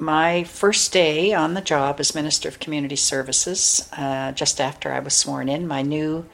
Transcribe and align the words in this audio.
my 0.00 0.44
first 0.44 0.92
day 0.92 1.32
on 1.32 1.54
the 1.54 1.60
job 1.60 1.98
as 2.00 2.14
Minister 2.14 2.48
of 2.48 2.60
Community 2.60 2.96
Services, 2.96 3.88
uh, 3.92 4.32
just 4.32 4.60
after 4.60 4.92
I 4.92 5.00
was 5.00 5.14
sworn 5.14 5.48
in, 5.48 5.66
my 5.66 5.82
new 5.82 6.26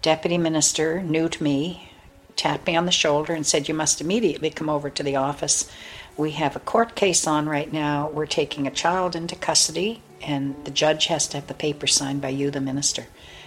deputy 0.00 0.38
minister, 0.38 1.02
new 1.02 1.28
to 1.28 1.42
me, 1.42 1.90
tapped 2.36 2.66
me 2.66 2.76
on 2.76 2.86
the 2.86 2.92
shoulder 2.92 3.34
and 3.34 3.46
said, 3.46 3.68
You 3.68 3.74
must 3.74 4.00
immediately 4.00 4.50
come 4.50 4.68
over 4.68 4.90
to 4.90 5.02
the 5.02 5.16
office. 5.16 5.70
We 6.16 6.32
have 6.32 6.56
a 6.56 6.60
court 6.60 6.94
case 6.94 7.26
on 7.26 7.48
right 7.48 7.72
now. 7.72 8.08
We're 8.08 8.26
taking 8.26 8.66
a 8.66 8.70
child 8.70 9.14
into 9.14 9.36
custody, 9.36 10.02
and 10.22 10.54
the 10.64 10.70
judge 10.70 11.06
has 11.06 11.26
to 11.28 11.38
have 11.38 11.46
the 11.46 11.54
paper 11.54 11.86
signed 11.86 12.20
by 12.20 12.30
you, 12.30 12.50
the 12.50 12.60
minister. 12.60 13.06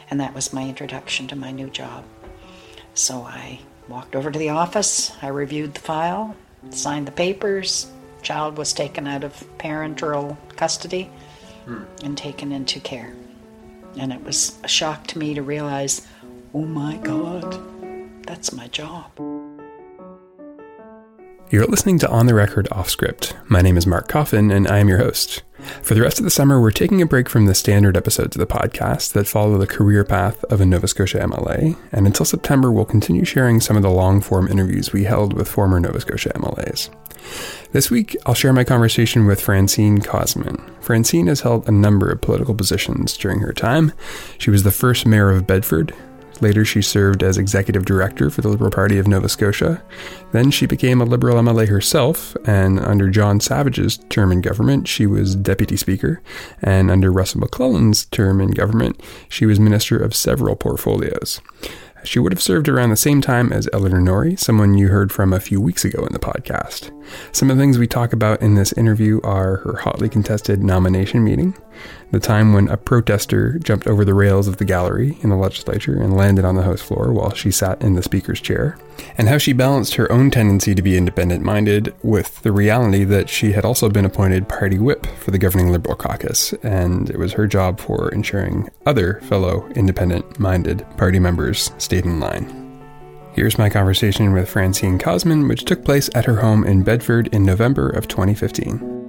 And 0.09 0.19
that 0.19 0.35
was 0.35 0.53
my 0.53 0.63
introduction 0.63 1.27
to 1.27 1.35
my 1.35 1.51
new 1.51 1.69
job. 1.69 2.03
So 2.93 3.23
I 3.23 3.59
walked 3.87 4.15
over 4.15 4.31
to 4.31 4.39
the 4.39 4.49
office, 4.49 5.11
I 5.21 5.27
reviewed 5.27 5.73
the 5.73 5.81
file, 5.81 6.35
signed 6.69 7.07
the 7.07 7.11
papers. 7.11 7.91
Child 8.25 8.57
was 8.57 8.73
taken 8.73 9.05
out 9.05 9.23
of 9.23 9.45
parental 9.59 10.35
custody 10.55 11.11
hmm. 11.65 11.83
and 12.03 12.17
taken 12.17 12.51
into 12.51 12.79
care. 12.79 13.13
And 13.99 14.11
it 14.11 14.23
was 14.23 14.57
a 14.63 14.67
shock 14.67 15.05
to 15.07 15.19
me 15.19 15.35
to 15.35 15.43
realize, 15.43 16.01
oh 16.55 16.65
my 16.65 16.97
God, 16.97 17.55
that's 18.25 18.51
my 18.51 18.67
job. 18.69 19.11
You're 21.51 21.67
listening 21.67 21.99
to 21.99 22.09
On 22.09 22.25
the 22.25 22.33
Record 22.33 22.67
Off 22.71 22.89
Script. 22.89 23.35
My 23.47 23.61
name 23.61 23.77
is 23.77 23.85
Mark 23.85 24.07
Coffin, 24.07 24.49
and 24.49 24.67
I 24.67 24.79
am 24.79 24.89
your 24.89 24.97
host. 24.97 25.43
For 25.83 25.93
the 25.93 26.01
rest 26.01 26.17
of 26.17 26.23
the 26.23 26.31
summer, 26.31 26.59
we're 26.59 26.71
taking 26.71 27.03
a 27.03 27.05
break 27.05 27.29
from 27.29 27.45
the 27.45 27.53
standard 27.53 27.95
episodes 27.95 28.35
of 28.35 28.39
the 28.39 28.51
podcast 28.51 29.13
that 29.13 29.27
follow 29.27 29.59
the 29.59 29.67
career 29.67 30.03
path 30.03 30.43
of 30.45 30.59
a 30.59 30.65
Nova 30.65 30.87
Scotia 30.87 31.19
MLA, 31.19 31.77
and 31.91 32.07
until 32.07 32.25
September, 32.25 32.71
we'll 32.71 32.85
continue 32.85 33.23
sharing 33.23 33.61
some 33.61 33.77
of 33.77 33.83
the 33.83 33.91
long 33.91 34.19
form 34.19 34.47
interviews 34.47 34.91
we 34.91 35.03
held 35.03 35.33
with 35.33 35.47
former 35.47 35.79
Nova 35.79 36.01
Scotia 36.01 36.31
MLAs. 36.33 36.89
This 37.75 37.91
week, 37.91 38.15
I'll 38.25 38.33
share 38.33 38.53
my 38.53 38.63
conversation 38.63 39.25
with 39.25 39.41
Francene 39.41 40.01
Cosman. 40.01 40.55
Francene 40.79 41.27
has 41.27 41.41
held 41.41 41.67
a 41.67 41.73
number 41.73 42.09
of 42.09 42.21
political 42.21 42.55
positions 42.55 43.17
during 43.17 43.39
her 43.41 43.51
time. 43.51 43.91
She 44.37 44.49
was 44.49 44.63
the 44.63 44.71
first 44.71 45.05
mayor 45.05 45.29
of 45.29 45.45
Bedford, 45.45 45.93
Later, 46.41 46.65
she 46.65 46.81
served 46.81 47.23
as 47.23 47.37
executive 47.37 47.85
director 47.85 48.29
for 48.29 48.41
the 48.41 48.49
Liberal 48.49 48.71
Party 48.71 48.97
of 48.97 49.07
Nova 49.07 49.29
Scotia. 49.29 49.81
Then 50.31 50.51
she 50.51 50.65
became 50.65 50.99
a 50.99 51.05
Liberal 51.05 51.37
MLA 51.37 51.67
herself, 51.67 52.35
and 52.45 52.79
under 52.79 53.09
John 53.09 53.39
Savage's 53.39 53.97
term 54.09 54.31
in 54.31 54.41
government, 54.41 54.87
she 54.87 55.07
was 55.07 55.35
deputy 55.35 55.77
speaker. 55.77 56.21
And 56.61 56.91
under 56.91 57.11
Russell 57.11 57.39
MacLellan's 57.39 58.05
term 58.05 58.41
in 58.41 58.51
government, 58.51 59.01
she 59.29 59.45
was 59.45 59.59
minister 59.59 59.97
of 59.97 60.15
several 60.15 60.55
portfolios. 60.55 61.39
She 62.05 62.19
would 62.19 62.31
have 62.31 62.41
served 62.41 62.69
around 62.69 62.91
the 62.91 62.95
same 62.95 63.19
time 63.19 63.51
as 63.51 63.67
Eleanor 63.73 63.99
Norrie, 63.99 64.35
someone 64.35 64.77
you 64.77 64.89
heard 64.89 65.11
from 65.11 65.33
a 65.33 65.39
few 65.39 65.59
weeks 65.59 65.83
ago 65.83 66.05
in 66.05 66.13
the 66.13 66.19
podcast. 66.19 66.91
Some 67.31 67.49
of 67.49 67.57
the 67.57 67.63
things 67.63 67.77
we 67.77 67.87
talk 67.87 68.13
about 68.13 68.41
in 68.41 68.55
this 68.55 68.73
interview 68.73 69.19
are 69.23 69.57
her 69.57 69.77
hotly 69.77 70.09
contested 70.09 70.63
nomination 70.63 71.23
meeting, 71.23 71.55
the 72.11 72.19
time 72.19 72.53
when 72.53 72.67
a 72.69 72.77
protester 72.77 73.59
jumped 73.59 73.87
over 73.87 74.05
the 74.05 74.13
rails 74.13 74.47
of 74.47 74.57
the 74.57 74.65
gallery 74.65 75.17
in 75.21 75.29
the 75.29 75.35
legislature 75.35 76.01
and 76.01 76.15
landed 76.15 76.45
on 76.45 76.55
the 76.55 76.63
House 76.63 76.81
floor 76.81 77.11
while 77.11 77.33
she 77.33 77.51
sat 77.51 77.81
in 77.81 77.93
the 77.95 78.03
Speaker's 78.03 78.41
chair, 78.41 78.77
and 79.17 79.27
how 79.27 79.37
she 79.37 79.53
balanced 79.53 79.95
her 79.95 80.11
own 80.11 80.31
tendency 80.31 80.73
to 80.73 80.81
be 80.81 80.97
independent 80.97 81.43
minded 81.43 81.93
with 82.03 82.41
the 82.41 82.51
reality 82.51 83.03
that 83.03 83.29
she 83.29 83.51
had 83.51 83.65
also 83.65 83.89
been 83.89 84.05
appointed 84.05 84.47
party 84.47 84.79
whip 84.79 85.05
for 85.17 85.31
the 85.31 85.37
governing 85.37 85.71
Liberal 85.71 85.95
caucus, 85.95 86.53
and 86.63 87.09
it 87.09 87.19
was 87.19 87.33
her 87.33 87.47
job 87.47 87.79
for 87.79 88.09
ensuring 88.09 88.69
other 88.85 89.19
fellow 89.21 89.67
independent 89.75 90.39
minded 90.39 90.85
party 90.97 91.19
members 91.19 91.71
stayed 91.77 91.94
in 92.03 92.19
line. 92.19 92.65
Here's 93.33 93.57
my 93.57 93.69
conversation 93.69 94.33
with 94.33 94.49
Francene 94.49 94.99
Cosman, 94.99 95.47
which 95.47 95.65
took 95.65 95.85
place 95.85 96.09
at 96.15 96.25
her 96.25 96.37
home 96.37 96.63
in 96.65 96.83
Bedford 96.83 97.27
in 97.33 97.45
November 97.45 97.89
of 97.89 98.07
2015. 98.07 99.05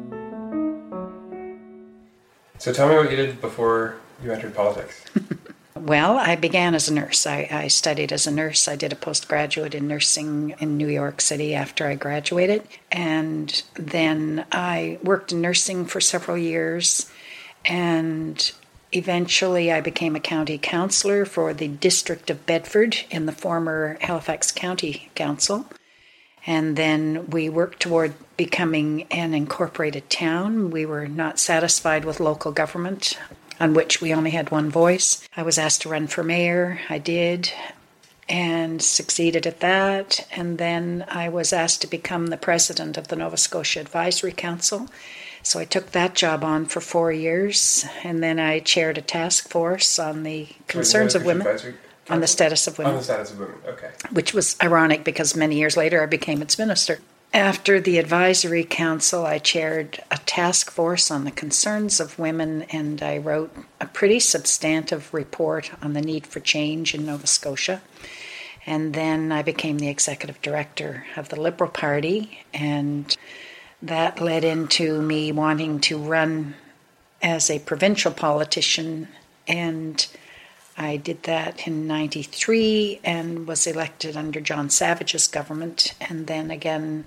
So 2.59 2.73
tell 2.73 2.89
me 2.89 2.97
what 2.97 3.11
you 3.11 3.17
did 3.17 3.41
before 3.41 3.97
you 4.23 4.33
entered 4.33 4.55
politics. 4.55 5.05
well, 5.77 6.17
I 6.17 6.37
began 6.37 6.75
as 6.75 6.89
a 6.89 6.95
nurse. 6.95 7.27
I, 7.27 7.49
I, 7.51 7.69
studied 7.69 8.13
as 8.13 8.27
a 8.27 8.31
nurse. 8.31 8.67
I 8.67 8.77
did 8.77 8.93
a 8.93 8.97
postgraduate 8.97 9.75
in 9.75 9.87
nursing 9.87 10.55
in 10.59 10.77
New 10.77 10.89
York 10.89 11.21
City 11.21 11.55
after 11.55 11.87
I 11.87 11.95
graduated. 11.95 12.67
And 12.91 13.63
then 13.75 14.47
I 14.51 14.99
worked 15.03 15.33
in 15.33 15.41
nursing 15.41 15.85
for 15.85 16.01
several 16.01 16.39
years. 16.39 17.11
And 17.65 18.51
eventually 18.93 19.73
I 19.73 19.81
became 19.81 20.17
a 20.17 20.21
county 20.21 20.59
councillor 20.59 21.25
for 21.25 21.53
the 21.53 21.69
District 21.69 22.31
of 22.31 22.47
Bedford 22.47 22.97
in 23.11 23.27
the 23.27 23.33
former 23.33 23.99
Halifax 24.01 24.53
County 24.53 25.11
Council. 25.15 25.67
And 26.47 26.77
then 26.77 27.29
we 27.31 27.49
worked 27.49 27.81
toward 27.81 28.15
becoming 28.37 29.03
an 29.11 29.35
incorporated 29.35 30.09
town. 30.09 30.71
We 30.71 30.87
were 30.87 31.09
not 31.09 31.41
satisfied 31.41 32.05
with 32.05 32.21
local 32.21 32.53
government, 32.53 33.19
on 33.59 33.75
which 33.75 34.01
we 34.01 34.15
only 34.15 34.31
had 34.31 34.51
one 34.51 34.71
voice. 34.71 35.27
I 35.37 35.43
was 35.43 35.59
asked 35.59 35.83
to 35.83 35.89
run 35.89 36.07
for 36.07 36.23
mayor. 36.23 36.81
I 36.89 36.99
did 36.99 37.53
and 38.29 38.83
succeeded 38.83 39.47
at 39.47 39.61
that. 39.61 40.27
And 40.33 40.59
then 40.59 41.05
I 41.09 41.29
was 41.29 41.53
asked 41.53 41.81
to 41.83 41.87
become 41.87 42.29
the 42.29 42.37
president 42.37 42.97
of 42.97 43.09
the 43.09 43.17
Nova 43.17 43.37
Scotia 43.37 43.81
Advisory 43.81 44.33
Council. 44.33 44.89
So 45.47 45.61
I 45.61 45.65
took 45.65 45.93
that 45.93 46.17
job 46.17 46.43
on 46.43 46.67
for 46.67 46.81
four 46.81 47.13
years, 47.13 47.87
and 48.03 48.21
then 48.21 48.41
I 48.41 48.59
chaired 48.59 48.99
a 48.99 49.01
task 49.01 49.49
force 49.49 49.97
on 49.97 50.25
the 50.25 50.49
concerns 50.67 51.15
of 51.15 51.25
women. 51.25 51.47
On 52.11 52.21
the 52.21 52.27
status 52.27 52.67
of 52.67 52.79
women. 52.79 52.95
On 52.95 52.99
the 52.99 53.05
status 53.05 53.31
of 53.31 53.39
women, 53.39 53.55
okay. 53.65 53.91
Which 54.11 54.35
was 54.35 54.57
ironic 54.61 55.05
because 55.05 55.37
many 55.37 55.57
years 55.57 55.77
later 55.77 56.03
I 56.03 56.07
became 56.07 56.43
its 56.43 56.59
minister. 56.59 56.99
After 57.33 57.79
the 57.81 57.99
advisory 57.99 58.65
council, 58.65 59.25
I 59.25 59.39
chaired 59.39 60.03
a 60.11 60.19
task 60.27 60.69
force 60.69 61.13
on 61.13 61.23
the 61.23 61.31
concerns 61.31 62.01
of 62.01 62.19
women 62.19 62.63
and 62.73 63.01
I 63.01 63.19
wrote 63.19 63.55
a 63.81 63.87
pretty 63.87 64.19
substantive 64.19 65.15
report 65.15 65.71
on 65.81 65.93
the 65.93 66.03
need 66.03 66.27
for 66.27 66.41
change 66.41 66.93
in 66.93 67.07
Nova 67.07 67.29
Scotia. 67.29 67.83
And 68.67 68.95
then 68.95 69.31
I 69.31 69.43
became 69.43 69.79
the 69.79 69.91
executive 69.91 70.43
director 70.43 71.07
of 71.17 71.29
the 71.29 71.41
Liberal 71.41 71.71
Party, 71.71 72.45
and 72.53 73.17
that 73.89 74.21
led 74.21 74.45
into 74.45 75.01
me 75.03 75.33
wanting 75.33 75.81
to 75.81 75.99
run 75.99 76.55
as 77.23 77.51
a 77.51 77.59
provincial 77.61 78.13
politician 78.13 79.09
and 79.49 80.07
I 80.79 80.97
did 80.99 81.23
that 81.23 81.67
in 81.67 81.87
93 81.87 83.01
and 83.03 83.47
was 83.47 83.67
elected 83.67 84.17
under 84.17 84.41
John 84.41 84.69
Savage's 84.69 85.27
government. 85.27 85.95
And 86.01 86.27
then 86.27 86.51
again, 86.51 87.07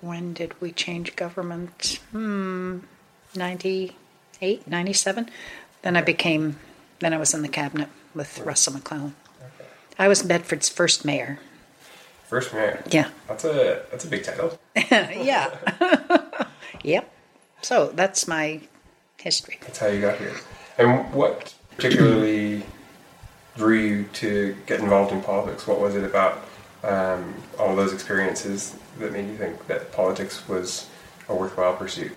when 0.00 0.34
did 0.34 0.60
we 0.60 0.70
change 0.70 1.16
government? 1.16 1.98
Hmm, 2.12 2.80
98, 3.34 4.68
97. 4.68 5.30
Then 5.82 5.96
I 5.96 6.02
became, 6.02 6.58
then 7.00 7.12
I 7.12 7.18
was 7.18 7.34
in 7.34 7.42
the 7.42 7.48
cabinet 7.48 7.88
with 8.14 8.38
Russell 8.40 8.74
MacLellan. 8.74 9.16
Okay. 9.40 9.68
I 9.98 10.06
was 10.06 10.22
Bedford's 10.22 10.68
first 10.68 11.04
mayor. 11.04 11.40
First 12.24 12.52
mayor? 12.52 12.82
Yeah. 12.90 13.10
That's 13.28 13.44
a, 13.44 13.82
that's 13.90 14.04
a 14.04 14.08
big 14.08 14.24
title. 14.24 14.58
yeah. 14.76 16.46
yep. 16.82 17.10
So 17.62 17.88
that's 17.94 18.26
my 18.26 18.60
history. 19.20 19.58
That's 19.62 19.78
how 19.78 19.86
you 19.86 20.00
got 20.00 20.18
here. 20.18 20.34
And 20.78 21.12
what 21.12 21.54
particularly 21.76 22.62
drew 23.56 23.74
you 23.74 24.04
to 24.14 24.56
get 24.66 24.80
involved 24.80 25.12
in 25.12 25.22
politics? 25.22 25.66
What 25.66 25.80
was 25.80 25.94
it 25.94 26.04
about 26.04 26.44
um, 26.82 27.34
all 27.58 27.74
those 27.74 27.92
experiences 27.92 28.76
that 28.98 29.12
made 29.12 29.26
you 29.26 29.36
think 29.36 29.66
that 29.66 29.92
politics 29.92 30.46
was 30.48 30.88
a 31.28 31.34
worthwhile 31.34 31.74
pursuit? 31.74 32.12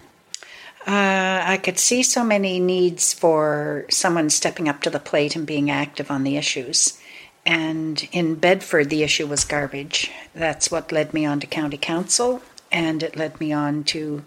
Uh, 0.86 1.44
I 1.46 1.60
could 1.62 1.80
see 1.80 2.02
so 2.02 2.24
many 2.24 2.60
needs 2.60 3.14
for 3.14 3.86
someone 3.90 4.30
stepping 4.30 4.70
up 4.70 4.82
to 4.84 4.90
the 4.90 5.00
plate 5.00 5.36
and 5.36 5.46
being 5.46 5.70
active 5.70 6.10
on 6.10 6.24
the 6.24 6.38
issues. 6.38 6.98
And 7.48 8.06
in 8.12 8.36
Bedford, 8.36 8.90
the 8.90 9.04
issue 9.04 9.26
was 9.26 9.46
garbage. 9.46 10.12
That's 10.36 10.70
what 10.70 10.92
led 10.92 11.14
me 11.14 11.26
on 11.26 11.40
to 11.40 11.48
county 11.48 11.78
council, 11.78 12.42
and 12.74 13.02
it 13.02 13.16
led 13.16 13.40
me 13.40 13.54
on 13.54 13.86
to 13.86 14.26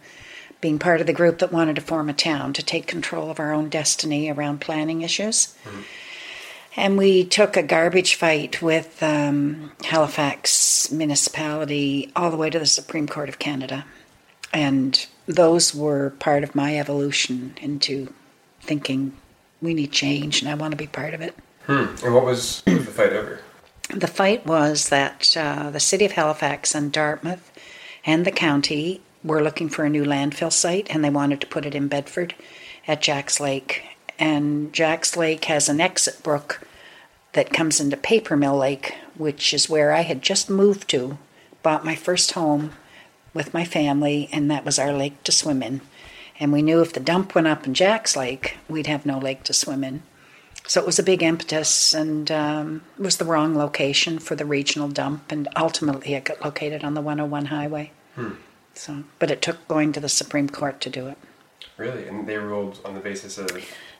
being 0.62 0.78
part 0.78 1.03
of 1.03 1.06
the 1.06 1.12
group 1.12 1.39
that 1.39 1.53
wanted 1.53 1.77
to 1.77 1.83
form 1.83 2.09
a 2.09 2.15
town 2.15 2.54
to 2.54 2.62
take 2.62 2.86
control 2.86 3.30
of 3.30 3.39
our 3.39 3.53
own 3.53 3.68
destiny 3.68 4.30
around 4.30 4.62
planning 4.62 5.03
issues. 5.03 5.54
Mm-hmm. 5.65 5.80
And 6.77 6.97
we 6.97 7.24
took 7.24 7.59
a 7.59 7.62
garbage 7.62 8.15
fight 8.15 8.62
with 8.62 9.03
um, 9.03 9.72
Halifax 9.84 10.91
municipality 10.91 12.10
all 12.16 12.30
the 12.30 12.39
way 12.39 12.48
to 12.48 12.59
the 12.59 12.66
Supreme 12.66 13.06
Court 13.06 13.28
of 13.28 13.39
Canada. 13.39 13.84
And 14.50 15.06
those 15.27 15.74
were 15.74 16.10
part 16.21 16.42
of 16.42 16.54
my 16.54 16.78
evolution 16.78 17.54
into 17.60 18.15
thinking 18.62 19.12
we 19.60 19.74
need 19.74 19.92
change 19.92 20.41
and 20.41 20.50
I 20.50 20.54
want 20.54 20.71
to 20.71 20.77
be 20.78 20.86
part 20.86 21.12
of 21.12 21.21
it. 21.21 21.34
Hmm. 21.70 22.04
And 22.04 22.12
what 22.12 22.24
was, 22.24 22.62
the 22.66 22.80
fight 22.80 23.12
over? 23.12 23.38
The 23.90 24.08
fight 24.08 24.44
was 24.44 24.88
that 24.88 25.36
uh, 25.36 25.70
the 25.70 25.78
city 25.78 26.04
of 26.04 26.10
Halifax 26.10 26.74
and 26.74 26.90
Dartmouth 26.90 27.52
and 28.04 28.24
the 28.24 28.32
county 28.32 29.02
were 29.22 29.40
looking 29.40 29.68
for 29.68 29.84
a 29.84 29.90
new 29.90 30.04
landfill 30.04 30.52
site 30.52 30.88
and 30.90 31.04
they 31.04 31.10
wanted 31.10 31.40
to 31.42 31.46
put 31.46 31.64
it 31.64 31.76
in 31.76 31.86
Bedford 31.86 32.34
at 32.88 33.00
Jacks 33.00 33.38
Lake. 33.38 33.84
And 34.18 34.72
Jacks 34.72 35.16
Lake 35.16 35.44
has 35.44 35.68
an 35.68 35.80
exit 35.80 36.24
brook 36.24 36.60
that 37.34 37.52
comes 37.52 37.78
into 37.78 37.96
Paper 37.96 38.36
Mill 38.36 38.56
Lake, 38.56 38.96
which 39.16 39.54
is 39.54 39.70
where 39.70 39.92
I 39.92 40.00
had 40.00 40.22
just 40.22 40.50
moved 40.50 40.88
to, 40.88 41.18
bought 41.62 41.84
my 41.84 41.94
first 41.94 42.32
home, 42.32 42.72
with 43.32 43.54
my 43.54 43.64
family, 43.64 44.28
and 44.32 44.50
that 44.50 44.64
was 44.64 44.76
our 44.80 44.92
lake 44.92 45.22
to 45.22 45.30
swim 45.30 45.62
in. 45.62 45.82
And 46.40 46.52
we 46.52 46.62
knew 46.62 46.80
if 46.80 46.92
the 46.92 46.98
dump 46.98 47.36
went 47.36 47.46
up 47.46 47.64
in 47.64 47.74
Jack's 47.74 48.16
Lake, 48.16 48.56
we'd 48.68 48.88
have 48.88 49.06
no 49.06 49.18
lake 49.18 49.44
to 49.44 49.52
swim 49.52 49.84
in. 49.84 50.02
So 50.66 50.80
it 50.80 50.86
was 50.86 50.98
a 50.98 51.03
big 51.03 51.22
impetus, 51.22 51.95
and 51.95 52.30
um, 52.30 52.83
it 52.98 53.03
was 53.03 53.16
the 53.16 53.24
wrong 53.24 53.57
location 53.57 54.18
for 54.18 54.36
the 54.36 54.45
regional 54.45 54.89
dump, 54.89 55.33
and 55.33 55.48
ultimately 55.57 56.15
it 56.15 56.24
got 56.24 56.45
located 56.45 56.84
on 56.84 56.95
the 56.95 57.01
101 57.01 57.47
highway. 57.47 57.91
Hmm. 58.15 58.33
So, 58.74 59.04
but 59.18 59.30
it 59.30 59.42
took 59.42 59.66
going 59.68 59.92
to 59.92 60.01
the 60.01 60.09
Supreme 60.09 60.48
Court 60.48 60.80
to 60.83 60.91
do 60.91 61.09
it. 61.09 61.18
Really? 61.77 62.07
And 62.07 62.27
they 62.28 62.36
ruled 62.36 62.80
on 62.84 62.95
the 62.95 63.01
basis 63.01 63.36
of. 63.39 63.51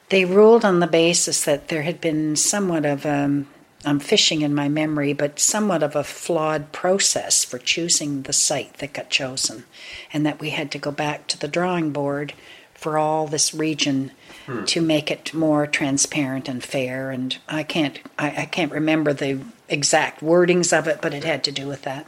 They 0.09 0.25
ruled 0.25 0.63
on 0.63 0.79
the 0.79 0.87
basis 0.87 1.43
that 1.45 1.67
there 1.69 1.83
had 1.83 2.01
been 2.01 2.35
somewhat 2.35 2.85
of 2.85 3.05
a, 3.05 3.43
I'm 3.85 3.99
fishing 3.99 4.41
in 4.41 4.53
my 4.53 4.69
memory, 4.69 5.13
but 5.13 5.39
somewhat 5.39 5.83
of 5.83 5.95
a 5.95 6.03
flawed 6.03 6.71
process 6.71 7.43
for 7.43 7.57
choosing 7.57 8.23
the 8.23 8.33
site 8.33 8.75
that 8.75 8.93
got 8.93 9.09
chosen, 9.09 9.65
and 10.13 10.25
that 10.25 10.39
we 10.39 10.51
had 10.51 10.71
to 10.71 10.79
go 10.79 10.91
back 10.91 11.27
to 11.27 11.39
the 11.39 11.47
drawing 11.47 11.91
board 11.91 12.33
for 12.73 12.97
all 12.97 13.27
this 13.27 13.53
region 13.53 14.11
Hmm. 14.51 14.65
to 14.65 14.81
make 14.81 15.09
it 15.09 15.33
more 15.33 15.65
transparent 15.65 16.49
and 16.49 16.63
fair. 16.63 17.11
And 17.11 17.37
I 17.47 17.63
can't, 17.63 17.99
I, 18.19 18.41
I 18.41 18.45
can't 18.45 18.71
remember 18.71 19.13
the 19.13 19.39
exact 19.69 20.21
wordings 20.21 20.77
of 20.77 20.87
it, 20.87 20.99
but 21.01 21.13
it 21.13 21.23
had 21.23 21.43
to 21.45 21.51
do 21.51 21.67
with 21.67 21.83
that. 21.83 22.05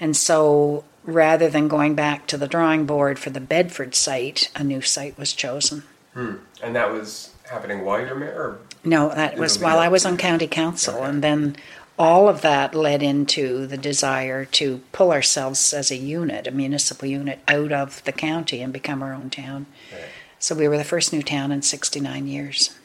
And 0.00 0.16
so 0.16 0.84
rather 1.04 1.48
than 1.48 1.68
going 1.68 1.94
back 1.94 2.26
to 2.26 2.36
the 2.36 2.48
drawing 2.48 2.86
board 2.86 3.18
for 3.18 3.30
the 3.30 3.40
Bedford 3.40 3.94
site, 3.94 4.50
a 4.56 4.64
new 4.64 4.80
site 4.80 5.16
was 5.16 5.32
chosen. 5.32 5.84
Hmm. 6.14 6.36
And 6.62 6.74
that 6.74 6.90
was 6.90 7.32
happening 7.48 7.84
while 7.84 8.00
you 8.00 8.08
were 8.08 8.14
mayor? 8.14 8.58
No, 8.84 9.08
that 9.10 9.34
was 9.38 9.54
was 9.56 9.62
while 9.62 9.78
I 9.78 9.88
was 9.88 10.04
on 10.06 10.16
county 10.16 10.46
council, 10.46 10.94
Okay. 10.94 11.04
and 11.04 11.22
then 11.22 11.56
all 11.98 12.28
of 12.28 12.42
that 12.42 12.74
led 12.74 13.02
into 13.02 13.66
the 13.66 13.76
desire 13.76 14.44
to 14.44 14.80
pull 14.92 15.12
ourselves 15.12 15.72
as 15.72 15.90
a 15.90 15.96
unit, 15.96 16.46
a 16.46 16.50
municipal 16.50 17.08
unit, 17.08 17.38
out 17.48 17.72
of 17.72 18.02
the 18.04 18.12
county 18.12 18.60
and 18.60 18.72
become 18.72 19.02
our 19.02 19.12
own 19.14 19.30
town. 19.30 19.66
Right. 19.92 20.02
So 20.38 20.54
we 20.54 20.68
were 20.68 20.76
the 20.76 20.84
first 20.84 21.12
new 21.12 21.22
town 21.22 21.50
in 21.52 21.62
69 21.62 22.26
years. 22.26 22.76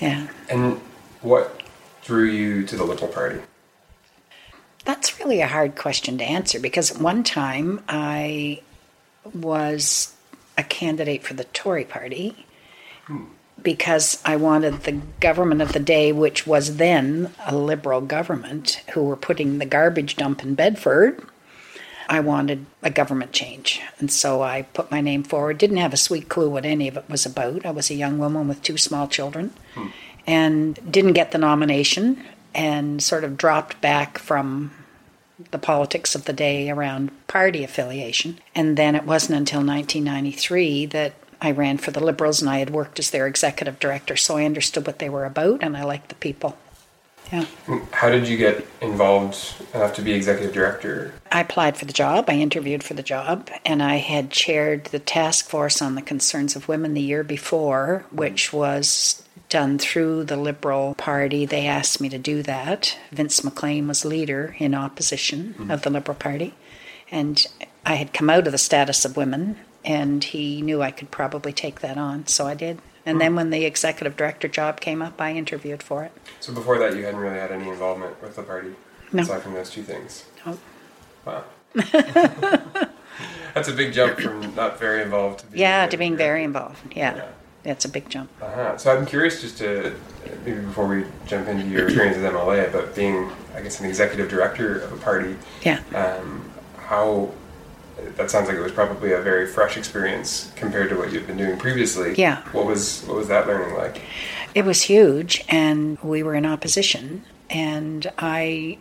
Yeah, 0.00 0.28
And 0.50 0.80
what 1.20 1.62
drew 2.04 2.24
you 2.24 2.66
to 2.66 2.76
the 2.76 2.84
Liberal 2.84 3.08
Party? 3.08 3.40
that's 4.84 5.18
really 5.18 5.40
a 5.40 5.46
hard 5.46 5.76
question 5.76 6.18
to 6.18 6.24
answer 6.24 6.60
because 6.60 6.90
at 6.90 7.00
one 7.00 7.22
time 7.22 7.82
I 7.88 8.60
was 9.32 10.14
a 10.58 10.62
candidate 10.62 11.22
for 11.22 11.32
the 11.34 11.44
Tory 11.44 11.84
party 11.84 12.46
because 13.62 14.20
I 14.24 14.36
wanted 14.36 14.82
the 14.82 15.00
government 15.20 15.62
of 15.62 15.72
the 15.72 15.80
day, 15.80 16.12
which 16.12 16.46
was 16.46 16.76
then 16.76 17.32
a 17.46 17.56
liberal 17.56 18.02
government, 18.02 18.82
who 18.92 19.04
were 19.04 19.16
putting 19.16 19.58
the 19.58 19.64
garbage 19.64 20.16
dump 20.16 20.42
in 20.42 20.54
Bedford. 20.54 21.22
I 22.08 22.20
wanted 22.20 22.66
a 22.82 22.90
government 22.90 23.32
change. 23.32 23.80
And 23.98 24.10
so 24.10 24.42
I 24.42 24.62
put 24.62 24.90
my 24.90 25.00
name 25.00 25.22
forward. 25.22 25.58
Didn't 25.58 25.78
have 25.78 25.92
a 25.92 25.98
sweet 25.98 26.28
clue 26.28 26.50
what 26.50 26.64
any 26.64 26.88
of 26.88 26.96
it 26.96 27.08
was 27.08 27.26
about. 27.26 27.64
I 27.64 27.70
was 27.70 27.90
a 27.90 27.94
young 27.94 28.18
woman 28.18 28.48
with 28.48 28.62
two 28.62 28.76
small 28.76 29.08
children 29.08 29.52
and 30.26 30.78
didn't 30.90 31.12
get 31.12 31.32
the 31.32 31.38
nomination 31.38 32.22
and 32.54 33.02
sort 33.02 33.24
of 33.24 33.36
dropped 33.36 33.80
back 33.80 34.18
from 34.18 34.70
the 35.50 35.58
politics 35.58 36.14
of 36.14 36.26
the 36.26 36.32
day 36.32 36.70
around 36.70 37.10
party 37.26 37.64
affiliation. 37.64 38.38
And 38.54 38.76
then 38.76 38.94
it 38.94 39.04
wasn't 39.04 39.38
until 39.38 39.60
1993 39.60 40.86
that 40.86 41.14
I 41.40 41.50
ran 41.50 41.78
for 41.78 41.90
the 41.90 42.04
Liberals 42.04 42.40
and 42.40 42.48
I 42.48 42.58
had 42.58 42.70
worked 42.70 42.98
as 42.98 43.10
their 43.10 43.26
executive 43.26 43.78
director, 43.78 44.16
so 44.16 44.36
I 44.36 44.44
understood 44.44 44.86
what 44.86 44.98
they 44.98 45.10
were 45.10 45.24
about 45.24 45.62
and 45.62 45.76
I 45.76 45.84
liked 45.84 46.08
the 46.08 46.14
people. 46.14 46.56
Yeah. 47.32 47.46
How 47.92 48.10
did 48.10 48.28
you 48.28 48.36
get 48.36 48.66
involved 48.80 49.54
enough 49.74 49.94
to 49.94 50.02
be 50.02 50.12
executive 50.12 50.52
director? 50.52 51.14
I 51.32 51.40
applied 51.40 51.76
for 51.76 51.84
the 51.84 51.92
job, 51.92 52.26
I 52.28 52.34
interviewed 52.34 52.82
for 52.82 52.94
the 52.94 53.02
job, 53.02 53.50
and 53.64 53.82
I 53.82 53.96
had 53.96 54.30
chaired 54.30 54.84
the 54.86 54.98
task 54.98 55.48
force 55.48 55.82
on 55.82 55.94
the 55.94 56.02
concerns 56.02 56.54
of 56.54 56.68
women 56.68 56.94
the 56.94 57.00
year 57.00 57.24
before, 57.24 58.04
which 58.10 58.52
was 58.52 59.22
done 59.48 59.78
through 59.78 60.24
the 60.24 60.36
Liberal 60.36 60.94
Party. 60.94 61.46
They 61.46 61.66
asked 61.66 62.00
me 62.00 62.08
to 62.08 62.18
do 62.18 62.42
that. 62.42 62.96
Vince 63.10 63.42
MacLean 63.42 63.88
was 63.88 64.04
leader 64.04 64.54
in 64.58 64.74
opposition 64.74 65.54
mm-hmm. 65.58 65.70
of 65.70 65.82
the 65.82 65.90
Liberal 65.90 66.16
Party, 66.16 66.54
and 67.10 67.46
I 67.86 67.94
had 67.94 68.12
come 68.12 68.30
out 68.30 68.46
of 68.46 68.52
the 68.52 68.58
status 68.58 69.04
of 69.04 69.16
women, 69.16 69.56
and 69.84 70.22
he 70.22 70.62
knew 70.62 70.82
I 70.82 70.90
could 70.90 71.10
probably 71.10 71.52
take 71.52 71.80
that 71.80 71.98
on, 71.98 72.26
so 72.26 72.46
I 72.46 72.54
did. 72.54 72.80
And 73.06 73.20
then 73.20 73.34
when 73.34 73.50
the 73.50 73.64
executive 73.64 74.16
director 74.16 74.48
job 74.48 74.80
came 74.80 75.02
up, 75.02 75.20
I 75.20 75.32
interviewed 75.32 75.82
for 75.82 76.04
it. 76.04 76.12
So 76.40 76.52
before 76.54 76.78
that, 76.78 76.96
you 76.96 77.04
hadn't 77.04 77.20
really 77.20 77.38
had 77.38 77.52
any 77.52 77.68
involvement 77.68 78.20
with 78.22 78.36
the 78.36 78.42
party, 78.42 78.74
No. 79.12 79.22
aside 79.22 79.42
from 79.42 79.54
those 79.54 79.70
two 79.70 79.82
things. 79.82 80.24
No. 80.46 80.58
Wow. 81.26 81.44
That's 83.54 83.68
a 83.68 83.72
big 83.72 83.92
jump 83.92 84.18
from 84.18 84.54
not 84.54 84.78
very 84.80 85.02
involved 85.02 85.40
to 85.40 85.46
being 85.46 85.60
Yeah, 85.60 85.86
to 85.86 85.96
being 85.96 86.16
very 86.16 86.42
involved. 86.42 86.78
Yeah, 86.96 87.14
Yeah. 87.16 87.24
that's 87.62 87.84
a 87.84 87.88
big 87.88 88.08
jump. 88.08 88.30
Uh-huh. 88.42 88.76
So 88.78 88.96
I'm 88.96 89.06
curious, 89.06 89.40
just 89.40 89.58
to 89.58 89.94
maybe 90.44 90.60
before 90.60 90.86
we 90.88 91.04
jump 91.26 91.46
into 91.48 91.64
your 91.66 91.84
experience 91.84 92.16
with 92.16 92.24
MLA, 92.26 92.72
but 92.72 92.96
being, 92.96 93.30
I 93.54 93.60
guess, 93.60 93.78
an 93.80 93.86
executive 93.86 94.28
director 94.28 94.80
of 94.80 94.92
a 94.92 94.96
party, 94.96 95.36
Yeah. 95.62 95.78
um, 95.94 96.50
how 96.78 97.30
that 98.16 98.30
sounds 98.30 98.48
like 98.48 98.56
it 98.56 98.62
was 98.62 98.72
probably 98.72 99.12
a 99.12 99.20
very 99.20 99.46
fresh 99.46 99.76
experience 99.76 100.52
compared 100.56 100.90
to 100.90 100.96
what 100.96 101.12
you've 101.12 101.26
been 101.26 101.36
doing 101.36 101.58
previously. 101.58 102.14
Yeah. 102.14 102.42
What 102.52 102.66
was 102.66 103.02
what 103.06 103.16
was 103.16 103.28
that 103.28 103.46
learning 103.46 103.76
like? 103.76 104.00
It 104.54 104.64
was 104.64 104.82
huge, 104.82 105.44
and 105.48 105.98
we 106.02 106.22
were 106.22 106.34
in 106.34 106.46
opposition. 106.46 107.24
And 107.50 108.10
I 108.18 108.78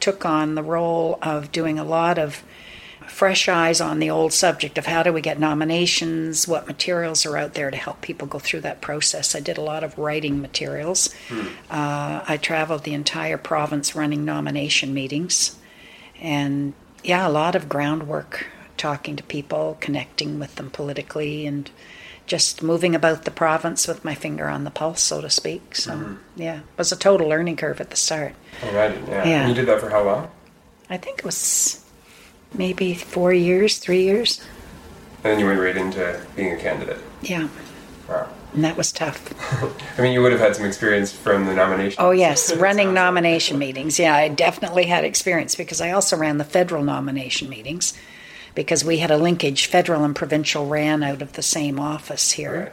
took 0.00 0.24
on 0.24 0.54
the 0.54 0.62
role 0.62 1.18
of 1.22 1.52
doing 1.52 1.78
a 1.78 1.84
lot 1.84 2.18
of 2.18 2.42
fresh 3.06 3.48
eyes 3.48 3.80
on 3.80 3.98
the 4.00 4.10
old 4.10 4.32
subject 4.32 4.78
of 4.78 4.86
how 4.86 5.02
do 5.02 5.12
we 5.12 5.20
get 5.20 5.38
nominations, 5.38 6.48
what 6.48 6.66
materials 6.66 7.24
are 7.24 7.36
out 7.36 7.54
there 7.54 7.70
to 7.70 7.76
help 7.76 8.00
people 8.00 8.26
go 8.26 8.38
through 8.38 8.60
that 8.60 8.80
process. 8.80 9.34
I 9.34 9.40
did 9.40 9.58
a 9.58 9.62
lot 9.62 9.84
of 9.84 9.96
writing 9.96 10.40
materials. 10.40 11.14
Uh, 11.70 12.24
I 12.26 12.36
traveled 12.36 12.82
the 12.82 12.94
entire 12.94 13.38
province 13.38 13.94
running 13.94 14.24
nomination 14.24 14.92
meetings. 14.92 15.56
And 16.20 16.74
yeah, 17.04 17.26
a 17.26 17.30
lot 17.30 17.54
of 17.54 17.68
groundwork, 17.68 18.46
talking 18.76 19.16
to 19.16 19.22
people, 19.22 19.76
connecting 19.80 20.38
with 20.38 20.54
them 20.56 20.70
politically, 20.70 21.46
and 21.46 21.70
just 22.26 22.62
moving 22.62 22.94
about 22.94 23.24
the 23.24 23.30
province 23.30 23.86
with 23.86 24.04
my 24.04 24.14
finger 24.14 24.48
on 24.48 24.64
the 24.64 24.70
pulse, 24.70 25.00
so 25.00 25.20
to 25.20 25.30
speak. 25.30 25.76
So, 25.76 25.92
mm-hmm. 25.92 26.14
yeah, 26.36 26.58
it 26.58 26.78
was 26.78 26.92
a 26.92 26.96
total 26.96 27.28
learning 27.28 27.56
curve 27.56 27.80
at 27.80 27.90
the 27.90 27.96
start. 27.96 28.34
Oh, 28.62 28.66
I 28.66 28.70
imagine, 28.70 29.06
yeah. 29.06 29.28
Yeah. 29.28 29.40
And 29.40 29.48
you 29.50 29.54
did 29.54 29.66
that 29.66 29.80
for 29.80 29.90
how 29.90 30.04
long? 30.04 30.30
I 30.90 30.96
think 30.96 31.20
it 31.20 31.24
was 31.24 31.84
maybe 32.54 32.94
four 32.94 33.32
years, 33.32 33.78
three 33.78 34.02
years. 34.02 34.40
And 35.22 35.32
then 35.32 35.40
you 35.40 35.46
went 35.46 35.60
right 35.60 35.76
into 35.76 36.20
being 36.36 36.52
a 36.52 36.56
candidate. 36.56 37.00
Yeah, 37.22 37.48
Wow. 38.08 38.28
And 38.54 38.64
that 38.64 38.76
was 38.76 38.92
tough. 38.92 39.32
I 39.98 40.02
mean, 40.02 40.12
you 40.12 40.22
would 40.22 40.32
have 40.32 40.40
had 40.40 40.56
some 40.56 40.64
experience 40.64 41.12
from 41.12 41.46
the 41.46 41.54
nomination. 41.54 41.96
Oh, 42.02 42.10
yes, 42.10 42.54
running 42.56 42.94
nomination 42.94 43.58
meetings. 43.58 43.98
Yeah, 43.98 44.14
I 44.14 44.28
definitely 44.28 44.84
had 44.84 45.04
experience 45.04 45.54
because 45.54 45.80
I 45.80 45.90
also 45.90 46.16
ran 46.16 46.38
the 46.38 46.44
federal 46.44 46.82
nomination 46.82 47.48
meetings 47.48 47.94
because 48.54 48.84
we 48.84 48.98
had 48.98 49.10
a 49.10 49.18
linkage, 49.18 49.66
federal 49.66 50.04
and 50.04 50.16
provincial 50.16 50.66
ran 50.66 51.02
out 51.02 51.22
of 51.22 51.34
the 51.34 51.42
same 51.42 51.78
office 51.78 52.32
here. 52.32 52.72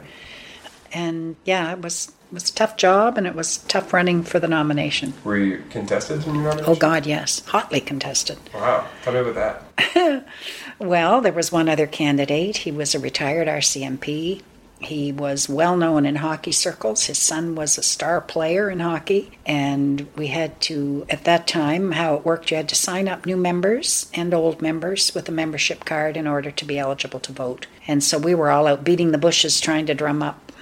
And 0.92 1.36
yeah, 1.44 1.72
it 1.72 1.82
was 1.82 2.12
it 2.30 2.34
was 2.34 2.50
a 2.50 2.54
tough 2.54 2.76
job 2.76 3.18
and 3.18 3.26
it 3.26 3.34
was 3.34 3.58
tough 3.58 3.92
running 3.92 4.22
for 4.22 4.38
the 4.40 4.48
nomination. 4.48 5.12
Were 5.24 5.36
you 5.36 5.62
contested 5.70 6.26
in 6.26 6.36
your 6.36 6.44
nomination? 6.44 6.70
Oh 6.70 6.76
God, 6.76 7.04
yes, 7.04 7.44
hotly 7.46 7.80
contested. 7.80 8.38
Wow. 8.54 8.86
Tell 9.02 9.12
me 9.12 9.20
about 9.20 9.64
that. 9.76 10.26
Well, 10.78 11.20
there 11.20 11.32
was 11.32 11.52
one 11.52 11.68
other 11.68 11.86
candidate. 11.86 12.58
He 12.58 12.72
was 12.72 12.94
a 12.94 12.98
retired 12.98 13.46
RCMP. 13.48 14.42
He 14.84 15.12
was 15.12 15.48
well 15.48 15.76
known 15.76 16.06
in 16.06 16.16
hockey 16.16 16.52
circles. 16.52 17.04
His 17.04 17.18
son 17.18 17.54
was 17.54 17.78
a 17.78 17.82
star 17.82 18.20
player 18.20 18.70
in 18.70 18.80
hockey. 18.80 19.38
And 19.46 20.06
we 20.16 20.28
had 20.28 20.60
to, 20.62 21.06
at 21.08 21.24
that 21.24 21.46
time, 21.46 21.92
how 21.92 22.14
it 22.14 22.24
worked, 22.24 22.50
you 22.50 22.56
had 22.56 22.68
to 22.68 22.74
sign 22.74 23.08
up 23.08 23.26
new 23.26 23.36
members 23.36 24.10
and 24.14 24.32
old 24.32 24.62
members 24.62 25.14
with 25.14 25.28
a 25.28 25.32
membership 25.32 25.84
card 25.84 26.16
in 26.16 26.26
order 26.26 26.50
to 26.50 26.64
be 26.64 26.78
eligible 26.78 27.20
to 27.20 27.32
vote. 27.32 27.66
And 27.86 28.02
so 28.02 28.18
we 28.18 28.34
were 28.34 28.50
all 28.50 28.66
out 28.66 28.84
beating 28.84 29.12
the 29.12 29.18
bushes 29.18 29.60
trying 29.60 29.86
to 29.86 29.94
drum 29.94 30.22
up 30.22 30.52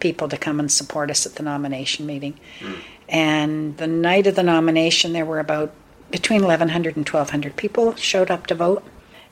people 0.00 0.28
to 0.28 0.36
come 0.36 0.60
and 0.60 0.70
support 0.70 1.10
us 1.10 1.26
at 1.26 1.36
the 1.36 1.42
nomination 1.42 2.06
meeting. 2.06 2.38
Hmm. 2.60 2.72
And 3.08 3.76
the 3.76 3.86
night 3.86 4.26
of 4.26 4.34
the 4.34 4.42
nomination, 4.42 5.12
there 5.12 5.24
were 5.24 5.40
about 5.40 5.72
between 6.10 6.42
1,100 6.42 6.96
and 6.96 7.08
1,200 7.08 7.56
people 7.56 7.94
showed 7.96 8.30
up 8.30 8.46
to 8.46 8.54
vote. 8.54 8.84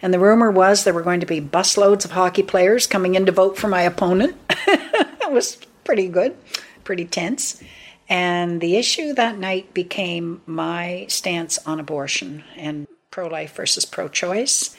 And 0.03 0.13
the 0.13 0.19
rumor 0.19 0.51
was 0.51 0.83
there 0.83 0.93
were 0.93 1.03
going 1.03 1.21
to 1.21 1.27
be 1.27 1.41
busloads 1.41 2.05
of 2.05 2.11
hockey 2.11 2.43
players 2.43 2.89
coming 2.89 3.15
in 3.15 3.25
to 3.27 3.33
vote 3.33 3.57
for 3.57 3.69
my 3.69 3.83
opponent. 3.83 4.37
it 4.51 5.31
was 5.31 5.57
pretty 5.85 6.09
good, 6.09 6.37
pretty 6.83 7.05
tense. 7.05 7.63
And 8.09 8.61
the 8.61 8.77
issue 8.77 9.15
that 9.15 9.39
night 9.39 9.73
became 9.73 10.43
my 10.45 11.07
stance 11.09 11.59
on 11.67 11.79
abortion 11.79 12.43
and 12.57 12.89
pro 13.11 13.29
life 13.29 13.55
versus 13.55 13.85
pro 13.85 14.09
choice. 14.09 14.77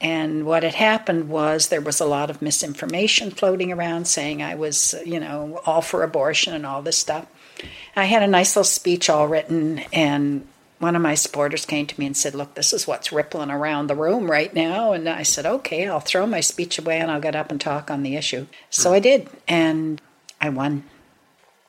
And 0.00 0.46
what 0.46 0.62
had 0.62 0.74
happened 0.74 1.28
was 1.28 1.68
there 1.68 1.80
was 1.80 2.00
a 2.00 2.06
lot 2.06 2.30
of 2.30 2.40
misinformation 2.40 3.30
floating 3.30 3.72
around 3.72 4.06
saying 4.06 4.42
I 4.42 4.54
was, 4.54 4.94
you 5.04 5.20
know, 5.20 5.60
all 5.66 5.82
for 5.82 6.02
abortion 6.02 6.54
and 6.54 6.64
all 6.64 6.82
this 6.82 6.96
stuff. 6.98 7.26
I 7.96 8.04
had 8.04 8.22
a 8.22 8.26
nice 8.26 8.56
little 8.56 8.64
speech 8.64 9.10
all 9.10 9.28
written, 9.28 9.80
and 9.92 10.46
one 10.80 10.96
of 10.96 11.02
my 11.02 11.14
supporters 11.14 11.66
came 11.66 11.86
to 11.86 12.00
me 12.00 12.06
and 12.06 12.16
said, 12.16 12.34
Look, 12.34 12.54
this 12.54 12.72
is 12.72 12.86
what's 12.86 13.12
rippling 13.12 13.50
around 13.50 13.86
the 13.86 13.94
room 13.94 14.30
right 14.30 14.52
now. 14.52 14.92
And 14.92 15.08
I 15.08 15.22
said, 15.22 15.44
Okay, 15.46 15.86
I'll 15.86 16.00
throw 16.00 16.26
my 16.26 16.40
speech 16.40 16.78
away 16.78 16.98
and 16.98 17.10
I'll 17.10 17.20
get 17.20 17.36
up 17.36 17.50
and 17.50 17.60
talk 17.60 17.90
on 17.90 18.02
the 18.02 18.16
issue. 18.16 18.46
So 18.70 18.92
I 18.92 18.98
did. 18.98 19.28
And 19.46 20.00
I 20.40 20.48
won. 20.48 20.84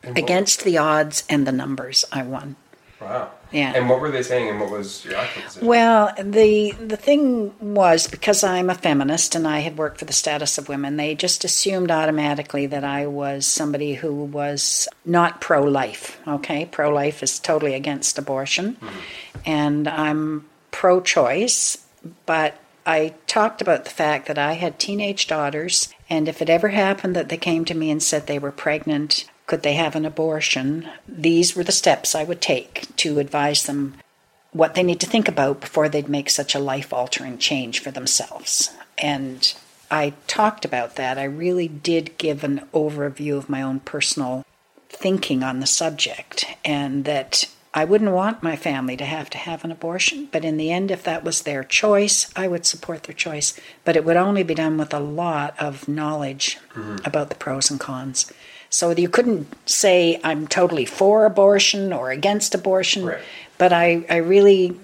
And 0.02 0.18
Against 0.18 0.64
the 0.64 0.78
odds 0.78 1.26
and 1.30 1.46
the 1.46 1.52
numbers, 1.52 2.06
I 2.12 2.24
won. 2.24 2.56
Wow. 3.02 3.32
Yeah. 3.52 3.74
And 3.76 3.90
what 3.90 4.00
were 4.00 4.12
they 4.12 4.24
saying, 4.24 4.50
and 4.50 4.60
what 4.60 4.70
was 4.70 5.04
your 5.04 5.16
position? 5.34 5.68
Well, 5.68 6.14
the 6.18 6.72
the 6.72 6.96
thing 6.96 7.54
was 7.60 8.08
because 8.08 8.44
I'm 8.44 8.70
a 8.70 8.76
feminist 8.76 9.36
and 9.36 9.48
I 9.48 9.60
had 9.60 9.78
worked 9.78 9.98
for 9.98 10.06
the 10.06 10.14
status 10.14 10.58
of 10.58 10.70
women, 10.70 10.98
they 10.98 11.16
just 11.16 11.44
assumed 11.44 11.92
automatically 11.92 12.68
that 12.68 12.84
I 12.84 13.08
was 13.08 13.48
somebody 13.48 13.96
who 13.96 14.14
was 14.14 14.88
not 15.04 15.42
pro 15.42 15.64
life. 15.64 16.20
Okay, 16.28 16.66
pro 16.66 16.94
life 16.94 17.24
is 17.24 17.40
totally 17.40 17.74
against 17.74 18.18
abortion, 18.18 18.76
mm-hmm. 18.76 19.00
and 19.46 19.88
I'm 19.88 20.48
pro 20.70 21.02
choice, 21.02 21.78
but 22.26 22.58
I 22.86 23.14
talked 23.28 23.62
about 23.62 23.84
the 23.84 23.92
fact 23.92 24.28
that 24.28 24.38
I 24.38 24.54
had 24.54 24.80
teenage 24.80 25.28
daughters, 25.28 25.94
and 26.10 26.28
if 26.28 26.42
it 26.42 26.50
ever 26.50 26.70
happened 26.70 27.16
that 27.16 27.30
they 27.30 27.38
came 27.38 27.66
to 27.66 27.74
me 27.74 27.92
and 27.92 28.02
said 28.02 28.28
they 28.28 28.40
were 28.40 28.52
pregnant, 28.52 29.26
could 29.52 29.64
they 29.64 29.74
have 29.74 29.98
an 29.98 30.06
abortion? 30.06 30.88
These 31.10 31.58
were 31.58 31.64
the 31.66 31.74
steps 31.74 32.16
I 32.16 32.24
would 32.24 32.40
take 32.40 32.88
to 32.96 33.20
advise 33.20 33.66
them 33.66 33.96
what 34.54 34.76
they 34.76 34.82
need 34.82 35.02
to 35.02 35.06
think 35.06 35.28
about 35.28 35.60
before 35.60 35.90
they'd 35.90 36.08
make 36.08 36.30
such 36.30 36.56
a 36.56 36.60
life 36.60 36.94
altering 36.94 37.38
change 37.38 37.82
for 37.82 37.92
themselves. 37.92 38.72
And 38.98 39.54
I 39.92 40.14
talked 40.28 40.64
about 40.64 40.96
that. 40.96 41.18
I 41.18 41.26
really 41.26 41.68
did 41.68 42.18
give 42.18 42.46
an 42.46 42.62
overview 42.74 43.36
of 43.36 43.50
my 43.50 43.62
own 43.62 43.82
personal 43.82 44.46
thinking 44.88 45.44
on 45.44 45.60
the 45.60 45.68
subject, 45.68 46.46
and 46.64 47.04
that 47.04 47.50
I 47.74 47.84
wouldn't 47.84 48.12
want 48.12 48.42
my 48.42 48.56
family 48.56 48.96
to 48.96 49.06
have 49.06 49.30
to 49.32 49.38
have 49.38 49.66
an 49.66 49.72
abortion, 49.74 50.30
but 50.32 50.46
in 50.46 50.56
the 50.56 50.72
end, 50.72 50.92
if 50.92 51.04
that 51.04 51.26
was 51.26 51.42
their 51.42 51.66
choice, 51.66 52.32
I 52.38 52.48
would 52.48 52.66
support 52.66 53.04
their 53.04 53.16
choice. 53.16 53.60
But 53.84 53.98
it 53.98 54.06
would 54.06 54.16
only 54.16 54.44
be 54.44 54.56
done 54.56 54.78
with 54.78 54.94
a 54.94 55.00
lot 55.02 55.60
of 55.60 55.90
knowledge 55.90 56.58
mm-hmm. 56.74 56.98
about 57.04 57.28
the 57.28 57.36
pros 57.36 57.70
and 57.70 57.82
cons. 57.82 58.32
So 58.72 58.90
you 58.92 59.10
couldn't 59.10 59.54
say 59.70 60.20
I'm 60.24 60.48
totally 60.48 60.86
for 60.86 61.26
abortion 61.26 61.92
or 61.94 62.10
against 62.10 62.56
abortion, 62.56 63.06
Right. 63.06 63.20
but 63.58 63.72
I, 63.74 64.06
I 64.10 64.16
really 64.16 64.80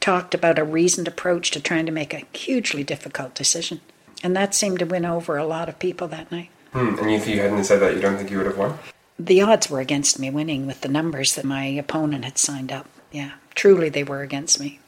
talked 0.00 0.32
about 0.34 0.58
a 0.60 0.64
reasoned 0.64 1.08
approach 1.08 1.50
to 1.50 1.60
trying 1.60 1.84
to 1.86 1.92
make 1.92 2.14
a 2.14 2.22
hugely 2.36 2.84
difficult 2.84 3.34
decision. 3.34 3.80
And 4.22 4.34
that 4.36 4.54
seemed 4.54 4.78
to 4.78 4.86
win 4.86 5.04
over 5.04 5.36
a 5.36 5.44
lot 5.44 5.68
of 5.68 5.78
people 5.80 6.06
that 6.08 6.30
night. 6.30 6.50
Hmm, 6.72 6.96
and 7.00 7.10
if 7.10 7.26
you 7.26 7.40
hadn't 7.40 7.64
said 7.64 7.80
that, 7.80 7.94
you 7.94 8.00
don't 8.00 8.16
think 8.16 8.30
you 8.30 8.38
would 8.38 8.46
have 8.46 8.56
won? 8.56 8.78
The 9.18 9.42
odds 9.42 9.68
were 9.68 9.80
against 9.80 10.18
me 10.18 10.30
winning 10.30 10.66
with 10.66 10.80
the 10.80 10.88
numbers 10.88 11.34
that 11.34 11.44
my 11.44 11.64
opponent 11.66 12.24
had 12.24 12.38
signed 12.38 12.72
up. 12.72 12.86
Yeah, 13.10 13.32
truly 13.54 13.88
they 13.88 14.04
were 14.04 14.22
against 14.22 14.58
me. 14.60 14.78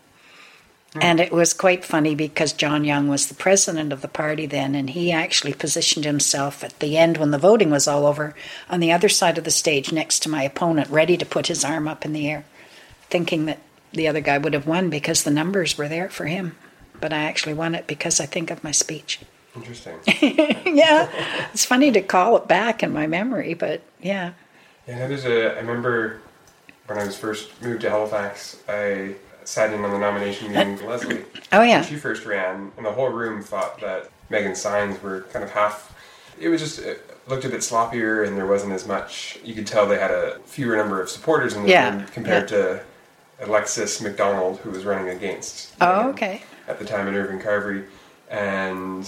Mm-hmm. 0.94 1.02
And 1.02 1.20
it 1.20 1.32
was 1.32 1.52
quite 1.52 1.84
funny 1.84 2.14
because 2.14 2.52
John 2.52 2.84
Young 2.84 3.08
was 3.08 3.26
the 3.26 3.34
president 3.34 3.92
of 3.92 4.00
the 4.00 4.06
party 4.06 4.46
then, 4.46 4.76
and 4.76 4.90
he 4.90 5.10
actually 5.10 5.52
positioned 5.52 6.04
himself 6.04 6.62
at 6.62 6.78
the 6.78 6.96
end 6.96 7.16
when 7.16 7.32
the 7.32 7.38
voting 7.38 7.70
was 7.70 7.88
all 7.88 8.06
over 8.06 8.36
on 8.70 8.78
the 8.78 8.92
other 8.92 9.08
side 9.08 9.36
of 9.36 9.42
the 9.42 9.50
stage 9.50 9.90
next 9.90 10.20
to 10.22 10.28
my 10.28 10.44
opponent, 10.44 10.88
ready 10.88 11.16
to 11.16 11.26
put 11.26 11.48
his 11.48 11.64
arm 11.64 11.88
up 11.88 12.04
in 12.04 12.12
the 12.12 12.30
air, 12.30 12.44
thinking 13.10 13.46
that 13.46 13.58
the 13.92 14.06
other 14.06 14.20
guy 14.20 14.38
would 14.38 14.54
have 14.54 14.68
won 14.68 14.88
because 14.88 15.24
the 15.24 15.32
numbers 15.32 15.76
were 15.76 15.88
there 15.88 16.08
for 16.08 16.26
him. 16.26 16.54
But 17.00 17.12
I 17.12 17.24
actually 17.24 17.54
won 17.54 17.74
it 17.74 17.88
because 17.88 18.20
I 18.20 18.26
think 18.26 18.52
of 18.52 18.62
my 18.62 18.70
speech. 18.70 19.18
Interesting. 19.56 19.98
yeah, 20.64 21.10
it's 21.52 21.64
funny 21.64 21.90
to 21.90 22.02
call 22.02 22.36
it 22.36 22.46
back 22.46 22.84
in 22.84 22.92
my 22.92 23.08
memory, 23.08 23.54
but 23.54 23.82
yeah. 24.00 24.32
Yeah, 24.86 24.98
no, 25.00 25.08
there's 25.08 25.24
a. 25.24 25.56
I 25.56 25.60
remember 25.60 26.20
when 26.86 26.98
I 26.98 27.04
was 27.04 27.16
first 27.16 27.50
moved 27.62 27.80
to 27.80 27.90
Halifax, 27.90 28.58
I 28.68 29.16
sat 29.44 29.72
in 29.72 29.84
on 29.84 29.90
the 29.90 29.98
nomination 29.98 30.52
meeting 30.52 30.72
with 30.74 30.82
Leslie. 30.82 31.24
Oh, 31.52 31.62
yeah. 31.62 31.78
When 31.80 31.88
she 31.88 31.94
first 31.96 32.24
ran, 32.26 32.72
and 32.76 32.84
the 32.84 32.90
whole 32.90 33.10
room 33.10 33.40
thought 33.40 33.78
that 33.80 34.10
Megan's 34.28 34.60
signs 34.60 35.00
were 35.00 35.20
kind 35.32 35.44
of 35.44 35.52
half. 35.52 35.94
It 36.40 36.48
was 36.48 36.60
just 36.60 36.80
it 36.80 37.08
looked 37.28 37.44
a 37.44 37.48
bit 37.48 37.60
sloppier, 37.60 38.26
and 38.26 38.36
there 38.36 38.46
wasn't 38.46 38.72
as 38.72 38.88
much. 38.88 39.38
You 39.44 39.54
could 39.54 39.66
tell 39.66 39.86
they 39.86 39.98
had 40.00 40.10
a 40.10 40.40
fewer 40.46 40.76
number 40.76 41.00
of 41.00 41.08
supporters 41.08 41.54
in 41.54 41.62
the 41.62 41.68
Yeah, 41.68 41.94
room 41.96 42.06
compared 42.08 42.48
to 42.48 42.82
Alexis 43.40 44.00
McDonald, 44.00 44.58
who 44.60 44.70
was 44.70 44.84
running 44.84 45.10
against. 45.10 45.74
Oh, 45.80 45.96
Megan 45.98 46.10
okay. 46.14 46.42
At 46.66 46.80
the 46.80 46.84
time 46.84 47.06
in 47.06 47.14
Irvine 47.14 47.40
Carvery, 47.40 47.86
and 48.30 49.06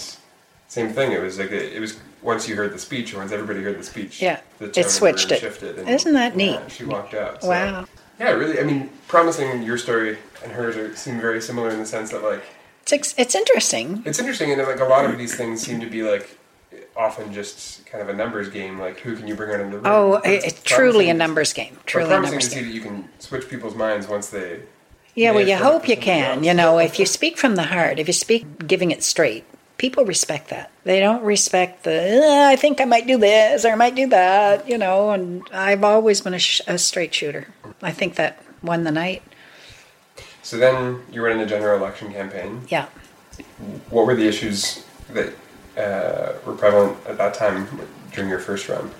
same 0.69 0.93
thing. 0.93 1.11
It 1.11 1.21
was 1.21 1.37
like 1.37 1.51
a, 1.51 1.75
it 1.75 1.79
was 1.81 1.99
once 2.21 2.47
you 2.47 2.55
heard 2.55 2.71
the 2.71 2.79
speech, 2.79 3.13
or 3.13 3.17
once 3.17 3.33
everybody 3.33 3.61
heard 3.61 3.77
the 3.77 3.83
speech, 3.83 4.21
Yeah, 4.21 4.39
the 4.59 4.67
it 4.79 4.89
switched 4.89 5.31
it. 5.33 5.39
Shifted 5.41 5.79
and, 5.79 5.89
Isn't 5.89 6.13
that 6.13 6.37
yeah, 6.39 6.59
neat? 6.61 6.71
she 6.71 6.85
walked 6.85 7.13
out. 7.13 7.41
so- 7.41 7.49
Wow. 7.49 7.85
Yeah, 8.19 8.31
really. 8.31 8.59
I 8.59 8.63
mean, 8.63 8.89
promising 9.07 9.61
your 9.63 9.77
story 9.77 10.17
and 10.43 10.51
hers 10.51 10.75
are, 10.75 10.95
seem 10.95 11.19
very 11.19 11.41
similar 11.41 11.69
in 11.69 11.79
the 11.79 11.85
sense 11.85 12.11
that 12.11 12.23
like 12.23 12.41
It's, 12.83 12.93
ex- 12.93 13.15
it's 13.17 13.35
interesting. 13.35 14.01
it's 14.05 14.19
interesting, 14.19 14.51
and 14.51 14.61
like 14.61 14.79
a 14.79 14.85
lot 14.85 15.05
of 15.05 15.17
these 15.17 15.35
things 15.35 15.61
seem 15.61 15.79
to 15.81 15.87
be 15.87 16.03
like 16.03 16.37
often 16.95 17.31
just 17.31 17.85
kind 17.85 18.01
of 18.01 18.09
a 18.09 18.13
numbers 18.13 18.49
game. 18.49 18.79
Like 18.79 18.99
who 19.01 19.15
can 19.15 19.27
you 19.27 19.35
bring 19.35 19.51
out 19.53 19.59
in 19.61 19.69
the 19.71 19.77
room? 19.77 19.85
Oh, 19.87 20.15
it's 20.25 20.45
it's 20.45 20.63
truly 20.63 21.09
a 21.09 21.13
numbers 21.13 21.53
game. 21.53 21.77
Truly 21.85 22.05
a 22.05 22.09
promising 22.09 22.31
numbers 22.31 22.45
to 22.45 22.49
see 22.49 22.55
game. 22.61 22.69
that 22.69 22.75
you 22.75 22.81
can 22.81 23.09
switch 23.19 23.47
people's 23.49 23.75
minds 23.75 24.07
once 24.07 24.29
they. 24.29 24.61
Yeah, 25.15 25.31
well, 25.31 25.47
you 25.47 25.55
hope 25.55 25.87
you 25.87 25.97
can. 25.97 26.37
else. 26.37 26.45
You 26.45 26.53
know, 26.53 26.77
if 26.77 26.99
you 26.99 27.05
speak 27.07 27.37
from 27.39 27.55
the 27.55 27.63
heart, 27.63 27.97
if 27.97 28.07
you 28.07 28.13
speak 28.13 28.67
giving 28.67 28.91
it 28.91 29.01
straight, 29.01 29.45
people 29.79 30.05
respect 30.05 30.49
that. 30.49 30.69
They 30.83 30.99
don't 30.99 31.23
respect 31.23 31.83
the, 31.85 32.21
"Uh, 32.23 32.47
I 32.51 32.55
think 32.55 32.79
I 32.79 32.85
might 32.85 33.07
do 33.07 33.17
this 33.17 33.65
or 33.65 33.69
I 33.69 33.75
might 33.75 33.95
do 33.95 34.07
that, 34.09 34.69
you 34.69 34.77
know, 34.77 35.09
and 35.09 35.41
I've 35.51 35.83
always 35.83 36.21
been 36.21 36.35
a, 36.35 36.39
sh- 36.39 36.61
a 36.67 36.77
straight 36.77 37.15
shooter. 37.15 37.47
I 37.81 37.91
think 37.91 38.15
that 38.15 38.41
won 38.61 38.83
the 38.83 38.91
night. 38.91 39.23
So 40.43 40.57
then 40.57 41.01
you 41.11 41.21
were 41.21 41.29
in 41.29 41.39
a 41.39 41.45
general 41.45 41.77
election 41.77 42.11
campaign. 42.11 42.61
Yeah. 42.69 42.87
What 43.89 44.07
were 44.07 44.15
the 44.15 44.27
issues 44.27 44.85
that 45.09 45.33
uh, 45.77 46.33
were 46.45 46.55
prevalent 46.55 46.97
at 47.07 47.17
that 47.17 47.33
time 47.33 47.67
during 48.13 48.29
your 48.29 48.39
first 48.39 48.67
run? 48.69 48.91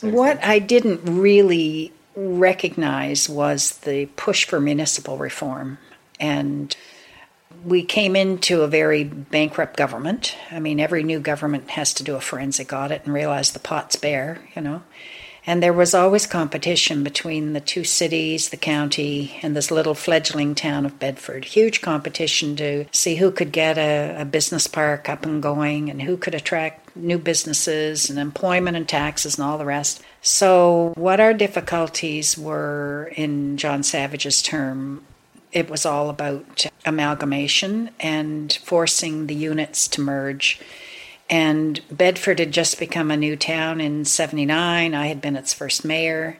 What 0.00 0.40
thing. 0.40 0.50
I 0.50 0.58
didn't 0.58 1.00
really 1.04 1.92
recognize 2.14 3.28
was 3.28 3.78
the 3.78 4.06
push 4.16 4.44
for 4.44 4.60
municipal 4.60 5.16
reform. 5.16 5.78
And 6.18 6.74
we 7.64 7.82
came 7.84 8.16
into 8.16 8.62
a 8.62 8.68
very 8.68 9.04
bankrupt 9.04 9.76
government. 9.76 10.36
I 10.50 10.60
mean, 10.60 10.80
every 10.80 11.02
new 11.02 11.20
government 11.20 11.70
has 11.70 11.94
to 11.94 12.02
do 12.02 12.16
a 12.16 12.20
forensic 12.20 12.72
audit 12.72 13.04
and 13.04 13.14
realize 13.14 13.52
the 13.52 13.58
pot's 13.58 13.96
bare, 13.96 14.40
you 14.54 14.62
know. 14.62 14.82
And 15.46 15.62
there 15.62 15.72
was 15.72 15.94
always 15.94 16.26
competition 16.26 17.02
between 17.02 17.52
the 17.52 17.60
two 17.60 17.84
cities, 17.84 18.50
the 18.50 18.56
county, 18.56 19.38
and 19.42 19.56
this 19.56 19.70
little 19.70 19.94
fledgling 19.94 20.54
town 20.54 20.84
of 20.84 20.98
Bedford. 20.98 21.44
Huge 21.44 21.80
competition 21.80 22.56
to 22.56 22.86
see 22.92 23.16
who 23.16 23.30
could 23.30 23.52
get 23.52 23.78
a, 23.78 24.20
a 24.20 24.24
business 24.24 24.66
park 24.66 25.08
up 25.08 25.24
and 25.24 25.42
going 25.42 25.90
and 25.90 26.02
who 26.02 26.16
could 26.16 26.34
attract 26.34 26.94
new 26.96 27.18
businesses 27.18 28.10
and 28.10 28.18
employment 28.18 28.76
and 28.76 28.88
taxes 28.88 29.38
and 29.38 29.46
all 29.46 29.58
the 29.58 29.64
rest. 29.64 30.02
So, 30.22 30.92
what 30.96 31.20
our 31.20 31.32
difficulties 31.32 32.36
were 32.36 33.12
in 33.16 33.56
John 33.56 33.82
Savage's 33.82 34.42
term 34.42 35.04
it 35.52 35.68
was 35.68 35.84
all 35.84 36.10
about 36.10 36.66
amalgamation 36.84 37.90
and 37.98 38.52
forcing 38.62 39.26
the 39.26 39.34
units 39.34 39.88
to 39.88 40.00
merge. 40.00 40.60
And 41.30 41.80
Bedford 41.90 42.40
had 42.40 42.52
just 42.52 42.78
become 42.78 43.10
a 43.10 43.16
new 43.16 43.36
town 43.36 43.80
in 43.80 44.04
79. 44.04 44.94
I 44.94 45.06
had 45.06 45.20
been 45.20 45.36
its 45.36 45.54
first 45.54 45.84
mayor 45.84 46.38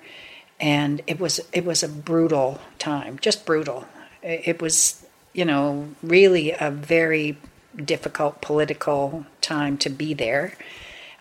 and 0.60 1.00
it 1.06 1.18
was 1.18 1.40
it 1.52 1.64
was 1.64 1.82
a 1.82 1.88
brutal 1.88 2.60
time, 2.78 3.18
just 3.20 3.46
brutal. 3.46 3.86
It 4.22 4.60
was, 4.60 5.06
you 5.32 5.44
know, 5.44 5.88
really 6.02 6.52
a 6.52 6.70
very 6.70 7.38
difficult 7.82 8.42
political 8.42 9.24
time 9.40 9.78
to 9.78 9.88
be 9.88 10.12
there. 10.12 10.52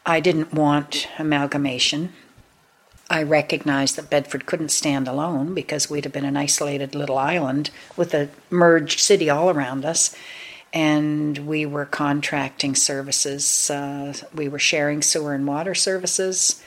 I 0.05 0.19
didn't 0.19 0.53
want 0.53 1.07
amalgamation. 1.17 2.11
I 3.09 3.23
recognized 3.23 3.95
that 3.95 4.09
Bedford 4.09 4.45
couldn't 4.45 4.69
stand 4.69 5.07
alone 5.07 5.53
because 5.53 5.89
we'd 5.89 6.03
have 6.03 6.13
been 6.13 6.25
an 6.25 6.37
isolated 6.37 6.93
little 6.93 7.17
island 7.17 7.71
with 7.95 8.13
a 8.13 8.29
merged 8.49 8.99
city 8.99 9.29
all 9.29 9.49
around 9.49 9.85
us. 9.85 10.15
And 10.73 11.37
we 11.39 11.65
were 11.65 11.85
contracting 11.85 12.75
services. 12.75 13.69
Uh, 13.71 14.13
we 14.33 14.47
were 14.49 14.59
sharing 14.59 15.01
sewer 15.01 15.33
and 15.33 15.47
water 15.47 15.73
services. 15.73 16.61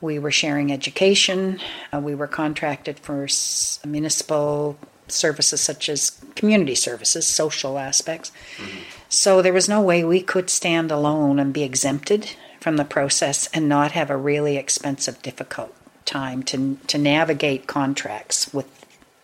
We 0.00 0.18
were 0.18 0.30
sharing 0.30 0.72
education. 0.72 1.60
Uh, 1.92 2.00
we 2.00 2.14
were 2.14 2.28
contracted 2.28 2.98
for 3.00 3.24
s- 3.24 3.80
municipal 3.84 4.78
services 5.08 5.60
such 5.60 5.88
as 5.88 6.10
community 6.36 6.76
services, 6.76 7.26
social 7.26 7.78
aspects. 7.78 8.30
So 9.08 9.42
there 9.42 9.52
was 9.52 9.68
no 9.68 9.80
way 9.82 10.04
we 10.04 10.22
could 10.22 10.48
stand 10.48 10.92
alone 10.92 11.40
and 11.40 11.52
be 11.52 11.64
exempted 11.64 12.30
from 12.60 12.76
the 12.76 12.84
process 12.84 13.48
and 13.52 13.68
not 13.68 13.92
have 13.92 14.10
a 14.10 14.16
really 14.16 14.56
expensive, 14.56 15.20
difficult 15.22 15.74
time 16.04 16.42
to 16.44 16.78
to 16.86 16.96
navigate 16.98 17.66
contracts 17.66 18.54
with 18.54 18.66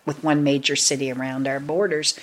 with 0.05 0.23
one 0.25 0.43
major 0.43 0.75
city 0.77 1.11
around 1.13 1.47
our 1.47 1.61
borders. 1.61 2.19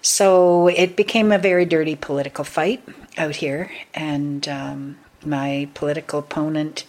So 0.00 0.68
it 0.68 0.96
became 0.96 1.32
a 1.32 1.38
very 1.38 1.64
dirty 1.64 1.96
political 1.96 2.44
fight 2.44 2.82
out 3.16 3.36
here, 3.36 3.70
and 3.94 4.46
um, 4.48 4.98
my 5.24 5.68
political 5.74 6.20
opponent 6.20 6.84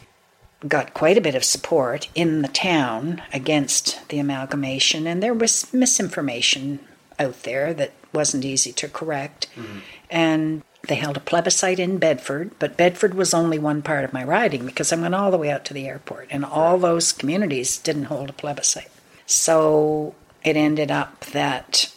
got 0.67 0.93
quite 0.93 1.17
a 1.17 1.21
bit 1.21 1.35
of 1.35 1.43
support 1.43 2.09
in 2.15 2.41
the 2.41 2.49
town 2.49 3.21
against 3.33 4.07
the 4.09 4.19
amalgamation, 4.19 5.07
and 5.07 5.23
there 5.23 5.33
was 5.33 5.73
misinformation 5.73 6.79
out 7.17 7.43
there 7.43 7.73
that 7.73 7.93
wasn't 8.13 8.45
easy 8.45 8.71
to 8.73 8.87
correct. 8.87 9.47
Mm-hmm. 9.55 9.79
And 10.09 10.63
they 10.87 10.95
held 10.95 11.17
a 11.17 11.21
plebiscite 11.21 11.79
in 11.79 11.97
Bedford, 11.97 12.51
but 12.57 12.77
Bedford 12.77 13.13
was 13.13 13.33
only 13.33 13.59
one 13.59 13.81
part 13.81 14.05
of 14.05 14.13
my 14.13 14.23
riding 14.23 14.65
because 14.65 14.91
I 14.91 14.95
went 14.95 15.15
all 15.15 15.31
the 15.31 15.37
way 15.37 15.51
out 15.51 15.65
to 15.65 15.73
the 15.73 15.87
airport, 15.87 16.27
and 16.31 16.45
all 16.45 16.77
those 16.77 17.11
communities 17.11 17.77
didn't 17.77 18.05
hold 18.05 18.29
a 18.29 18.33
plebiscite. 18.33 18.91
So 19.25 20.15
it 20.43 20.55
ended 20.55 20.89
up 20.89 21.25
that 21.25 21.93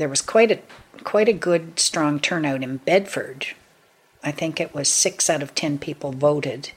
there 0.00 0.08
was 0.08 0.22
quite 0.22 0.50
a 0.50 0.58
quite 1.04 1.28
a 1.28 1.32
good 1.34 1.78
strong 1.78 2.18
turnout 2.18 2.62
in 2.62 2.78
Bedford. 2.78 3.48
I 4.24 4.32
think 4.32 4.60
it 4.60 4.74
was 4.74 4.88
six 4.88 5.28
out 5.28 5.42
of 5.42 5.54
ten 5.54 5.78
people 5.78 6.12
voted 6.12 6.72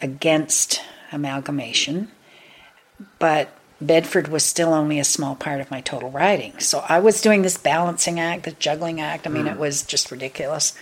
against 0.00 0.80
amalgamation, 1.12 2.10
but 3.18 3.50
Bedford 3.80 4.28
was 4.28 4.44
still 4.44 4.72
only 4.72 4.98
a 4.98 5.04
small 5.04 5.34
part 5.34 5.60
of 5.60 5.70
my 5.70 5.80
total 5.82 6.10
riding. 6.10 6.58
So 6.58 6.84
I 6.88 7.00
was 7.00 7.20
doing 7.20 7.42
this 7.42 7.58
balancing 7.58 8.18
act, 8.18 8.44
this 8.44 8.54
juggling 8.54 9.00
act. 9.00 9.26
I 9.26 9.30
mean, 9.30 9.44
mm. 9.44 9.52
it 9.52 9.58
was 9.58 9.82
just 9.82 10.10
ridiculous. 10.10 10.74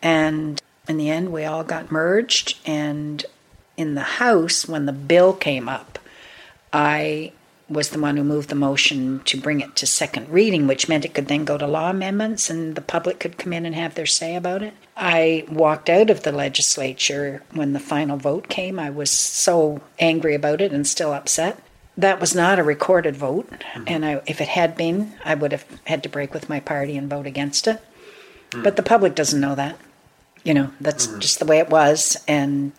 And 0.00 0.60
in 0.88 0.96
the 0.96 1.10
end, 1.10 1.32
we 1.32 1.44
all 1.44 1.64
got 1.64 1.92
merged. 1.92 2.58
And 2.64 3.24
in 3.76 3.94
the 3.94 4.00
House, 4.02 4.66
when 4.66 4.86
the 4.86 4.92
bill 4.92 5.32
came 5.32 5.68
up, 5.68 5.98
I 6.72 7.32
was 7.68 7.90
the 7.90 7.98
one 7.98 8.16
who 8.16 8.22
moved 8.22 8.48
the 8.48 8.54
motion 8.54 9.20
to 9.24 9.36
bring 9.36 9.60
it 9.60 9.74
to 9.76 9.86
second 9.86 10.28
reading, 10.28 10.66
which 10.66 10.88
meant 10.88 11.04
it 11.04 11.14
could 11.14 11.26
then 11.26 11.44
go 11.44 11.58
to 11.58 11.66
law 11.66 11.90
amendments 11.90 12.48
and 12.48 12.76
the 12.76 12.80
public 12.80 13.18
could 13.18 13.38
come 13.38 13.52
in 13.52 13.66
and 13.66 13.74
have 13.74 13.94
their 13.94 14.06
say 14.06 14.36
about 14.36 14.62
it. 14.62 14.72
I 14.96 15.44
walked 15.50 15.90
out 15.90 16.08
of 16.08 16.22
the 16.22 16.32
legislature 16.32 17.42
when 17.52 17.72
the 17.72 17.80
final 17.80 18.16
vote 18.16 18.48
came. 18.48 18.78
I 18.78 18.90
was 18.90 19.10
so 19.10 19.80
angry 19.98 20.34
about 20.34 20.60
it 20.60 20.72
and 20.72 20.86
still 20.86 21.12
upset. 21.12 21.60
That 21.96 22.20
was 22.20 22.34
not 22.34 22.58
a 22.58 22.62
recorded 22.62 23.16
vote, 23.16 23.48
mm-hmm. 23.48 23.84
and 23.86 24.04
I, 24.04 24.22
if 24.26 24.42
it 24.42 24.48
had 24.48 24.76
been, 24.76 25.14
I 25.24 25.34
would 25.34 25.52
have 25.52 25.64
had 25.84 26.02
to 26.02 26.10
break 26.10 26.34
with 26.34 26.48
my 26.48 26.60
party 26.60 26.96
and 26.96 27.08
vote 27.08 27.26
against 27.26 27.66
it. 27.66 27.82
Mm-hmm. 28.50 28.62
But 28.62 28.76
the 28.76 28.82
public 28.82 29.14
doesn't 29.14 29.40
know 29.40 29.54
that. 29.54 29.78
You 30.44 30.54
know, 30.54 30.70
that's 30.80 31.06
mm-hmm. 31.06 31.20
just 31.20 31.38
the 31.38 31.46
way 31.46 31.58
it 31.58 31.70
was. 31.70 32.22
And 32.28 32.72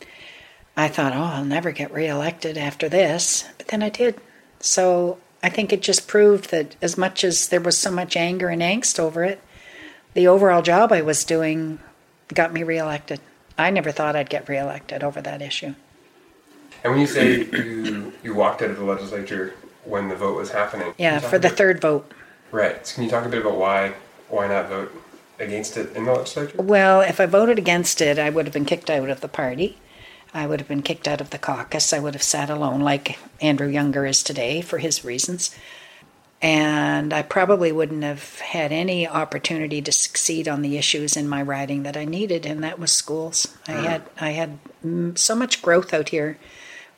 I 0.77 0.87
thought, 0.87 1.13
oh, 1.13 1.19
I'll 1.19 1.45
never 1.45 1.71
get 1.71 1.91
reelected 1.91 2.57
after 2.57 2.87
this. 2.87 3.43
But 3.57 3.69
then 3.69 3.81
I 3.81 3.89
did. 3.89 4.21
So 4.59 5.17
I 5.43 5.49
think 5.49 5.71
it 5.71 5.81
just 5.81 6.07
proved 6.07 6.51
that 6.51 6.75
as 6.81 6.97
much 6.97 7.23
as 7.23 7.49
there 7.49 7.61
was 7.61 7.77
so 7.77 7.91
much 7.91 8.15
anger 8.15 8.49
and 8.49 8.61
angst 8.61 8.99
over 8.99 9.23
it, 9.23 9.41
the 10.13 10.27
overall 10.27 10.61
job 10.61 10.91
I 10.91 11.01
was 11.01 11.23
doing 11.23 11.79
got 12.33 12.51
me 12.53 12.63
reelected. 12.63 13.19
I 13.57 13.69
never 13.69 13.91
thought 13.91 14.15
I'd 14.15 14.29
get 14.29 14.49
reelected 14.49 15.03
over 15.03 15.21
that 15.21 15.41
issue. 15.41 15.75
And 16.83 16.93
when 16.93 17.01
you 17.01 17.07
say 17.07 17.45
you 17.45 18.13
you 18.23 18.35
walked 18.35 18.61
out 18.61 18.69
of 18.69 18.77
the 18.77 18.83
legislature 18.83 19.53
when 19.83 20.09
the 20.09 20.15
vote 20.15 20.35
was 20.35 20.51
happening, 20.51 20.93
yeah, 20.97 21.19
for 21.19 21.39
the 21.39 21.49
third 21.49 21.81
vote. 21.81 22.11
Right. 22.51 22.85
So 22.85 22.95
can 22.95 23.03
you 23.03 23.09
talk 23.09 23.25
a 23.25 23.29
bit 23.29 23.41
about 23.41 23.57
why 23.57 23.93
why 24.29 24.47
not 24.47 24.69
vote 24.69 24.91
against 25.39 25.77
it 25.77 25.95
in 25.95 26.05
the 26.05 26.13
legislature? 26.13 26.61
Well, 26.61 27.01
if 27.01 27.19
I 27.19 27.25
voted 27.25 27.57
against 27.57 28.01
it, 28.01 28.19
I 28.19 28.29
would 28.29 28.45
have 28.45 28.53
been 28.53 28.65
kicked 28.65 28.89
out 28.89 29.09
of 29.09 29.21
the 29.21 29.27
party. 29.27 29.77
I 30.37 30.45
would 30.45 30.59
have 30.59 30.67
been 30.67 30.83
kicked 30.83 31.07
out 31.07 31.19
of 31.19 31.31
the 31.31 31.39
caucus. 31.39 31.93
I 31.93 31.99
would 31.99 32.13
have 32.13 32.21
sat 32.21 32.51
alone 32.51 32.81
like 32.81 33.17
Andrew 33.41 33.67
Younger 33.67 34.05
is 34.05 34.21
today 34.21 34.61
for 34.61 34.77
his 34.77 35.03
reasons. 35.03 35.55
And 36.43 37.11
I 37.11 37.23
probably 37.23 37.71
wouldn't 37.71 38.03
have 38.03 38.37
had 38.39 38.71
any 38.71 39.07
opportunity 39.07 39.81
to 39.81 39.91
succeed 39.91 40.47
on 40.47 40.61
the 40.61 40.77
issues 40.77 41.17
in 41.17 41.27
my 41.27 41.41
riding 41.41 41.81
that 41.83 41.97
I 41.97 42.05
needed, 42.05 42.45
and 42.45 42.63
that 42.63 42.77
was 42.77 42.91
schools. 42.91 43.47
I 43.67 43.71
had 43.71 44.03
I 44.21 44.29
had 44.29 44.59
so 45.15 45.33
much 45.33 45.63
growth 45.63 45.91
out 45.95 46.09
here. 46.09 46.37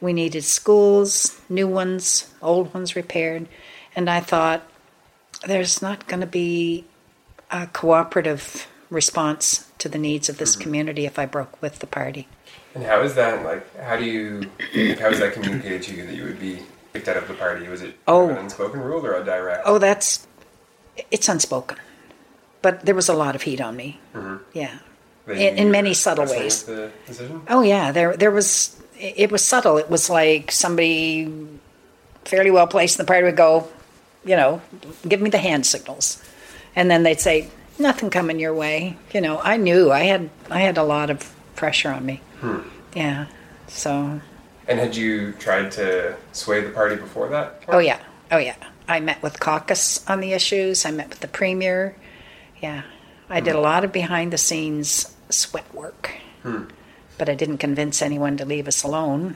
We 0.01 0.11
needed 0.11 0.43
schools, 0.43 1.39
new 1.47 1.67
ones, 1.67 2.33
old 2.41 2.73
ones 2.73 2.97
repaired, 2.97 3.47
and 3.95 4.09
I 4.09 4.19
thought 4.19 4.69
there's 5.47 5.81
not 5.81 6.07
going 6.07 6.19
to 6.19 6.27
be 6.27 6.83
a 7.49 7.67
cooperative 7.67 8.67
response 8.89 9.71
to 9.77 9.87
the 9.87 9.97
needs 9.97 10.27
of 10.27 10.37
this 10.37 10.53
mm-hmm. 10.55 10.63
community 10.63 11.05
if 11.05 11.17
I 11.17 11.25
broke 11.25 11.61
with 11.61 11.79
the 11.79 11.87
party. 11.87 12.27
And 12.75 12.83
how 12.83 13.01
is 13.01 13.15
that 13.15 13.43
like? 13.43 13.75
How 13.77 13.97
do 13.97 14.05
you? 14.05 14.49
Like, 14.75 14.99
how 14.99 15.09
is 15.09 15.19
that 15.19 15.33
communicated 15.33 15.83
to 15.83 15.95
you 15.95 16.05
that 16.05 16.15
you 16.15 16.23
would 16.23 16.39
be 16.39 16.59
kicked 16.93 17.07
out 17.07 17.17
of 17.17 17.27
the 17.27 17.33
party? 17.33 17.67
Was 17.67 17.81
it 17.81 17.95
oh, 18.07 18.29
an 18.29 18.37
unspoken 18.37 18.79
rule 18.79 19.05
or 19.05 19.13
a 19.13 19.23
direct? 19.23 19.63
Oh, 19.65 19.79
that's 19.79 20.27
it's 21.11 21.27
unspoken, 21.27 21.77
but 22.61 22.85
there 22.85 22.95
was 22.95 23.09
a 23.09 23.13
lot 23.13 23.35
of 23.35 23.41
heat 23.41 23.61
on 23.61 23.75
me. 23.75 23.99
Mm-hmm. 24.13 24.37
Yeah, 24.53 24.79
in, 25.27 25.57
in 25.57 25.71
many 25.71 25.93
subtle 25.93 26.25
ways. 26.25 26.69
Oh 27.47 27.61
yeah, 27.61 27.91
there 27.91 28.15
there 28.15 28.31
was. 28.31 28.75
It 28.99 29.31
was 29.31 29.43
subtle. 29.43 29.77
It 29.77 29.89
was 29.89 30.09
like 30.09 30.51
somebody 30.51 31.31
fairly 32.25 32.51
well 32.51 32.67
placed 32.67 32.99
in 32.99 33.05
the 33.05 33.07
party 33.07 33.23
would 33.23 33.37
go, 33.37 33.67
you 34.25 34.35
know, 34.35 34.61
give 35.07 35.21
me 35.21 35.29
the 35.29 35.37
hand 35.37 35.65
signals, 35.65 36.21
and 36.75 36.91
then 36.91 37.03
they'd 37.03 37.19
say, 37.19 37.49
"Nothing 37.79 38.09
coming 38.09 38.39
your 38.39 38.53
way." 38.53 38.97
You 39.13 39.21
know, 39.21 39.39
I 39.39 39.57
knew 39.57 39.91
I 39.91 40.01
had 40.01 40.29
I 40.51 40.59
had 40.59 40.77
a 40.77 40.83
lot 40.83 41.09
of 41.09 41.33
pressure 41.59 41.91
on 41.91 42.05
me. 42.05 42.21
Hmm. 42.39 42.61
Yeah. 42.95 43.27
So. 43.67 44.21
And 44.67 44.79
had 44.79 44.95
you 44.95 45.33
tried 45.33 45.71
to 45.73 46.15
sway 46.31 46.61
the 46.61 46.69
party 46.69 46.95
before 46.95 47.27
that? 47.29 47.63
Oh 47.67 47.79
yeah. 47.79 47.99
Oh 48.31 48.37
yeah. 48.37 48.55
I 48.87 49.01
met 49.01 49.21
with 49.21 49.39
caucus 49.39 50.07
on 50.09 50.21
the 50.21 50.33
issues. 50.33 50.85
I 50.85 50.91
met 50.91 51.09
with 51.09 51.19
the 51.19 51.27
premier. 51.27 51.95
Yeah. 52.61 52.83
I 53.29 53.39
hmm. 53.39 53.45
did 53.45 53.55
a 53.55 53.59
lot 53.59 53.83
of 53.83 53.91
behind 53.91 54.31
the 54.33 54.37
scenes 54.37 55.13
sweat 55.29 55.71
work. 55.75 56.11
Hmm. 56.43 56.63
But 57.17 57.27
I 57.27 57.35
didn't 57.35 57.57
convince 57.57 58.01
anyone 58.01 58.37
to 58.37 58.45
leave 58.45 58.67
us 58.67 58.81
alone. 58.83 59.35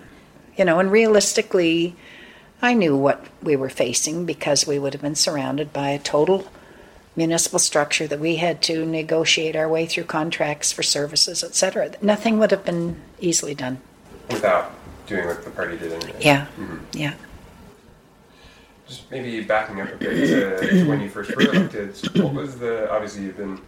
You 0.55 0.63
know, 0.63 0.79
and 0.79 0.91
realistically, 0.91 1.95
I 2.61 2.73
knew 2.73 2.95
what 2.95 3.25
we 3.41 3.57
were 3.57 3.69
facing 3.69 4.25
because 4.25 4.65
we 4.65 4.79
would 4.79 4.93
have 4.93 5.01
been 5.01 5.15
surrounded 5.15 5.73
by 5.73 5.89
a 5.89 5.99
total 5.99 6.47
municipal 7.15 7.59
structure 7.59 8.07
that 8.07 8.19
we 8.19 8.37
had 8.37 8.61
to 8.63 8.85
negotiate 8.85 9.55
our 9.55 9.69
way 9.69 9.85
through 9.85 10.05
contracts 10.05 10.71
for 10.71 10.83
services, 10.83 11.43
etc. 11.43 11.91
Nothing 12.01 12.39
would 12.39 12.51
have 12.51 12.65
been 12.65 12.99
easily 13.19 13.53
done 13.53 13.79
without 14.29 14.73
doing 15.07 15.25
what 15.27 15.43
the 15.43 15.51
party 15.51 15.77
did. 15.77 15.93
Anyway. 15.93 16.19
Yeah, 16.19 16.45
mm-hmm. 16.57 16.77
yeah. 16.93 17.13
Just 18.87 19.09
maybe 19.11 19.41
backing 19.43 19.81
up 19.81 19.93
a 19.93 19.97
bit 19.97 20.59
to, 20.59 20.69
to 20.69 20.89
when 20.89 21.01
you 21.01 21.09
first 21.09 21.35
were 21.35 21.43
elected. 21.43 21.95
What 22.21 22.33
was 22.33 22.57
the? 22.57 22.91
Obviously, 22.91 23.23
you've 23.23 23.37
been 23.37 23.59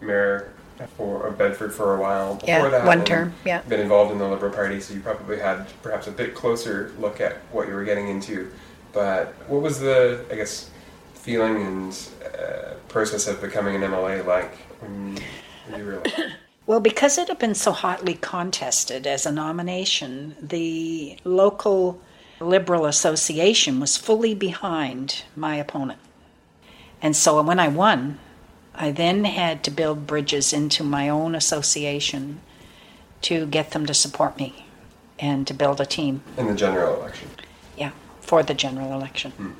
mayor 0.00 0.52
for 0.96 1.30
Bedford 1.32 1.72
for 1.72 1.96
a 1.96 2.00
while. 2.00 2.36
Before 2.36 2.48
yeah, 2.48 2.68
that, 2.68 2.86
one 2.86 3.04
term. 3.04 3.34
Yeah, 3.44 3.62
been 3.62 3.80
involved 3.80 4.12
in 4.12 4.18
the 4.18 4.28
Liberal 4.28 4.52
Party, 4.52 4.80
so 4.80 4.94
you 4.94 5.00
probably 5.00 5.38
had 5.38 5.66
perhaps 5.82 6.06
a 6.06 6.12
bit 6.12 6.34
closer 6.34 6.92
look 6.98 7.20
at 7.20 7.36
what 7.52 7.68
you 7.68 7.74
were 7.74 7.84
getting 7.84 8.08
into. 8.08 8.50
But 8.92 9.34
what 9.48 9.62
was 9.62 9.80
the? 9.80 10.24
I 10.30 10.36
guess 10.36 10.70
feeling 11.14 11.62
and 11.62 12.08
uh, 12.36 12.71
process 12.92 13.26
of 13.26 13.40
becoming 13.40 13.74
an 13.74 13.82
MLA 13.90 14.24
like 14.24 14.54
when 14.80 15.18
you 15.76 15.84
realized? 15.84 16.14
Well, 16.64 16.78
because 16.78 17.18
it 17.18 17.26
had 17.26 17.40
been 17.40 17.56
so 17.56 17.72
hotly 17.72 18.14
contested 18.14 19.04
as 19.04 19.26
a 19.26 19.32
nomination, 19.32 20.36
the 20.40 21.18
local 21.24 22.00
Liberal 22.40 22.86
Association 22.86 23.80
was 23.80 23.96
fully 23.96 24.32
behind 24.32 25.24
my 25.34 25.56
opponent. 25.56 25.98
And 27.02 27.16
so 27.16 27.42
when 27.42 27.58
I 27.58 27.66
won, 27.66 28.20
I 28.74 28.92
then 28.92 29.24
had 29.24 29.64
to 29.64 29.70
build 29.72 30.06
bridges 30.06 30.52
into 30.52 30.84
my 30.84 31.08
own 31.08 31.34
association 31.34 32.40
to 33.22 33.46
get 33.46 33.72
them 33.72 33.84
to 33.86 33.94
support 33.94 34.36
me 34.38 34.66
and 35.18 35.46
to 35.48 35.54
build 35.54 35.80
a 35.80 35.86
team. 35.86 36.22
In 36.36 36.46
the 36.46 36.54
general 36.54 36.94
election? 36.96 37.28
Yeah, 37.76 37.90
for 38.20 38.42
the 38.42 38.54
general 38.54 38.92
election. 38.92 39.32
Hmm. 39.32 39.50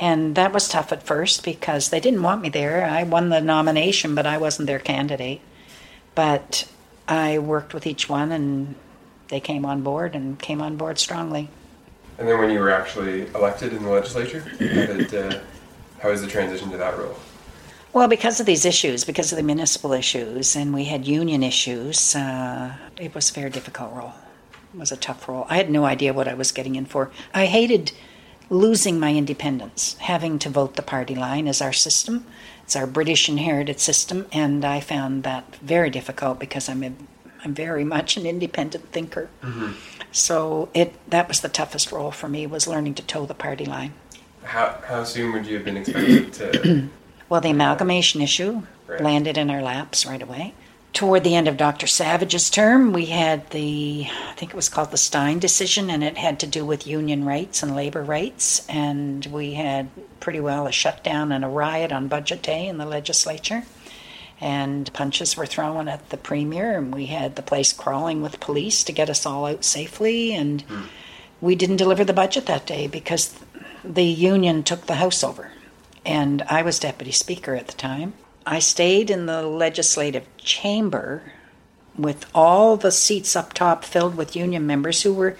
And 0.00 0.34
that 0.34 0.54
was 0.54 0.66
tough 0.66 0.92
at 0.92 1.02
first 1.02 1.44
because 1.44 1.90
they 1.90 2.00
didn't 2.00 2.22
want 2.22 2.40
me 2.40 2.48
there. 2.48 2.86
I 2.86 3.02
won 3.02 3.28
the 3.28 3.42
nomination, 3.42 4.14
but 4.14 4.26
I 4.26 4.38
wasn't 4.38 4.66
their 4.66 4.78
candidate. 4.78 5.42
But 6.14 6.66
I 7.06 7.38
worked 7.38 7.74
with 7.74 7.86
each 7.86 8.08
one 8.08 8.32
and 8.32 8.74
they 9.28 9.40
came 9.40 9.66
on 9.66 9.82
board 9.82 10.14
and 10.14 10.40
came 10.40 10.62
on 10.62 10.76
board 10.76 10.98
strongly. 10.98 11.50
And 12.18 12.26
then 12.26 12.38
when 12.38 12.50
you 12.50 12.60
were 12.60 12.70
actually 12.70 13.26
elected 13.34 13.74
in 13.74 13.82
the 13.82 13.90
legislature, 13.90 14.40
how, 14.40 14.56
did, 14.58 15.14
uh, 15.14 15.38
how 16.00 16.10
was 16.10 16.22
the 16.22 16.26
transition 16.26 16.70
to 16.70 16.78
that 16.78 16.98
role? 16.98 17.16
Well, 17.92 18.08
because 18.08 18.40
of 18.40 18.46
these 18.46 18.64
issues, 18.64 19.04
because 19.04 19.32
of 19.32 19.36
the 19.36 19.42
municipal 19.42 19.92
issues, 19.92 20.54
and 20.54 20.72
we 20.72 20.84
had 20.84 21.06
union 21.06 21.42
issues, 21.42 22.14
uh, 22.14 22.74
it 22.96 23.14
was 23.14 23.30
a 23.30 23.34
very 23.34 23.50
difficult 23.50 23.92
role. 23.92 24.12
It 24.72 24.78
was 24.78 24.92
a 24.92 24.96
tough 24.96 25.28
role. 25.28 25.46
I 25.48 25.56
had 25.56 25.70
no 25.70 25.84
idea 25.84 26.12
what 26.12 26.28
I 26.28 26.34
was 26.34 26.52
getting 26.52 26.76
in 26.76 26.86
for. 26.86 27.10
I 27.34 27.46
hated 27.46 27.92
losing 28.50 28.98
my 28.98 29.14
independence, 29.14 29.96
having 30.00 30.38
to 30.40 30.50
vote 30.50 30.74
the 30.74 30.82
party 30.82 31.14
line 31.14 31.46
is 31.46 31.62
our 31.62 31.72
system. 31.72 32.26
It's 32.64 32.76
our 32.76 32.86
British 32.86 33.28
inherited 33.28 33.80
system, 33.80 34.26
and 34.32 34.64
I 34.64 34.80
found 34.80 35.22
that 35.22 35.56
very 35.56 35.88
difficult 35.88 36.38
because 36.38 36.68
I'm 36.68 36.82
a, 36.82 36.92
I'm 37.44 37.54
very 37.54 37.84
much 37.84 38.16
an 38.16 38.26
independent 38.26 38.92
thinker. 38.92 39.30
Mm-hmm. 39.42 39.72
So 40.12 40.68
it 40.74 40.92
that 41.10 41.28
was 41.28 41.40
the 41.40 41.48
toughest 41.48 41.92
role 41.92 42.10
for 42.10 42.28
me 42.28 42.46
was 42.46 42.66
learning 42.66 42.94
to 42.94 43.02
toe 43.02 43.26
the 43.26 43.34
party 43.34 43.64
line. 43.64 43.94
How 44.42 44.80
how 44.84 45.04
soon 45.04 45.32
would 45.32 45.46
you 45.46 45.56
have 45.56 45.64
been 45.64 45.76
expected 45.76 46.32
to? 46.34 46.88
well, 47.28 47.40
the 47.40 47.50
amalgamation 47.50 48.20
issue 48.20 48.62
right. 48.88 49.00
landed 49.00 49.38
in 49.38 49.50
our 49.50 49.62
laps 49.62 50.04
right 50.04 50.22
away. 50.22 50.54
Toward 50.92 51.24
the 51.24 51.34
end 51.34 51.48
of 51.48 51.56
Dr. 51.56 51.86
Savage's 51.86 52.50
term, 52.50 52.92
we 52.92 53.06
had 53.06 53.50
the, 53.50 54.06
I 54.08 54.32
think 54.34 54.52
it 54.52 54.56
was 54.56 54.68
called 54.68 54.90
the 54.90 54.96
Stein 54.96 55.38
decision, 55.38 55.90
and 55.90 56.02
it 56.02 56.16
had 56.16 56.40
to 56.40 56.46
do 56.46 56.64
with 56.64 56.86
union 56.86 57.24
rights 57.24 57.62
and 57.62 57.76
labor 57.76 58.02
rights. 58.02 58.66
And 58.68 59.24
we 59.26 59.54
had 59.54 59.88
pretty 60.18 60.40
well 60.40 60.66
a 60.66 60.72
shutdown 60.72 61.32
and 61.32 61.44
a 61.44 61.48
riot 61.48 61.92
on 61.92 62.08
budget 62.08 62.42
day 62.42 62.66
in 62.66 62.78
the 62.78 62.86
legislature. 62.86 63.64
And 64.40 64.92
punches 64.92 65.36
were 65.36 65.46
thrown 65.46 65.86
at 65.86 66.08
the 66.10 66.16
premier, 66.16 66.78
and 66.78 66.94
we 66.94 67.06
had 67.06 67.36
the 67.36 67.42
place 67.42 67.72
crawling 67.72 68.22
with 68.22 68.40
police 68.40 68.82
to 68.84 68.92
get 68.92 69.10
us 69.10 69.26
all 69.26 69.46
out 69.46 69.64
safely. 69.64 70.34
And 70.34 70.66
mm. 70.66 70.86
we 71.40 71.54
didn't 71.54 71.76
deliver 71.76 72.04
the 72.04 72.12
budget 72.12 72.46
that 72.46 72.66
day 72.66 72.86
because 72.86 73.38
the 73.84 74.04
union 74.04 74.62
took 74.62 74.86
the 74.86 74.94
House 74.94 75.22
over. 75.22 75.52
And 76.04 76.42
I 76.42 76.62
was 76.62 76.78
deputy 76.78 77.12
speaker 77.12 77.54
at 77.54 77.68
the 77.68 77.74
time. 77.74 78.14
I 78.50 78.58
stayed 78.58 79.10
in 79.10 79.26
the 79.26 79.42
legislative 79.42 80.26
chamber 80.36 81.22
with 81.96 82.26
all 82.34 82.76
the 82.76 82.90
seats 82.90 83.36
up 83.36 83.52
top 83.52 83.84
filled 83.84 84.16
with 84.16 84.34
union 84.34 84.66
members 84.66 85.02
who 85.02 85.14
were 85.14 85.36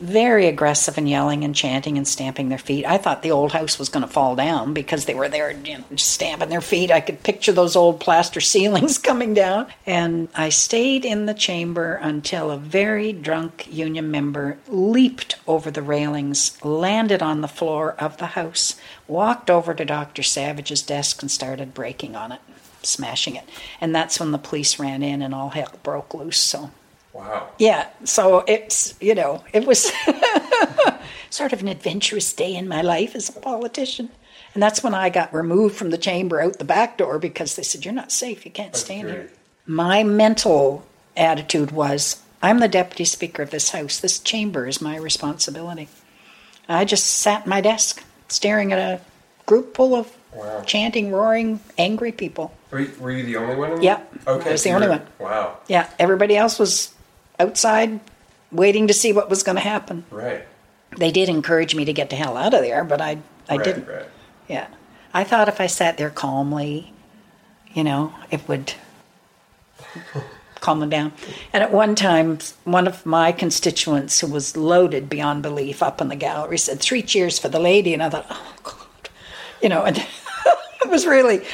very 0.00 0.46
aggressive 0.46 0.96
and 0.96 1.08
yelling 1.08 1.44
and 1.44 1.54
chanting 1.54 1.98
and 1.98 2.08
stamping 2.08 2.48
their 2.48 2.58
feet. 2.58 2.86
I 2.86 2.96
thought 2.96 3.22
the 3.22 3.30
old 3.30 3.52
house 3.52 3.78
was 3.78 3.88
going 3.88 4.04
to 4.04 4.12
fall 4.12 4.34
down 4.34 4.72
because 4.72 5.04
they 5.04 5.14
were 5.14 5.28
there 5.28 5.50
you 5.50 5.78
know, 5.78 5.84
stamping 5.96 6.48
their 6.48 6.62
feet. 6.62 6.90
I 6.90 7.00
could 7.00 7.22
picture 7.22 7.52
those 7.52 7.76
old 7.76 8.00
plaster 8.00 8.40
ceilings 8.40 8.98
coming 8.98 9.34
down. 9.34 9.66
And 9.86 10.28
I 10.34 10.48
stayed 10.48 11.04
in 11.04 11.26
the 11.26 11.34
chamber 11.34 11.94
until 11.94 12.50
a 12.50 12.56
very 12.56 13.12
drunk 13.12 13.68
union 13.70 14.10
member 14.10 14.58
leaped 14.68 15.36
over 15.46 15.70
the 15.70 15.82
railings, 15.82 16.62
landed 16.64 17.22
on 17.22 17.42
the 17.42 17.48
floor 17.48 17.94
of 17.98 18.16
the 18.16 18.26
house, 18.26 18.76
walked 19.06 19.50
over 19.50 19.74
to 19.74 19.84
Dr. 19.84 20.22
Savage's 20.22 20.82
desk 20.82 21.20
and 21.20 21.30
started 21.30 21.74
breaking 21.74 22.16
on 22.16 22.32
it, 22.32 22.40
smashing 22.82 23.36
it. 23.36 23.44
And 23.80 23.94
that's 23.94 24.18
when 24.18 24.32
the 24.32 24.38
police 24.38 24.78
ran 24.78 25.02
in 25.02 25.20
and 25.20 25.34
all 25.34 25.50
hell 25.50 25.74
broke 25.82 26.14
loose. 26.14 26.38
So 26.38 26.70
Wow. 27.12 27.48
Yeah. 27.58 27.88
So 28.04 28.44
it's, 28.46 28.94
you 29.00 29.14
know, 29.14 29.42
it 29.52 29.66
was 29.66 29.92
sort 31.30 31.52
of 31.52 31.60
an 31.60 31.68
adventurous 31.68 32.32
day 32.32 32.54
in 32.54 32.68
my 32.68 32.82
life 32.82 33.14
as 33.14 33.28
a 33.28 33.40
politician. 33.40 34.10
And 34.54 34.62
that's 34.62 34.82
when 34.82 34.94
I 34.94 35.10
got 35.10 35.32
removed 35.32 35.76
from 35.76 35.90
the 35.90 35.98
chamber 35.98 36.40
out 36.40 36.58
the 36.58 36.64
back 36.64 36.98
door 36.98 37.18
because 37.18 37.56
they 37.56 37.62
said, 37.62 37.84
You're 37.84 37.94
not 37.94 38.12
safe. 38.12 38.44
You 38.44 38.50
can't 38.50 38.72
that's 38.72 38.84
stay 38.84 39.00
in 39.00 39.08
here. 39.08 39.30
My 39.66 40.02
mental 40.02 40.86
attitude 41.16 41.70
was, 41.70 42.22
I'm 42.42 42.58
the 42.58 42.68
deputy 42.68 43.04
speaker 43.04 43.42
of 43.42 43.50
this 43.50 43.70
house. 43.70 44.00
This 44.00 44.18
chamber 44.18 44.66
is 44.66 44.80
my 44.80 44.96
responsibility. 44.96 45.88
I 46.68 46.84
just 46.84 47.04
sat 47.06 47.42
at 47.42 47.46
my 47.46 47.60
desk 47.60 48.04
staring 48.28 48.72
at 48.72 48.78
a 48.78 49.00
group 49.46 49.74
full 49.76 49.94
of 49.94 50.10
wow. 50.34 50.62
chanting, 50.62 51.12
roaring, 51.12 51.60
angry 51.76 52.12
people. 52.12 52.54
Were 52.70 52.80
you, 52.80 52.92
were 53.00 53.10
you 53.10 53.24
the 53.24 53.36
only 53.36 53.56
one? 53.56 53.82
Yeah. 53.82 54.00
Okay. 54.26 54.48
I 54.48 54.52
was 54.52 54.62
the 54.62 54.70
only 54.70 54.88
one. 54.88 55.02
Wow. 55.18 55.58
Yeah. 55.66 55.90
Everybody 55.98 56.36
else 56.36 56.58
was 56.58 56.94
outside 57.40 58.00
waiting 58.52 58.86
to 58.88 58.94
see 58.94 59.12
what 59.12 59.30
was 59.30 59.42
going 59.42 59.56
to 59.56 59.62
happen. 59.62 60.04
Right. 60.10 60.46
They 60.96 61.10
did 61.10 61.28
encourage 61.28 61.74
me 61.74 61.84
to 61.84 61.92
get 61.92 62.10
the 62.10 62.16
hell 62.16 62.36
out 62.36 62.54
of 62.54 62.62
there, 62.62 62.84
but 62.84 63.00
I 63.00 63.18
I 63.48 63.56
right, 63.56 63.64
didn't. 63.64 63.88
Right. 63.88 64.06
Yeah. 64.48 64.66
I 65.12 65.24
thought 65.24 65.48
if 65.48 65.60
I 65.60 65.66
sat 65.66 65.98
there 65.98 66.10
calmly, 66.10 66.92
you 67.72 67.82
know, 67.82 68.14
it 68.30 68.46
would 68.48 68.74
calm 70.60 70.80
them 70.80 70.90
down. 70.90 71.12
And 71.52 71.62
at 71.62 71.72
one 71.72 71.94
time, 71.94 72.38
one 72.64 72.86
of 72.86 73.04
my 73.04 73.32
constituents 73.32 74.20
who 74.20 74.28
was 74.28 74.56
loaded 74.56 75.08
beyond 75.08 75.42
belief 75.42 75.82
up 75.82 76.00
in 76.00 76.08
the 76.08 76.16
gallery 76.16 76.58
said, 76.58 76.80
Three 76.80 77.02
cheers 77.02 77.38
for 77.38 77.48
the 77.48 77.58
lady. 77.58 77.92
And 77.94 78.02
I 78.02 78.10
thought, 78.10 78.26
oh, 78.30 78.54
God. 78.62 79.10
You 79.62 79.68
know, 79.68 79.84
and 79.84 79.96
it 80.84 80.88
was 80.88 81.06
really, 81.06 81.44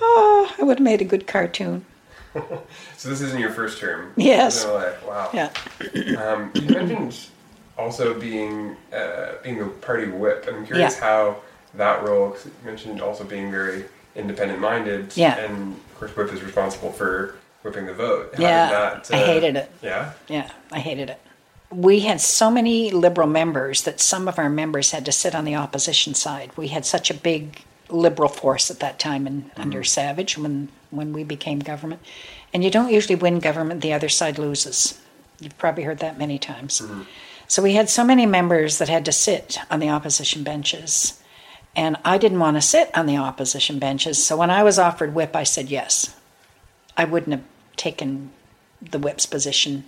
oh, 0.00 0.54
I 0.58 0.62
would 0.62 0.78
have 0.78 0.84
made 0.84 1.02
a 1.02 1.04
good 1.04 1.26
cartoon. 1.26 1.84
So 2.96 3.08
this 3.08 3.20
isn't 3.20 3.40
your 3.40 3.50
first 3.50 3.78
term. 3.78 4.12
Yes. 4.16 4.64
Wow. 4.64 5.30
Yeah. 5.32 5.50
Um, 6.18 6.50
you 6.54 6.68
mentioned 6.68 7.28
also 7.76 8.18
being 8.18 8.76
uh, 8.92 9.34
being 9.42 9.58
the 9.58 9.66
party 9.66 10.06
whip. 10.08 10.46
I'm 10.48 10.66
curious 10.66 10.96
yeah. 10.96 11.04
how 11.04 11.36
that 11.74 12.02
role. 12.02 12.30
Cause 12.30 12.46
you 12.46 12.52
mentioned 12.64 13.00
also 13.00 13.24
being 13.24 13.50
very 13.50 13.84
independent 14.16 14.60
minded. 14.60 15.16
Yeah. 15.16 15.38
And 15.38 15.74
of 15.74 15.98
course, 15.98 16.16
whip 16.16 16.32
is 16.32 16.42
responsible 16.42 16.92
for 16.92 17.36
whipping 17.62 17.86
the 17.86 17.94
vote. 17.94 18.34
How 18.36 18.42
yeah. 18.42 18.70
That, 18.70 19.10
uh, 19.10 19.16
I 19.16 19.18
hated 19.18 19.56
it. 19.56 19.70
Yeah. 19.82 20.12
Yeah, 20.28 20.50
I 20.72 20.80
hated 20.80 21.10
it. 21.10 21.20
We 21.70 22.00
had 22.00 22.20
so 22.20 22.50
many 22.50 22.90
liberal 22.90 23.28
members 23.28 23.82
that 23.82 24.00
some 24.00 24.26
of 24.26 24.38
our 24.38 24.48
members 24.48 24.90
had 24.90 25.04
to 25.04 25.12
sit 25.12 25.34
on 25.34 25.44
the 25.44 25.54
opposition 25.54 26.14
side. 26.14 26.50
We 26.56 26.68
had 26.68 26.86
such 26.86 27.10
a 27.10 27.14
big 27.14 27.62
liberal 27.90 28.28
force 28.28 28.70
at 28.70 28.80
that 28.80 28.98
time 28.98 29.26
and 29.26 29.44
mm-hmm. 29.44 29.60
under 29.60 29.84
Savage 29.84 30.38
when 30.38 30.70
when 30.90 31.12
we 31.12 31.24
became 31.24 31.58
government. 31.58 32.00
And 32.52 32.64
you 32.64 32.70
don't 32.70 32.92
usually 32.92 33.14
win 33.14 33.40
government, 33.40 33.82
the 33.82 33.92
other 33.92 34.08
side 34.08 34.38
loses. 34.38 35.00
You've 35.40 35.58
probably 35.58 35.84
heard 35.84 35.98
that 35.98 36.18
many 36.18 36.38
times. 36.38 36.80
Mm-hmm. 36.80 37.02
So 37.46 37.62
we 37.62 37.74
had 37.74 37.88
so 37.88 38.04
many 38.04 38.26
members 38.26 38.78
that 38.78 38.88
had 38.88 39.04
to 39.06 39.12
sit 39.12 39.58
on 39.70 39.80
the 39.80 39.88
opposition 39.88 40.42
benches. 40.44 41.22
And 41.74 41.96
I 42.04 42.18
didn't 42.18 42.40
want 42.40 42.56
to 42.56 42.62
sit 42.62 42.90
on 42.96 43.06
the 43.06 43.16
opposition 43.16 43.78
benches. 43.78 44.22
So 44.22 44.36
when 44.36 44.50
I 44.50 44.62
was 44.62 44.78
offered 44.78 45.14
whip, 45.14 45.34
I 45.36 45.44
said 45.44 45.70
yes. 45.70 46.14
I 46.96 47.04
wouldn't 47.04 47.32
have 47.32 47.44
taken 47.76 48.30
the 48.82 48.98
whip's 48.98 49.26
position 49.26 49.84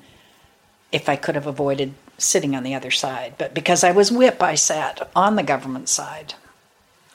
if 0.93 1.09
I 1.09 1.17
could 1.17 1.35
have 1.35 1.47
avoided 1.47 1.95
sitting 2.17 2.55
on 2.55 2.63
the 2.63 2.75
other 2.75 2.91
side. 2.91 3.35
But 3.39 3.55
because 3.55 3.85
I 3.85 3.93
was 3.93 4.13
whip, 4.13 4.43
I 4.43 4.55
sat 4.55 5.11
on 5.15 5.37
the 5.37 5.43
government 5.43 5.89
side. 5.89 6.35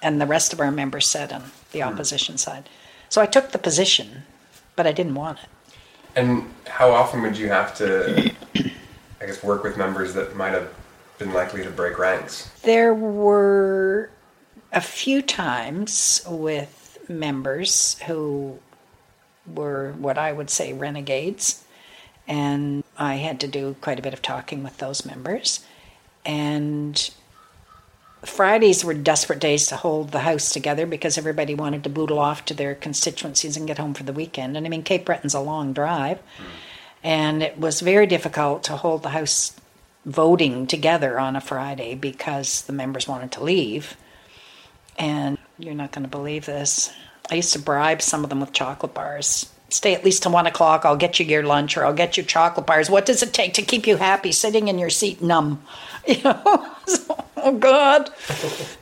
And 0.02 0.22
the 0.22 0.26
rest 0.26 0.54
of 0.54 0.60
our 0.60 0.72
members 0.72 1.08
sat 1.08 1.34
on 1.34 1.52
the 1.72 1.82
hmm. 1.82 1.88
opposition 1.88 2.36
mm. 2.36 2.40
side. 2.40 2.70
So 3.10 3.22
I 3.22 3.26
took 3.26 3.52
the 3.52 3.58
position, 3.58 4.24
but 4.76 4.86
I 4.86 4.92
didn't 4.92 5.16
want 5.16 5.40
it. 5.40 5.50
And 6.16 6.54
how 6.68 6.92
often 6.92 7.22
would 7.22 7.38
you 7.38 7.50
have 7.50 7.76
to, 7.76 8.32
I 8.56 9.26
guess, 9.26 9.44
work 9.44 9.64
with 9.64 9.78
members 9.78 10.14
that 10.14 10.36
might 10.36 10.54
have 10.54 10.70
been 11.18 11.34
likely 11.34 11.64
to 11.64 11.70
break 11.70 11.98
ranks? 12.00 12.50
There 12.64 12.94
were 12.94 14.10
a 14.72 14.82
few 14.82 15.22
times 15.22 16.22
with 16.28 16.98
members 17.08 18.00
who 18.08 18.60
were 19.46 19.94
what 19.98 20.18
I 20.18 20.32
would 20.32 20.50
say 20.50 20.74
renegades, 20.74 21.64
and 22.28 22.84
I 22.98 23.16
had 23.16 23.40
to 23.42 23.48
do 23.48 23.76
quite 23.82 24.00
a 24.00 24.02
bit 24.02 24.14
of 24.14 24.22
talking 24.22 24.64
with 24.64 24.78
those 24.78 25.06
members. 25.06 25.66
And 26.26 27.10
Fridays 28.26 28.84
were 28.84 28.94
desperate 28.94 29.40
days 29.40 29.68
to 29.68 29.76
hold 29.76 30.12
the 30.12 30.20
house 30.20 30.52
together 30.52 30.86
because 30.86 31.18
everybody 31.18 31.56
wanted 31.56 31.84
to 31.84 31.90
boodle 31.90 32.20
off 32.20 32.46
to 32.46 32.54
their 32.54 32.76
constituencies 32.76 33.56
and 33.56 33.68
get 33.68 33.78
home 33.78 33.94
for 33.94 34.04
the 34.04 34.14
weekend. 34.14 34.58
And 34.58 34.66
I 34.66 34.70
mean, 34.70 34.84
Cape 34.84 35.06
Breton's 35.06 35.34
a 35.34 35.40
long 35.40 35.74
drive, 35.74 36.18
mm. 36.18 36.46
and 37.04 37.44
it 37.44 37.58
was 37.58 37.82
very 37.82 38.08
difficult 38.08 38.64
to 38.66 38.78
hold 38.78 39.04
the 39.04 39.10
house 39.10 39.60
voting 40.06 40.68
together 40.68 41.20
on 41.20 41.36
a 41.36 41.42
Friday 41.42 41.96
because 41.96 42.62
the 42.64 42.74
members 42.74 43.08
wanted 43.08 43.32
to 43.34 43.44
leave. 43.44 43.98
And 44.98 45.38
you're 45.58 45.74
not 45.74 45.92
going 45.92 46.04
to 46.04 46.10
believe 46.10 46.46
this. 46.46 46.94
I 47.30 47.36
used 47.36 47.54
to 47.54 47.60
bribe 47.60 48.02
some 48.02 48.24
of 48.24 48.30
them 48.30 48.40
with 48.40 48.54
chocolate 48.54 48.94
bars. 48.94 49.52
Stay 49.70 49.96
at 49.96 50.06
least 50.06 50.24
till 50.24 50.32
one 50.32 50.46
o'clock. 50.46 50.86
I'll 50.86 50.96
get 50.96 51.20
you 51.20 51.26
your 51.26 51.44
lunch 51.44 51.76
or 51.76 51.86
I'll 51.86 51.94
get 51.94 52.18
you 52.18 52.24
chocolate 52.24 52.68
bars. 52.68 52.90
What 52.90 53.06
does 53.06 53.24
it 53.24 53.34
take 53.34 53.56
to 53.56 53.64
keep 53.64 53.88
you 53.88 53.98
happy 53.98 54.32
sitting 54.32 54.68
in 54.68 54.78
your 54.78 54.92
seat 54.92 55.22
numb? 55.22 55.64
You 56.08 56.22
know? 56.24 56.68
oh 57.38 57.58
God. 57.60 58.12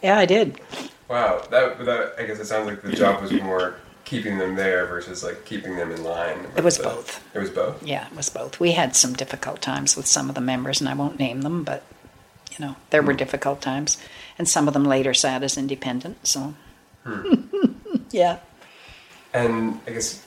Yeah, 0.01 0.17
I 0.17 0.25
did. 0.25 0.59
Wow, 1.07 1.41
that, 1.51 1.83
that 1.85 2.13
I 2.17 2.25
guess 2.25 2.39
it 2.39 2.45
sounds 2.45 2.67
like 2.67 2.81
the 2.81 2.91
job 2.91 3.21
was 3.21 3.31
more 3.31 3.75
keeping 4.03 4.37
them 4.37 4.55
there 4.55 4.85
versus 4.87 5.23
like 5.23 5.45
keeping 5.45 5.75
them 5.75 5.91
in 5.91 6.03
line. 6.03 6.45
It 6.55 6.63
was 6.63 6.77
the, 6.77 6.83
both. 6.83 7.23
It 7.33 7.39
was 7.39 7.49
both. 7.49 7.81
Yeah, 7.85 8.07
it 8.07 8.15
was 8.15 8.29
both. 8.29 8.59
We 8.59 8.71
had 8.71 8.95
some 8.95 9.13
difficult 9.13 9.61
times 9.61 9.95
with 9.95 10.05
some 10.05 10.29
of 10.29 10.35
the 10.35 10.41
members, 10.41 10.81
and 10.81 10.89
I 10.89 10.93
won't 10.93 11.19
name 11.19 11.41
them, 11.41 11.63
but 11.63 11.83
you 12.51 12.65
know 12.65 12.75
there 12.89 13.01
were 13.01 13.13
hmm. 13.13 13.17
difficult 13.17 13.61
times, 13.61 13.97
and 14.37 14.47
some 14.47 14.67
of 14.67 14.73
them 14.73 14.85
later 14.85 15.13
sat 15.13 15.43
as 15.43 15.57
independent. 15.57 16.27
So, 16.27 16.53
hmm. 17.03 17.35
yeah. 18.11 18.39
And 19.33 19.79
I 19.87 19.91
guess 19.91 20.25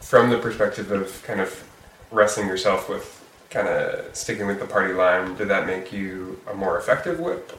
from 0.00 0.30
the 0.30 0.38
perspective 0.38 0.90
of 0.92 1.22
kind 1.24 1.40
of 1.40 1.64
wrestling 2.10 2.46
yourself 2.46 2.88
with 2.88 3.21
kind 3.52 3.68
of 3.68 4.16
sticking 4.16 4.46
with 4.46 4.58
the 4.58 4.66
party 4.66 4.94
line, 4.94 5.36
did 5.36 5.48
that 5.48 5.66
make 5.66 5.92
you 5.92 6.40
a 6.50 6.54
more 6.54 6.78
effective 6.78 7.20
whip, 7.20 7.58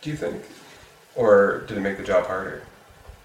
do 0.00 0.10
you 0.10 0.16
think? 0.16 0.42
Or 1.16 1.64
did 1.66 1.76
it 1.76 1.80
make 1.80 1.96
the 1.96 2.04
job 2.04 2.26
harder? 2.26 2.62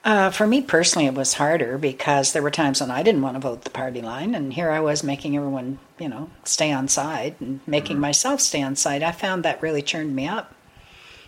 Uh, 0.03 0.29
for 0.29 0.47
me 0.47 0.61
personally, 0.61 1.07
it 1.07 1.13
was 1.13 1.33
harder 1.33 1.77
because 1.77 2.31
there 2.31 2.41
were 2.41 2.51
times 2.51 2.79
when 2.79 2.89
I 2.89 3.03
didn't 3.03 3.21
want 3.21 3.35
to 3.35 3.41
vote 3.41 3.63
the 3.63 3.69
party 3.69 4.01
line, 4.01 4.33
and 4.33 4.53
here 4.53 4.69
I 4.69 4.79
was 4.79 5.03
making 5.03 5.35
everyone, 5.35 5.77
you 5.99 6.07
know, 6.07 6.29
stay 6.45 6.71
on 6.71 6.87
side 6.87 7.35
and 7.39 7.59
making 7.67 7.95
mm-hmm. 7.95 8.01
myself 8.01 8.39
stay 8.39 8.61
on 8.61 8.75
side. 8.75 9.03
I 9.03 9.11
found 9.11 9.43
that 9.43 9.61
really 9.61 9.81
churned 9.81 10.15
me 10.15 10.27
up, 10.27 10.55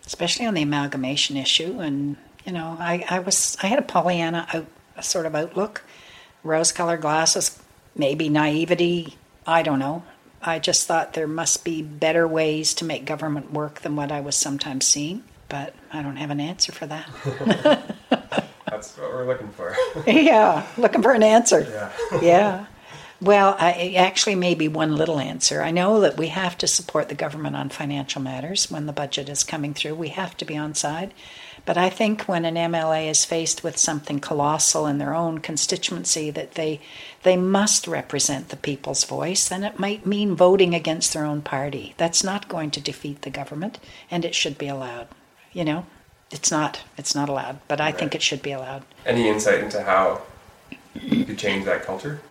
especially 0.06 0.46
on 0.46 0.54
the 0.54 0.62
amalgamation 0.62 1.36
issue. 1.36 1.80
And 1.80 2.15
you 2.46 2.54
know, 2.54 2.78
I, 2.80 3.06
I 3.10 3.20
was 3.20 3.58
I 3.62 3.67
had 3.67 3.80
a 3.80 3.84
Pollyanna 3.84 4.48
out, 4.54 4.67
a 4.96 5.04
sort 5.04 5.26
of 5.26 5.36
outlook, 5.36 5.84
rose-colored 6.44 7.02
glasses, 7.02 7.60
maybe 7.96 8.30
naivety. 8.30 9.17
I 9.46 9.63
don't 9.63 9.80
know. 9.80 10.04
I 10.43 10.60
just 10.60 10.88
thought 10.88 11.13
there 11.13 11.27
must 11.27 11.63
be 11.63 11.82
better 11.82 12.27
ways 12.27 12.73
to 12.75 12.86
make 12.86 13.06
government 13.06 13.54
work 13.54 13.82
than 13.82 13.95
what 13.95 14.12
I 14.12 14.21
was 14.21 14.36
sometimes 14.36 14.88
seeing, 14.88 15.23
but 15.49 15.75
I 15.93 16.01
don't 16.01 16.15
have 16.15 16.32
an 16.32 16.39
answer 16.39 16.71
for 16.71 16.88
that. 16.88 17.97
That's 18.65 18.97
what 18.97 19.12
we're 19.12 19.27
looking 19.27 19.49
for. 19.49 19.75
yeah, 20.08 20.65
looking 20.77 21.04
for 21.04 21.12
an 21.12 21.23
answer. 21.23 21.67
Yeah. 21.69 22.21
yeah. 22.21 22.65
Well, 23.21 23.56
I 23.60 23.93
actually 23.97 24.34
maybe 24.34 24.67
one 24.67 24.95
little 24.95 25.19
answer. 25.19 25.62
I 25.62 25.69
know 25.69 26.01
that 26.01 26.17
we 26.17 26.30
have 26.30 26.58
to 26.60 26.67
support 26.67 27.08
the 27.08 27.15
government 27.15 27.56
on 27.56 27.69
financial 27.69 28.21
matters 28.21 28.71
when 28.71 28.88
the 28.88 28.93
budget 28.93 29.30
is 29.30 29.43
coming 29.43 29.75
through. 29.75 29.93
We 29.93 30.10
have 30.10 30.36
to 30.38 30.45
be 30.45 30.58
on 30.58 30.73
side. 30.73 31.13
But 31.65 31.78
I 31.78 31.89
think 31.89 32.24
when 32.24 32.45
an 32.45 32.56
MLA 32.56 33.10
is 33.10 33.26
faced 33.26 33.63
with 33.63 33.78
something 33.78 34.19
colossal 34.19 34.88
in 34.88 34.97
their 34.97 35.13
own 35.13 35.39
constituency 35.39 36.32
that 36.32 36.54
they 36.54 36.80
they 37.24 37.38
must 37.38 37.88
represent 37.88 38.50
the 38.50 38.58
people's 38.58 39.04
voice, 39.04 39.47
then 39.47 39.63
it 39.63 39.80
might 39.80 40.06
mean 40.06 40.36
voting 40.36 40.74
against 40.74 41.13
their 41.13 41.26
own 41.26 41.41
party. 41.41 41.93
That's 41.97 42.24
not 42.24 42.50
going 42.50 42.71
to 42.71 42.82
defeat 42.82 43.21
the 43.21 43.30
government, 43.30 43.80
and 44.10 44.26
it 44.26 44.34
should 44.34 44.58
be 44.58 44.67
allowed. 44.67 45.08
You 45.54 45.65
know, 45.65 45.86
it's 46.32 46.50
not. 46.50 46.82
It's 46.97 47.13
not 47.13 47.30
allowed, 47.30 47.60
but 47.67 47.80
I 47.80 47.86
right. 47.86 47.97
think 47.97 48.15
it 48.15 48.24
should 48.24 48.41
be 48.41 48.52
allowed. 48.52 48.84
Any 49.06 49.28
insight 49.28 49.63
into 49.63 49.84
how 49.84 50.21
you 50.95 51.26
could 51.26 51.38
change 51.38 51.65
that 51.65 51.84
culture? 51.84 52.21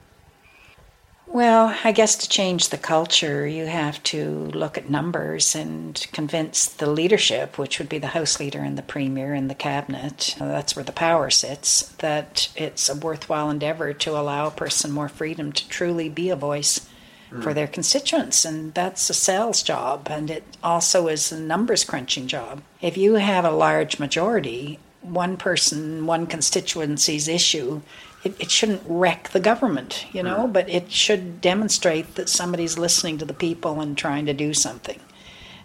Well, 1.32 1.78
I 1.84 1.92
guess 1.92 2.16
to 2.16 2.28
change 2.28 2.70
the 2.70 2.76
culture, 2.76 3.46
you 3.46 3.66
have 3.66 4.02
to 4.04 4.46
look 4.46 4.76
at 4.76 4.90
numbers 4.90 5.54
and 5.54 5.94
convince 6.10 6.66
the 6.66 6.90
leadership, 6.90 7.56
which 7.56 7.78
would 7.78 7.88
be 7.88 7.98
the 7.98 8.08
House 8.08 8.40
Leader 8.40 8.58
and 8.58 8.76
the 8.76 8.82
Premier 8.82 9.32
and 9.32 9.48
the 9.48 9.54
Cabinet, 9.54 10.34
that's 10.40 10.74
where 10.74 10.84
the 10.84 10.90
power 10.90 11.30
sits, 11.30 11.82
that 11.98 12.48
it's 12.56 12.88
a 12.88 12.96
worthwhile 12.96 13.48
endeavour 13.48 13.92
to 13.92 14.18
allow 14.18 14.48
a 14.48 14.50
person 14.50 14.90
more 14.90 15.08
freedom 15.08 15.52
to 15.52 15.68
truly 15.68 16.08
be 16.08 16.30
a 16.30 16.36
voice 16.36 16.88
mm. 17.30 17.40
for 17.44 17.54
their 17.54 17.68
constituents. 17.68 18.44
And 18.44 18.74
that's 18.74 19.08
a 19.08 19.14
sales 19.14 19.62
job, 19.62 20.08
and 20.10 20.32
it 20.32 20.42
also 20.64 21.06
is 21.06 21.30
a 21.30 21.38
numbers 21.38 21.84
crunching 21.84 22.26
job. 22.26 22.60
If 22.82 22.96
you 22.96 23.14
have 23.14 23.44
a 23.44 23.52
large 23.52 24.00
majority, 24.00 24.80
one 25.00 25.36
person, 25.36 26.06
one 26.06 26.26
constituency's 26.26 27.28
issue 27.28 27.82
it, 28.22 28.38
it 28.38 28.50
shouldn't 28.50 28.82
wreck 28.86 29.30
the 29.30 29.40
government, 29.40 30.06
you 30.12 30.22
know, 30.22 30.46
but 30.46 30.68
it 30.68 30.92
should 30.92 31.40
demonstrate 31.40 32.14
that 32.16 32.28
somebody's 32.28 32.78
listening 32.78 33.18
to 33.18 33.24
the 33.24 33.34
people 33.34 33.80
and 33.80 33.96
trying 33.96 34.26
to 34.26 34.34
do 34.34 34.52
something. 34.52 35.00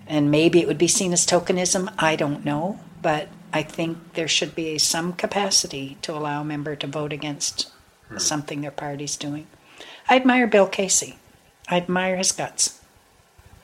And 0.08 0.32
maybe 0.32 0.62
it 0.62 0.68
would 0.68 0.78
be 0.78 0.88
seen 0.88 1.14
as 1.14 1.26
tokenism, 1.26 1.94
I 1.98 2.16
don't 2.16 2.46
know, 2.46 2.80
but 3.02 3.28
I 3.52 3.64
think 3.64 4.14
there 4.14 4.28
should 4.28 4.56
be 4.56 4.78
some 4.78 5.14
capacity 5.14 5.98
to 6.04 6.14
allow 6.14 6.42
a 6.42 6.46
member 6.46 6.76
to 6.76 6.88
vote 6.88 7.12
against 7.12 7.72
something 8.18 8.62
their 8.62 8.72
party's 8.72 9.18
doing. 9.18 9.48
I 10.10 10.16
admire 10.16 10.48
Bill 10.48 10.68
Casey. 10.68 11.18
I 11.68 11.78
admire 11.78 12.18
his 12.18 12.32
guts. 12.32 12.80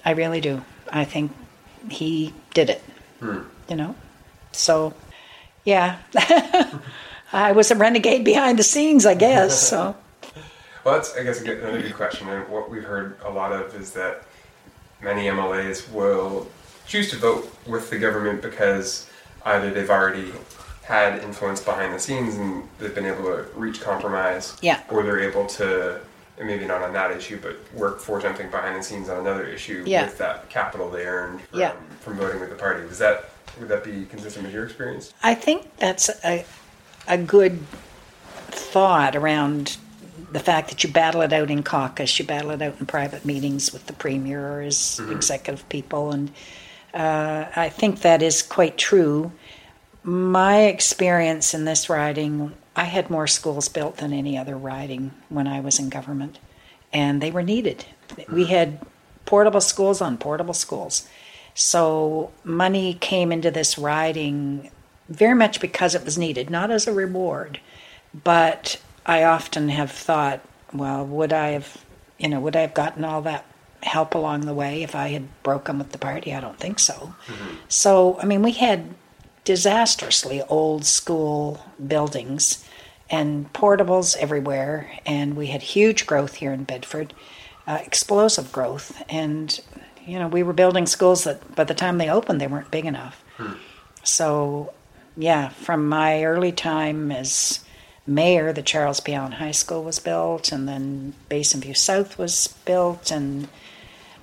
I 0.04 0.12
really 0.12 0.42
do. 0.42 0.64
I 0.92 1.06
think 1.06 1.32
he 1.90 2.34
did 2.54 2.70
it. 2.70 2.82
Hmm. 3.20 3.42
You 3.70 3.76
know? 3.76 3.96
So, 4.52 4.94
yeah. 5.64 6.00
I 7.34 7.52
was 7.52 7.72
a 7.72 7.76
renegade 7.76 8.24
behind 8.24 8.60
the 8.60 8.64
scenes, 8.64 9.06
I 9.06 9.16
guess. 9.16 9.70
So. 9.70 9.96
well, 10.84 10.96
that's 10.96 11.16
I 11.16 11.24
guess 11.24 11.42
another 11.42 11.82
good 11.82 11.96
question. 11.96 12.28
And 12.30 12.48
what 12.50 12.70
we've 12.70 12.84
heard 12.84 13.18
a 13.24 13.30
lot 13.30 13.52
of 13.52 13.76
is 13.76 13.92
that 13.94 14.24
many 15.02 15.24
MLAs 15.24 15.92
will 15.92 16.48
choose 16.88 17.10
to 17.12 17.16
vote 17.16 17.54
with 17.68 17.90
the 17.90 17.98
government 17.98 18.42
because 18.42 19.10
either 19.46 19.72
they've 19.72 19.90
already 19.90 20.32
had 20.84 21.24
influence 21.24 21.62
behind 21.62 21.94
the 21.94 22.00
scenes 22.00 22.36
and 22.36 22.68
they've 22.80 22.94
been 22.94 23.06
able 23.06 23.24
to 23.24 23.46
reach 23.56 23.82
compromise, 23.82 24.58
yeah. 24.62 24.82
or 24.90 25.04
they're 25.04 25.22
able 25.22 25.46
to 25.46 26.02
maybe 26.40 26.66
not 26.66 26.82
on 26.82 26.92
that 26.94 27.12
issue, 27.12 27.40
but 27.42 27.56
work 27.74 28.00
for 28.00 28.20
something 28.20 28.50
behind 28.50 28.76
the 28.76 28.84
scenes 28.84 29.10
on 29.10 29.20
another 29.20 29.46
issue 29.46 29.84
yeah. 29.86 30.04
with 30.04 30.18
that 30.18 30.50
capital 30.50 30.90
they 30.90 31.06
earned 31.06 31.42
from, 31.42 31.60
yeah. 31.60 31.74
from 32.00 32.18
voting 32.18 32.40
with 32.40 32.50
the 32.50 32.56
party. 32.56 32.86
Does 32.88 32.98
that 32.98 33.30
would 33.60 33.70
that 33.70 33.84
be 33.84 34.06
consistent 34.06 34.46
with 34.46 34.54
your 34.54 34.66
experience? 34.66 35.14
I 35.24 35.36
think 35.36 35.76
that's 35.78 36.10
a, 36.24 36.46
a 37.08 37.18
good 37.18 37.60
thought 38.50 39.16
around 39.16 39.78
the 40.32 40.40
fact 40.40 40.70
that 40.70 40.84
you 40.84 40.92
battle 40.92 41.22
it 41.22 41.34
out 41.34 41.52
in 41.52 41.64
caucus, 41.64 42.18
you 42.18 42.26
battle 42.26 42.52
it 42.52 42.62
out 42.62 42.80
in 42.80 42.86
private 42.86 43.26
meetings 43.26 43.74
with 43.74 43.88
the 43.88 43.94
premier 43.94 44.54
or 44.54 44.62
his 44.62 44.78
mm-hmm. 44.78 45.12
executive 45.12 45.68
people, 45.70 46.12
and 46.12 46.32
uh, 46.94 47.46
I 47.56 47.70
think 47.70 48.02
that 48.02 48.22
is 48.22 48.42
quite 48.42 48.78
true. 48.78 49.32
My 50.04 50.64
experience 50.64 51.54
in 51.54 51.66
this 51.66 51.90
riding, 51.90 52.54
I 52.76 52.86
had 52.86 53.10
more 53.10 53.28
schools 53.28 53.68
built 53.70 53.98
than 53.98 54.14
any 54.14 54.38
other 54.38 54.58
riding 54.58 55.12
when 55.30 55.48
I 55.48 55.60
was 55.60 55.80
in 55.80 55.90
government, 55.90 56.40
and 56.94 57.22
they 57.22 57.32
were 57.32 57.44
needed. 57.44 57.86
We 58.32 58.46
had 58.46 58.80
portable 59.26 59.62
schools 59.62 60.02
on 60.02 60.18
portable 60.18 60.54
schools. 60.54 61.08
So 61.54 62.32
money 62.44 62.94
came 62.94 63.32
into 63.32 63.52
this 63.52 63.78
riding 63.78 64.72
very 65.10 65.36
much 65.36 65.60
because 65.60 65.96
it 65.96 66.06
was 66.06 66.18
needed, 66.18 66.50
not 66.50 66.72
as 66.72 66.88
a 66.88 66.94
reward. 66.94 67.60
But 68.24 68.82
I 69.06 69.24
often 69.24 69.70
have 69.70 69.92
thought, 69.92 70.42
well, 70.74 71.06
would 71.06 71.34
I 71.34 71.50
have, 71.50 71.78
you 72.18 72.30
know, 72.30 72.40
would 72.40 72.56
I 72.56 72.62
have 72.62 72.74
gotten 72.74 73.04
all 73.04 73.22
that 73.24 73.46
help 73.84 74.14
along 74.14 74.42
the 74.42 74.54
way 74.54 74.84
if 74.84 74.96
I 74.96 75.10
had 75.10 75.44
broken 75.44 75.78
with 75.78 75.92
the 75.92 75.98
party? 75.98 76.34
I 76.34 76.40
don't 76.40 76.60
think 76.60 76.80
so. 76.80 77.14
Mm-hmm. 77.28 77.56
So, 77.68 78.20
I 78.22 78.26
mean, 78.26 78.42
we 78.42 78.52
had 78.52 78.94
disastrously 79.44 80.42
old 80.44 80.86
school 80.86 81.66
buildings 81.86 82.64
and 83.10 83.52
portables 83.54 84.16
everywhere, 84.18 84.92
and 85.06 85.36
we 85.36 85.48
had 85.48 85.62
huge 85.62 86.06
growth 86.06 86.36
here 86.36 86.54
in 86.54 86.64
Bedford, 86.64 87.14
uh, 87.68 87.80
explosive 87.86 88.52
growth, 88.52 89.04
and 89.10 89.60
you 90.06 90.18
know, 90.18 90.28
we 90.28 90.44
were 90.44 90.54
building 90.54 90.86
schools 90.86 91.26
that 91.26 91.56
by 91.56 91.64
the 91.64 91.74
time 91.74 91.98
they 91.98 92.10
opened, 92.10 92.42
they 92.42 92.48
weren't 92.48 92.72
big 92.72 92.86
enough. 92.86 93.24
Hmm. 93.38 93.54
So 94.04 94.74
yeah, 95.18 95.50
from 95.50 95.88
my 95.88 96.24
early 96.24 96.52
time 96.52 97.12
as 97.12 97.60
mayor, 98.08 98.54
the 98.54 98.62
Charles 98.62 99.00
P. 99.00 99.14
Allen 99.14 99.34
High 99.34 99.52
School 99.52 99.84
was 99.84 100.00
built, 100.00 100.52
and 100.52 100.68
then 100.68 101.14
Basin 101.30 101.62
View 101.62 101.74
South 101.74 102.18
was 102.18 102.48
built, 102.66 103.12
and 103.12 103.48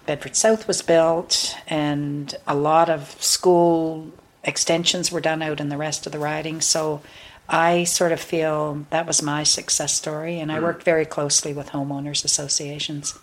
Bedford 0.07 0.37
South 0.37 0.66
was 0.66 0.83
built, 0.83 1.57
and 1.66 2.35
a 2.46 2.55
lot 2.55 2.88
of 2.88 3.11
school 3.22 4.11
extensions 4.44 5.12
were 5.12 5.20
done 5.20 5.42
out 5.42 5.61
in 5.61 5.68
the 5.68 5.77
rest 5.77 6.07
of 6.07 6.12
the 6.12 6.18
riding. 6.18 6.61
So 6.61 7.03
I 7.48 7.85
sort 7.85 8.12
of 8.12 8.20
feel 8.20 8.87
that 8.90 9.07
was 9.07 9.22
my 9.22 9.42
success 9.42 9.94
story, 9.94 10.40
and 10.40 10.51
I 10.51 10.57
hmm. 10.57 10.64
worked 10.64 10.83
very 10.83 11.05
closely 11.05 11.53
with 11.53 11.70
homeowners 11.70 12.24
associations 12.24 13.18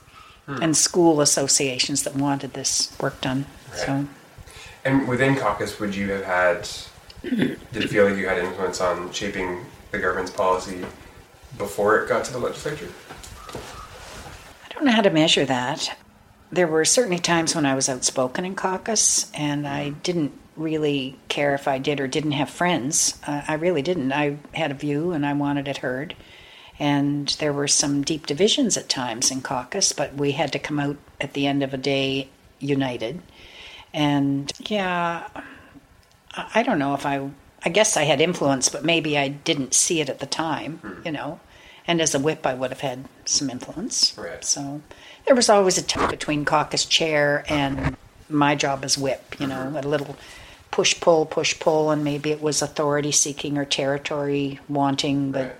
hmm. 0.45 0.61
and 0.61 0.77
school 0.77 1.21
associations 1.21 2.03
that 2.03 2.15
wanted 2.15 2.53
this 2.53 2.95
work 2.99 3.19
done. 3.21 3.45
Right. 3.71 3.79
So. 3.79 4.07
And 4.83 5.07
within 5.07 5.35
caucus, 5.35 5.79
would 5.79 5.95
you 5.95 6.11
have 6.11 6.23
had 6.23 6.69
did 7.29 7.59
it 7.83 7.89
feel 7.89 8.07
like 8.07 8.17
you 8.17 8.27
had 8.27 8.37
influence 8.37 8.81
on 8.81 9.11
shaping 9.11 9.65
the 9.91 9.99
government's 9.99 10.31
policy 10.31 10.85
before 11.57 12.03
it 12.03 12.09
got 12.09 12.25
to 12.25 12.33
the 12.33 12.39
legislature? 12.39 12.89
I 13.53 14.73
don't 14.73 14.85
know 14.85 14.91
how 14.91 15.01
to 15.01 15.09
measure 15.09 15.45
that. 15.45 15.97
There 16.51 16.67
were 16.67 16.85
certainly 16.85 17.19
times 17.19 17.55
when 17.55 17.65
I 17.65 17.75
was 17.75 17.89
outspoken 17.89 18.45
in 18.45 18.55
caucus, 18.55 19.31
and 19.33 19.67
I 19.67 19.89
didn't 19.89 20.33
really 20.55 21.17
care 21.27 21.53
if 21.53 21.67
I 21.67 21.79
did 21.79 21.99
or 21.99 22.07
didn't 22.07 22.31
have 22.31 22.49
friends. 22.49 23.19
Uh, 23.27 23.41
I 23.47 23.55
really 23.55 23.81
didn't. 23.81 24.13
I 24.13 24.37
had 24.53 24.71
a 24.71 24.75
view 24.75 25.11
and 25.11 25.25
I 25.25 25.33
wanted 25.33 25.67
it 25.67 25.77
heard. 25.77 26.15
And 26.79 27.27
there 27.39 27.53
were 27.53 27.67
some 27.67 28.03
deep 28.03 28.25
divisions 28.25 28.77
at 28.77 28.89
times 28.89 29.31
in 29.31 29.41
caucus, 29.41 29.93
but 29.93 30.13
we 30.15 30.31
had 30.31 30.51
to 30.53 30.59
come 30.59 30.79
out 30.79 30.97
at 31.21 31.33
the 31.33 31.47
end 31.47 31.63
of 31.63 31.73
a 31.73 31.77
day 31.77 32.29
united. 32.59 33.21
And 33.93 34.51
yeah, 34.59 35.27
I 36.35 36.63
don't 36.63 36.79
know 36.79 36.93
if 36.93 37.05
I, 37.05 37.29
I 37.63 37.69
guess 37.69 37.97
I 37.97 38.03
had 38.03 38.21
influence, 38.21 38.69
but 38.69 38.83
maybe 38.83 39.17
I 39.17 39.29
didn't 39.29 39.73
see 39.73 40.01
it 40.01 40.09
at 40.09 40.19
the 40.19 40.25
time, 40.25 40.79
mm. 40.83 41.05
you 41.05 41.11
know. 41.11 41.39
And 41.87 42.01
as 42.01 42.15
a 42.15 42.19
whip, 42.19 42.45
I 42.45 42.53
would 42.53 42.71
have 42.71 42.81
had 42.81 43.05
some 43.25 43.49
influence. 43.49 44.17
Right. 44.17 44.43
So 44.43 44.81
there 45.25 45.35
was 45.35 45.49
always 45.49 45.77
a 45.77 45.83
tie 45.83 46.09
between 46.09 46.43
caucus 46.43 46.85
chair 46.85 47.45
and 47.47 47.95
my 48.27 48.55
job 48.55 48.83
as 48.83 48.97
whip, 48.97 49.35
you 49.39 49.47
know, 49.47 49.55
mm-hmm. 49.55 49.77
a 49.77 49.81
little 49.81 50.15
push 50.71 50.99
pull, 50.99 51.25
push 51.25 51.57
pull, 51.59 51.91
and 51.91 52.03
maybe 52.03 52.31
it 52.31 52.41
was 52.41 52.61
authority 52.61 53.11
seeking 53.11 53.57
or 53.57 53.65
territory 53.65 54.59
wanting, 54.67 55.31
but, 55.31 55.45
right. 55.45 55.55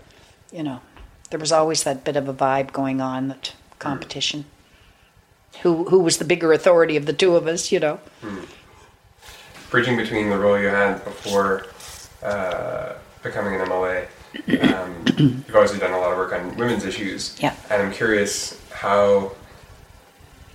you 0.52 0.64
know, 0.64 0.82
there 1.30 1.40
was 1.40 1.52
always 1.52 1.84
that 1.84 2.04
bit 2.04 2.16
of 2.16 2.28
a 2.28 2.34
vibe 2.34 2.74
going 2.74 3.02
on, 3.02 3.28
that 3.28 3.54
competition. 3.78 4.42
Mm. 4.42 5.58
Who, 5.62 5.86
who 5.86 6.00
was 6.00 6.18
the 6.18 6.26
bigger 6.26 6.52
authority 6.52 6.98
of 6.98 7.06
the 7.06 7.14
two 7.14 7.36
of 7.36 7.48
us, 7.48 7.72
you 7.72 7.80
know? 7.80 8.00
Mm 8.22 8.46
bridging 9.70 9.98
between 9.98 10.30
the 10.30 10.38
role 10.38 10.60
you 10.60 10.68
had 10.68 11.04
before 11.04 11.68
uh, 12.24 12.94
becoming 13.24 13.60
an 13.60 13.68
MLA. 13.68 14.08
Um, 14.74 15.06
you've 15.18 15.56
obviously 15.56 15.80
done 15.80 15.94
a 15.94 16.00
lot 16.00 16.12
of 16.12 16.18
work 16.18 16.34
on 16.34 16.56
women's 16.58 16.86
issues. 16.86 17.38
Yeah. 17.40 17.56
And 17.70 17.82
I'm 17.82 17.92
curious 17.92 18.60
how, 18.72 19.32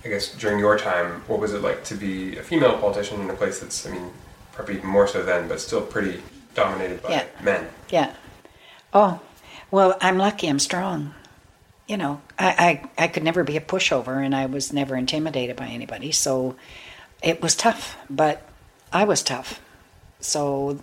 I 0.05 0.09
guess, 0.09 0.33
during 0.35 0.59
your 0.59 0.77
time, 0.77 1.23
what 1.27 1.39
was 1.39 1.53
it 1.53 1.61
like 1.61 1.83
to 1.85 1.95
be 1.95 2.37
a 2.37 2.43
female 2.43 2.77
politician 2.77 3.21
in 3.21 3.29
a 3.29 3.33
place 3.33 3.59
that's, 3.59 3.85
I 3.87 3.91
mean, 3.91 4.11
probably 4.51 4.75
even 4.75 4.89
more 4.89 5.07
so 5.07 5.23
then, 5.23 5.47
but 5.47 5.59
still 5.59 5.81
pretty 5.81 6.21
dominated 6.53 7.01
by 7.01 7.09
yeah. 7.09 7.25
men? 7.41 7.67
Yeah. 7.89 8.13
Oh, 8.93 9.19
well, 9.69 9.97
I'm 10.01 10.17
lucky 10.17 10.47
I'm 10.47 10.59
strong. 10.59 11.13
You 11.87 11.97
know, 11.97 12.21
I, 12.37 12.89
I, 12.97 13.03
I 13.05 13.07
could 13.07 13.23
never 13.23 13.43
be 13.43 13.57
a 13.57 13.61
pushover 13.61 14.23
and 14.23 14.35
I 14.35 14.45
was 14.45 14.71
never 14.71 14.95
intimidated 14.95 15.55
by 15.55 15.67
anybody. 15.67 16.11
So 16.11 16.55
it 17.21 17.41
was 17.41 17.55
tough, 17.55 17.97
but 18.09 18.47
I 18.91 19.05
was 19.05 19.23
tough, 19.23 19.59
so 20.19 20.79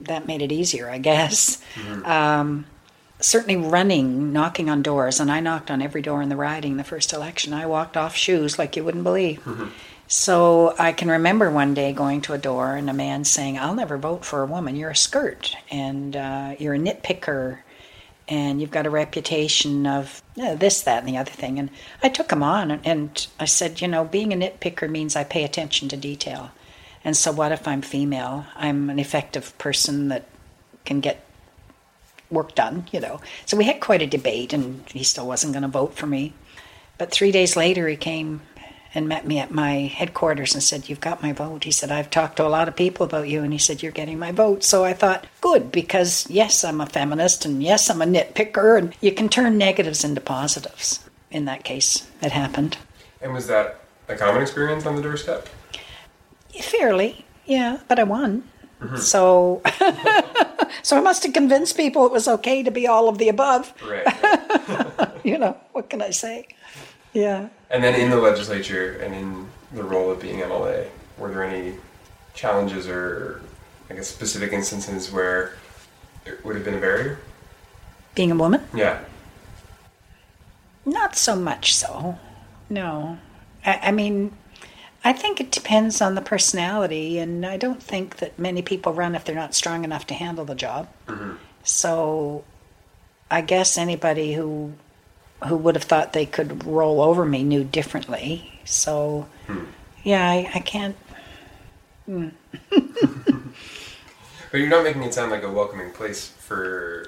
that 0.00 0.26
made 0.26 0.42
it 0.42 0.52
easier, 0.52 0.88
I 0.88 0.98
guess. 0.98 1.62
Mm-hmm. 1.74 2.04
Um, 2.06 2.66
certainly 3.20 3.56
running, 3.56 4.32
knocking 4.32 4.70
on 4.70 4.82
doors, 4.82 5.20
and 5.20 5.30
I 5.30 5.40
knocked 5.40 5.70
on 5.70 5.82
every 5.82 6.02
door 6.02 6.22
in 6.22 6.28
the 6.28 6.36
riding 6.36 6.76
the 6.76 6.84
first 6.84 7.12
election. 7.12 7.52
I 7.52 7.66
walked 7.66 7.96
off 7.96 8.16
shoes 8.16 8.58
like 8.58 8.76
you 8.76 8.84
wouldn't 8.84 9.04
believe. 9.04 9.40
Mm-hmm. 9.44 9.68
So 10.08 10.74
I 10.76 10.90
can 10.90 11.08
remember 11.08 11.50
one 11.50 11.72
day 11.72 11.92
going 11.92 12.20
to 12.22 12.32
a 12.32 12.38
door 12.38 12.74
and 12.74 12.90
a 12.90 12.92
man 12.92 13.24
saying, 13.24 13.58
I'll 13.58 13.76
never 13.76 13.96
vote 13.96 14.24
for 14.24 14.42
a 14.42 14.46
woman. 14.46 14.74
You're 14.74 14.90
a 14.90 14.96
skirt 14.96 15.54
and 15.70 16.16
uh, 16.16 16.56
you're 16.58 16.74
a 16.74 16.78
nitpicker 16.78 17.60
and 18.26 18.60
you've 18.60 18.72
got 18.72 18.86
a 18.86 18.90
reputation 18.90 19.86
of 19.86 20.20
this, 20.34 20.80
that, 20.82 20.98
and 20.98 21.08
the 21.08 21.16
other 21.16 21.30
thing. 21.30 21.60
And 21.60 21.70
I 22.02 22.08
took 22.08 22.32
him 22.32 22.42
on 22.42 22.72
and 22.72 23.24
I 23.38 23.44
said, 23.44 23.80
you 23.80 23.86
know, 23.86 24.04
being 24.04 24.32
a 24.32 24.36
nitpicker 24.36 24.90
means 24.90 25.14
I 25.14 25.22
pay 25.22 25.44
attention 25.44 25.88
to 25.90 25.96
detail. 25.96 26.50
And 27.04 27.16
so, 27.16 27.32
what 27.32 27.52
if 27.52 27.66
I'm 27.66 27.82
female? 27.82 28.46
I'm 28.56 28.90
an 28.90 28.98
effective 28.98 29.56
person 29.58 30.08
that 30.08 30.26
can 30.84 31.00
get 31.00 31.24
work 32.30 32.54
done, 32.54 32.86
you 32.92 33.00
know. 33.00 33.20
So 33.46 33.56
we 33.56 33.64
had 33.64 33.80
quite 33.80 34.02
a 34.02 34.06
debate, 34.06 34.52
and 34.52 34.82
he 34.88 35.02
still 35.02 35.26
wasn't 35.26 35.52
going 35.52 35.62
to 35.62 35.68
vote 35.68 35.94
for 35.94 36.06
me. 36.06 36.34
But 36.98 37.10
three 37.10 37.32
days 37.32 37.56
later, 37.56 37.88
he 37.88 37.96
came 37.96 38.42
and 38.94 39.08
met 39.08 39.26
me 39.26 39.38
at 39.38 39.50
my 39.50 39.72
headquarters 39.72 40.54
and 40.54 40.62
said, 40.62 40.88
You've 40.88 41.00
got 41.00 41.22
my 41.22 41.32
vote. 41.32 41.64
He 41.64 41.70
said, 41.70 41.90
I've 41.90 42.10
talked 42.10 42.36
to 42.36 42.46
a 42.46 42.48
lot 42.48 42.68
of 42.68 42.76
people 42.76 43.06
about 43.06 43.28
you. 43.28 43.42
And 43.42 43.52
he 43.52 43.58
said, 43.58 43.82
You're 43.82 43.92
getting 43.92 44.18
my 44.18 44.32
vote. 44.32 44.64
So 44.64 44.84
I 44.84 44.92
thought, 44.92 45.26
Good, 45.40 45.70
because 45.70 46.28
yes, 46.28 46.64
I'm 46.64 46.80
a 46.80 46.86
feminist 46.86 47.44
and 47.44 47.62
yes, 47.62 47.88
I'm 47.88 48.02
a 48.02 48.06
nitpicker. 48.06 48.78
And 48.78 48.94
you 49.00 49.12
can 49.12 49.28
turn 49.28 49.58
negatives 49.58 50.04
into 50.04 50.20
positives. 50.20 51.08
In 51.30 51.44
that 51.44 51.62
case, 51.62 52.06
it 52.20 52.32
happened. 52.32 52.76
And 53.22 53.32
was 53.32 53.46
that 53.46 53.80
a 54.08 54.16
common 54.16 54.42
experience 54.42 54.84
on 54.86 54.96
the 54.96 55.02
doorstep? 55.02 55.48
Fairly, 56.60 57.24
yeah, 57.46 57.78
but 57.88 57.98
I 57.98 58.04
won. 58.04 58.44
Mm-hmm. 58.80 58.96
So, 58.96 59.60
so 60.82 60.96
I 60.96 61.00
must 61.00 61.22
have 61.24 61.32
convinced 61.32 61.76
people 61.76 62.06
it 62.06 62.12
was 62.12 62.26
okay 62.26 62.62
to 62.62 62.70
be 62.70 62.86
all 62.86 63.08
of 63.08 63.18
the 63.18 63.28
above. 63.28 63.72
Right. 63.86 64.06
right. 64.06 65.10
you 65.24 65.36
know, 65.36 65.56
what 65.72 65.90
can 65.90 66.00
I 66.00 66.10
say? 66.10 66.48
Yeah. 67.12 67.48
And 67.70 67.84
then 67.84 67.94
in 67.94 68.10
the 68.10 68.16
legislature 68.16 68.98
and 69.02 69.14
in 69.14 69.46
the 69.72 69.82
role 69.82 70.10
of 70.10 70.20
being 70.20 70.38
MLA, 70.40 70.88
were 71.18 71.30
there 71.30 71.44
any 71.44 71.74
challenges 72.34 72.88
or, 72.88 73.42
I 73.90 73.94
guess, 73.94 74.08
specific 74.08 74.52
instances 74.52 75.12
where 75.12 75.54
it 76.24 76.44
would 76.44 76.56
have 76.56 76.64
been 76.64 76.74
a 76.74 76.80
barrier? 76.80 77.18
Being 78.14 78.30
a 78.30 78.36
woman? 78.36 78.62
Yeah. 78.74 79.00
Not 80.84 81.16
so 81.16 81.36
much 81.36 81.74
so. 81.74 82.18
No. 82.68 83.18
I, 83.64 83.80
I 83.84 83.92
mean, 83.92 84.32
I 85.02 85.12
think 85.12 85.40
it 85.40 85.50
depends 85.50 86.00
on 86.00 86.14
the 86.14 86.20
personality, 86.20 87.18
and 87.18 87.46
I 87.46 87.56
don't 87.56 87.82
think 87.82 88.16
that 88.16 88.38
many 88.38 88.60
people 88.60 88.92
run 88.92 89.14
if 89.14 89.24
they're 89.24 89.34
not 89.34 89.54
strong 89.54 89.84
enough 89.84 90.06
to 90.08 90.14
handle 90.14 90.44
the 90.44 90.54
job. 90.54 90.88
Mm-hmm. 91.06 91.32
So 91.64 92.44
I 93.30 93.40
guess 93.40 93.78
anybody 93.78 94.34
who 94.34 94.74
who 95.46 95.56
would 95.56 95.74
have 95.74 95.84
thought 95.84 96.12
they 96.12 96.26
could 96.26 96.66
roll 96.66 97.00
over 97.00 97.24
me 97.24 97.42
knew 97.42 97.64
differently. 97.64 98.60
So, 98.66 99.26
hmm. 99.46 99.64
yeah, 100.02 100.28
I, 100.28 100.50
I 100.54 100.58
can't. 100.60 100.96
Hmm. 102.04 102.28
but 102.68 104.58
you're 104.58 104.68
not 104.68 104.84
making 104.84 105.02
it 105.02 105.14
sound 105.14 105.30
like 105.30 105.42
a 105.42 105.50
welcoming 105.50 105.92
place 105.92 106.28
for. 106.28 107.06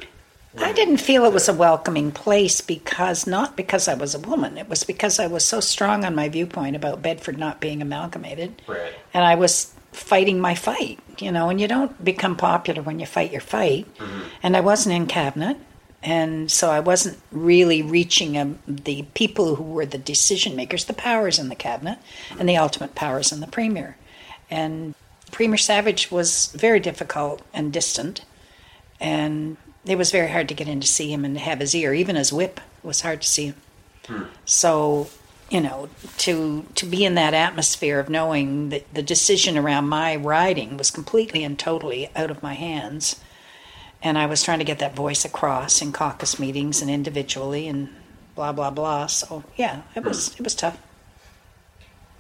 I 0.59 0.73
didn't 0.73 0.99
feel 0.99 1.25
it 1.25 1.33
was 1.33 1.49
a 1.49 1.55
welcoming 1.55 2.13
place 2.13 2.61
because 2.61 3.27
not 3.27 3.57
because 3.57 3.89
I 3.89 3.95
was 3.95 4.15
a 4.15 4.19
woman. 4.19 4.59
It 4.59 4.69
was 4.69 4.85
because 4.85 5.19
I 5.19 5.27
was 5.27 5.45
so 5.45 5.61
strong 5.61 6.05
on 6.05 6.15
my 6.15 6.29
viewpoint 6.29 6.77
about 6.77 7.01
Bedford 7.01 7.39
not 7.39 7.61
being 7.61 7.81
amalgamated, 7.81 8.61
right. 8.67 8.93
and 9.15 9.25
I 9.25 9.35
was 9.35 9.73
fighting 9.93 10.41
my 10.41 10.55
fight. 10.55 10.99
You 11.19 11.33
know, 11.33 11.49
and 11.49 11.61
you 11.61 11.69
don't 11.69 12.05
become 12.05 12.37
popular 12.37 12.83
when 12.83 12.99
you 12.99 13.07
fight 13.07 13.33
your 13.33 13.41
fight. 13.41 13.87
Mm-hmm. 13.97 14.21
And 14.43 14.57
I 14.57 14.61
wasn't 14.61 14.95
in 14.95 15.07
cabinet 15.07 15.57
and 16.03 16.51
so 16.51 16.71
I 16.71 16.81
wasn't 16.81 17.19
really 17.31 17.81
reaching 17.81 18.37
a, 18.37 18.55
the 18.67 19.03
people 19.15 19.55
who 19.55 19.63
were 19.63 19.87
the 19.87 19.99
decision 19.99 20.57
makers, 20.57 20.87
the 20.87 20.93
powers 20.93 21.39
in 21.39 21.49
the 21.49 21.55
cabinet, 21.55 21.99
and 22.39 22.49
the 22.49 22.57
ultimate 22.57 22.95
powers 22.95 23.31
in 23.31 23.41
the 23.41 23.47
premier. 23.47 23.97
And 24.51 24.95
Premier 25.31 25.59
Savage 25.59 26.11
was 26.11 26.53
very 26.57 26.81
difficult 26.81 27.43
and 27.55 27.73
distant, 27.73 28.25
and 29.01 29.57
it 29.85 29.99
was 29.99 30.11
very 30.11 30.29
hard 30.29 30.49
to 30.49 30.55
get 30.55 30.69
in 30.69 30.81
to 30.81 30.87
see 30.87 31.13
him 31.13 31.25
and 31.25 31.39
have 31.39 31.61
his 31.61 31.75
ear. 31.75 31.93
Even 31.95 32.17
his 32.17 32.33
whip 32.33 32.61
was 32.83 33.01
hard 33.01 33.23
to 33.23 33.29
see 33.29 33.47
him. 33.47 33.57
Hmm. 34.07 34.23
So, 34.45 35.09
you 35.51 35.61
know, 35.61 35.89
to 36.19 36.67
to 36.75 36.87
be 36.87 37.05
in 37.05 37.15
that 37.15 37.35
atmosphere 37.35 37.99
of 37.99 38.09
knowing 38.09 38.69
that 38.71 38.93
the 38.95 39.03
decision 39.03 39.59
around 39.59 39.89
my 39.89 40.17
riding 40.17 40.77
was 40.77 40.91
completely 40.91 41.45
and 41.45 41.59
totally 41.59 42.11
out 42.17 42.31
of 42.31 42.43
my 42.43 42.55
hands 42.55 43.21
and 44.03 44.19
I 44.19 44.27
was 44.27 44.43
trying 44.43 44.59
to 44.59 44.65
get 44.65 44.81
that 44.81 44.97
voice 44.97 45.25
across 45.25 45.81
in 45.81 45.93
caucus 45.93 46.39
meetings 46.39 46.83
and 46.83 46.91
individually 46.91 47.69
and 47.69 47.89
blah 48.35 48.53
blah 48.53 48.71
blah. 48.71 49.07
So 49.07 49.45
yeah, 49.57 49.83
it 49.95 50.05
was 50.05 50.35
it 50.35 50.43
was 50.43 50.55
tough. 50.55 50.79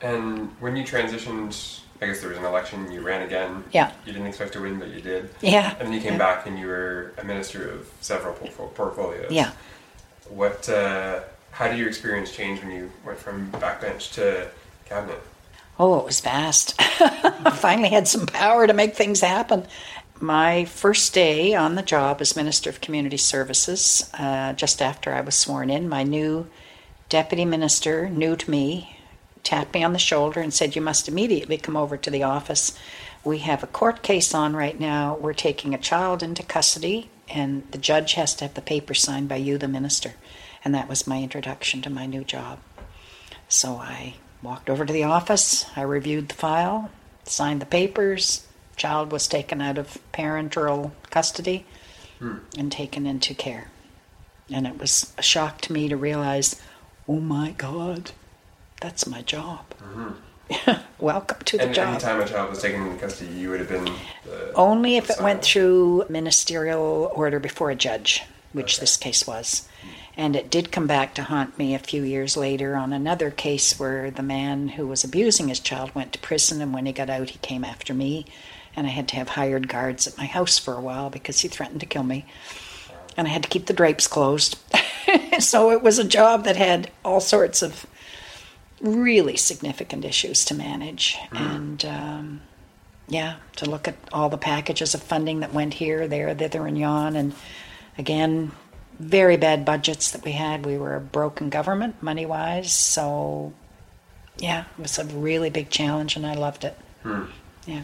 And 0.00 0.50
when 0.60 0.76
you 0.76 0.84
transitioned, 0.84 1.80
I 2.02 2.06
guess 2.06 2.20
there 2.20 2.30
was 2.30 2.38
an 2.38 2.44
election. 2.44 2.90
You 2.90 3.00
ran 3.00 3.22
again. 3.22 3.62
Yeah. 3.72 3.92
You 4.04 4.12
didn't 4.12 4.26
expect 4.26 4.54
to 4.54 4.60
win, 4.60 4.78
but 4.78 4.88
you 4.88 5.00
did. 5.00 5.30
Yeah. 5.40 5.76
And 5.78 5.86
then 5.86 5.92
you 5.92 6.00
came 6.00 6.14
yeah. 6.14 6.18
back 6.18 6.46
and 6.46 6.58
you 6.58 6.66
were 6.66 7.14
a 7.18 7.24
minister 7.24 7.70
of 7.70 7.88
several 8.00 8.34
portfolios. 8.34 9.30
Yeah. 9.30 9.52
What? 10.28 10.68
Uh, 10.68 11.20
how 11.52 11.68
did 11.68 11.78
your 11.78 11.88
experience 11.88 12.34
change 12.34 12.60
when 12.60 12.72
you 12.72 12.90
went 13.06 13.18
from 13.18 13.50
backbench 13.52 14.14
to 14.14 14.48
cabinet? 14.84 15.20
Oh, 15.78 15.98
it 16.00 16.04
was 16.04 16.20
vast. 16.20 16.74
I 16.78 17.50
finally 17.54 17.90
had 17.90 18.08
some 18.08 18.26
power 18.26 18.66
to 18.66 18.72
make 18.72 18.96
things 18.96 19.20
happen 19.20 19.66
my 20.22 20.64
first 20.66 21.12
day 21.12 21.54
on 21.54 21.74
the 21.74 21.82
job 21.82 22.20
as 22.20 22.36
Minister 22.36 22.70
of 22.70 22.80
Community 22.80 23.16
Services, 23.16 24.08
uh, 24.14 24.52
just 24.52 24.80
after 24.80 25.12
I 25.12 25.20
was 25.20 25.34
sworn 25.34 25.68
in, 25.68 25.88
my 25.88 26.04
new 26.04 26.48
deputy 27.08 27.44
minister, 27.44 28.08
new 28.08 28.36
to 28.36 28.50
me, 28.50 28.96
tapped 29.42 29.74
me 29.74 29.82
on 29.82 29.92
the 29.92 29.98
shoulder 29.98 30.40
and 30.40 30.52
said, 30.52 30.74
You 30.74 30.82
must 30.82 31.08
immediately 31.08 31.56
come 31.56 31.76
over 31.76 31.96
to 31.96 32.10
the 32.10 32.22
office. 32.22 32.76
We 33.24 33.38
have 33.38 33.62
a 33.62 33.68
court 33.68 34.02
case 34.02 34.34
on 34.34 34.56
right 34.56 34.78
now. 34.78 35.16
We're 35.16 35.32
taking 35.32 35.74
a 35.74 35.78
child 35.78 36.22
into 36.22 36.42
custody, 36.42 37.10
and 37.28 37.62
the 37.70 37.78
judge 37.78 38.14
has 38.14 38.34
to 38.36 38.44
have 38.44 38.54
the 38.54 38.60
paper 38.60 38.94
signed 38.94 39.28
by 39.28 39.36
you, 39.36 39.58
the 39.58 39.68
minister. 39.68 40.14
And 40.64 40.74
that 40.74 40.88
was 40.88 41.06
my 41.06 41.22
introduction 41.22 41.82
to 41.82 41.90
my 41.90 42.06
new 42.06 42.24
job. 42.24 42.58
So 43.48 43.76
I 43.76 44.14
walked 44.42 44.70
over 44.70 44.84
to 44.84 44.92
the 44.92 45.04
office, 45.04 45.66
I 45.76 45.82
reviewed 45.82 46.28
the 46.28 46.34
file, 46.34 46.90
signed 47.24 47.60
the 47.60 47.66
papers, 47.66 48.46
child 48.76 49.12
was 49.12 49.28
taken 49.28 49.60
out 49.60 49.78
of 49.78 49.98
parental 50.12 50.92
custody 51.10 51.64
hmm. 52.18 52.38
and 52.58 52.72
taken 52.72 53.06
into 53.06 53.34
care. 53.34 53.70
And 54.50 54.66
it 54.66 54.78
was 54.78 55.12
a 55.16 55.22
shock 55.22 55.60
to 55.62 55.72
me 55.72 55.88
to 55.88 55.96
realize, 55.96 56.60
oh 57.06 57.20
my 57.20 57.52
God, 57.52 58.10
that's 58.82 59.06
my 59.06 59.22
job. 59.22 59.64
Mm-hmm. 59.80 60.72
Welcome 60.98 61.38
to 61.44 61.56
the 61.56 61.64
and 61.64 61.74
job. 61.74 61.88
Any 61.88 62.00
time 62.00 62.20
a 62.20 62.26
child 62.26 62.50
was 62.50 62.60
taken 62.60 62.82
into 62.82 62.98
custody, 62.98 63.32
you 63.32 63.48
would 63.50 63.60
have 63.60 63.68
been 63.68 63.90
only 64.54 64.96
if 64.96 65.08
it 65.08 65.20
went 65.20 65.42
through 65.42 66.04
ministerial 66.08 67.10
order 67.14 67.38
before 67.38 67.70
a 67.70 67.74
judge, 67.74 68.22
which 68.52 68.74
okay. 68.74 68.80
this 68.80 68.96
case 68.96 69.26
was. 69.26 69.68
And 70.14 70.36
it 70.36 70.50
did 70.50 70.72
come 70.72 70.86
back 70.86 71.14
to 71.14 71.22
haunt 71.22 71.56
me 71.56 71.74
a 71.74 71.78
few 71.78 72.02
years 72.02 72.36
later 72.36 72.74
on 72.74 72.92
another 72.92 73.30
case 73.30 73.78
where 73.78 74.10
the 74.10 74.22
man 74.22 74.68
who 74.68 74.86
was 74.86 75.04
abusing 75.04 75.48
his 75.48 75.60
child 75.60 75.94
went 75.94 76.12
to 76.12 76.18
prison, 76.18 76.60
and 76.60 76.74
when 76.74 76.84
he 76.84 76.92
got 76.92 77.08
out, 77.08 77.30
he 77.30 77.38
came 77.38 77.64
after 77.64 77.94
me 77.94 78.26
and 78.74 78.86
I 78.86 78.90
had 78.90 79.08
to 79.08 79.16
have 79.16 79.30
hired 79.30 79.68
guards 79.68 80.06
at 80.06 80.18
my 80.18 80.26
house 80.26 80.58
for 80.58 80.74
a 80.74 80.80
while 80.80 81.10
because 81.10 81.40
he 81.40 81.48
threatened 81.48 81.80
to 81.80 81.86
kill 81.86 82.02
me. 82.02 82.24
And 83.16 83.26
I 83.26 83.30
had 83.30 83.42
to 83.42 83.48
keep 83.48 83.66
the 83.66 83.74
drapes 83.74 84.06
closed. 84.06 84.58
so 85.38 85.70
it 85.70 85.82
was 85.82 85.98
a 85.98 86.04
job 86.04 86.44
that 86.44 86.56
had 86.56 86.90
all 87.04 87.20
sorts 87.20 87.60
of 87.60 87.86
really 88.82 89.36
significant 89.36 90.04
issues 90.04 90.44
to 90.46 90.54
manage. 90.54 91.16
Mm. 91.30 91.40
And 91.40 91.84
um, 91.84 92.40
yeah, 93.08 93.36
to 93.56 93.70
look 93.70 93.88
at 93.88 93.96
all 94.12 94.28
the 94.28 94.38
packages 94.38 94.94
of 94.94 95.02
funding 95.02 95.40
that 95.40 95.54
went 95.54 95.74
here, 95.74 96.06
there, 96.08 96.34
thither, 96.34 96.66
and 96.66 96.76
yon. 96.76 97.16
And 97.16 97.34
again, 97.96 98.52
very 98.98 99.36
bad 99.36 99.64
budgets 99.64 100.10
that 100.10 100.24
we 100.24 100.32
had. 100.32 100.66
We 100.66 100.76
were 100.76 100.96
a 100.96 101.00
broken 101.00 101.48
government 101.48 102.02
money 102.02 102.26
wise. 102.26 102.72
So 102.72 103.52
yeah, 104.38 104.64
it 104.78 104.82
was 104.82 104.98
a 104.98 105.04
really 105.04 105.50
big 105.50 105.70
challenge 105.70 106.16
and 106.16 106.26
I 106.26 106.34
loved 106.34 106.64
it. 106.64 106.76
Mm. 107.04 107.28
Yeah. 107.66 107.82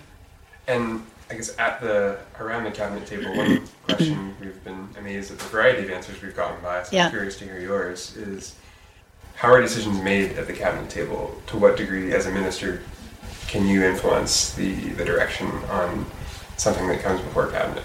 And 0.67 1.05
I 1.31 1.35
guess 1.35 1.59
at 1.59 1.81
the 1.81 2.19
around 2.41 2.65
the 2.65 2.71
cabinet 2.71 3.07
table, 3.07 3.37
one 3.37 3.63
question 3.85 4.35
we've 4.41 4.63
been 4.65 4.89
amazed 4.99 5.31
at 5.31 5.39
the 5.39 5.45
variety 5.45 5.85
of 5.85 5.91
answers 5.91 6.21
we've 6.23 6.37
gotten 6.37 6.61
by. 6.63 6.83
So 6.83 6.97
yeah. 6.97 7.07
I'm 7.07 7.11
curious 7.11 7.37
to 7.39 7.45
hear 7.45 7.61
yours. 7.61 8.17
Is 8.17 8.55
how 9.39 9.53
are 9.53 9.61
decisions 9.61 10.03
made 10.03 10.33
at 10.33 10.49
the 10.49 10.53
cabinet 10.53 10.91
table? 10.91 11.41
To 11.47 11.57
what 11.57 11.77
degree, 11.77 12.13
as 12.13 12.27
a 12.27 12.31
minister, 12.31 12.83
can 13.47 13.67
you 13.67 13.85
influence 13.85 14.53
the 14.55 14.75
the 14.75 15.05
direction 15.05 15.47
on 15.71 16.07
something 16.57 16.89
that 16.89 17.03
comes 17.03 17.21
before 17.21 17.47
cabinet? 17.47 17.85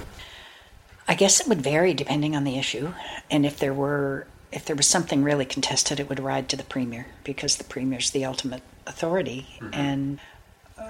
I 1.08 1.14
guess 1.14 1.40
it 1.40 1.48
would 1.48 1.62
vary 1.62 1.94
depending 1.94 2.36
on 2.36 2.44
the 2.44 2.58
issue, 2.58 2.94
and 3.30 3.46
if 3.46 3.60
there 3.60 3.74
were 3.74 4.26
if 4.52 4.66
there 4.66 4.76
was 4.76 4.88
something 4.88 5.24
really 5.24 5.46
contested, 5.46 6.00
it 6.00 6.10
would 6.10 6.20
ride 6.20 6.50
to 6.50 6.56
the 6.56 6.64
premier 6.64 7.08
because 7.24 7.58
the 7.58 7.64
premier's 7.64 8.10
the 8.10 8.26
ultimate 8.26 8.64
authority, 8.88 9.48
mm-hmm. 9.60 9.74
and 9.74 10.20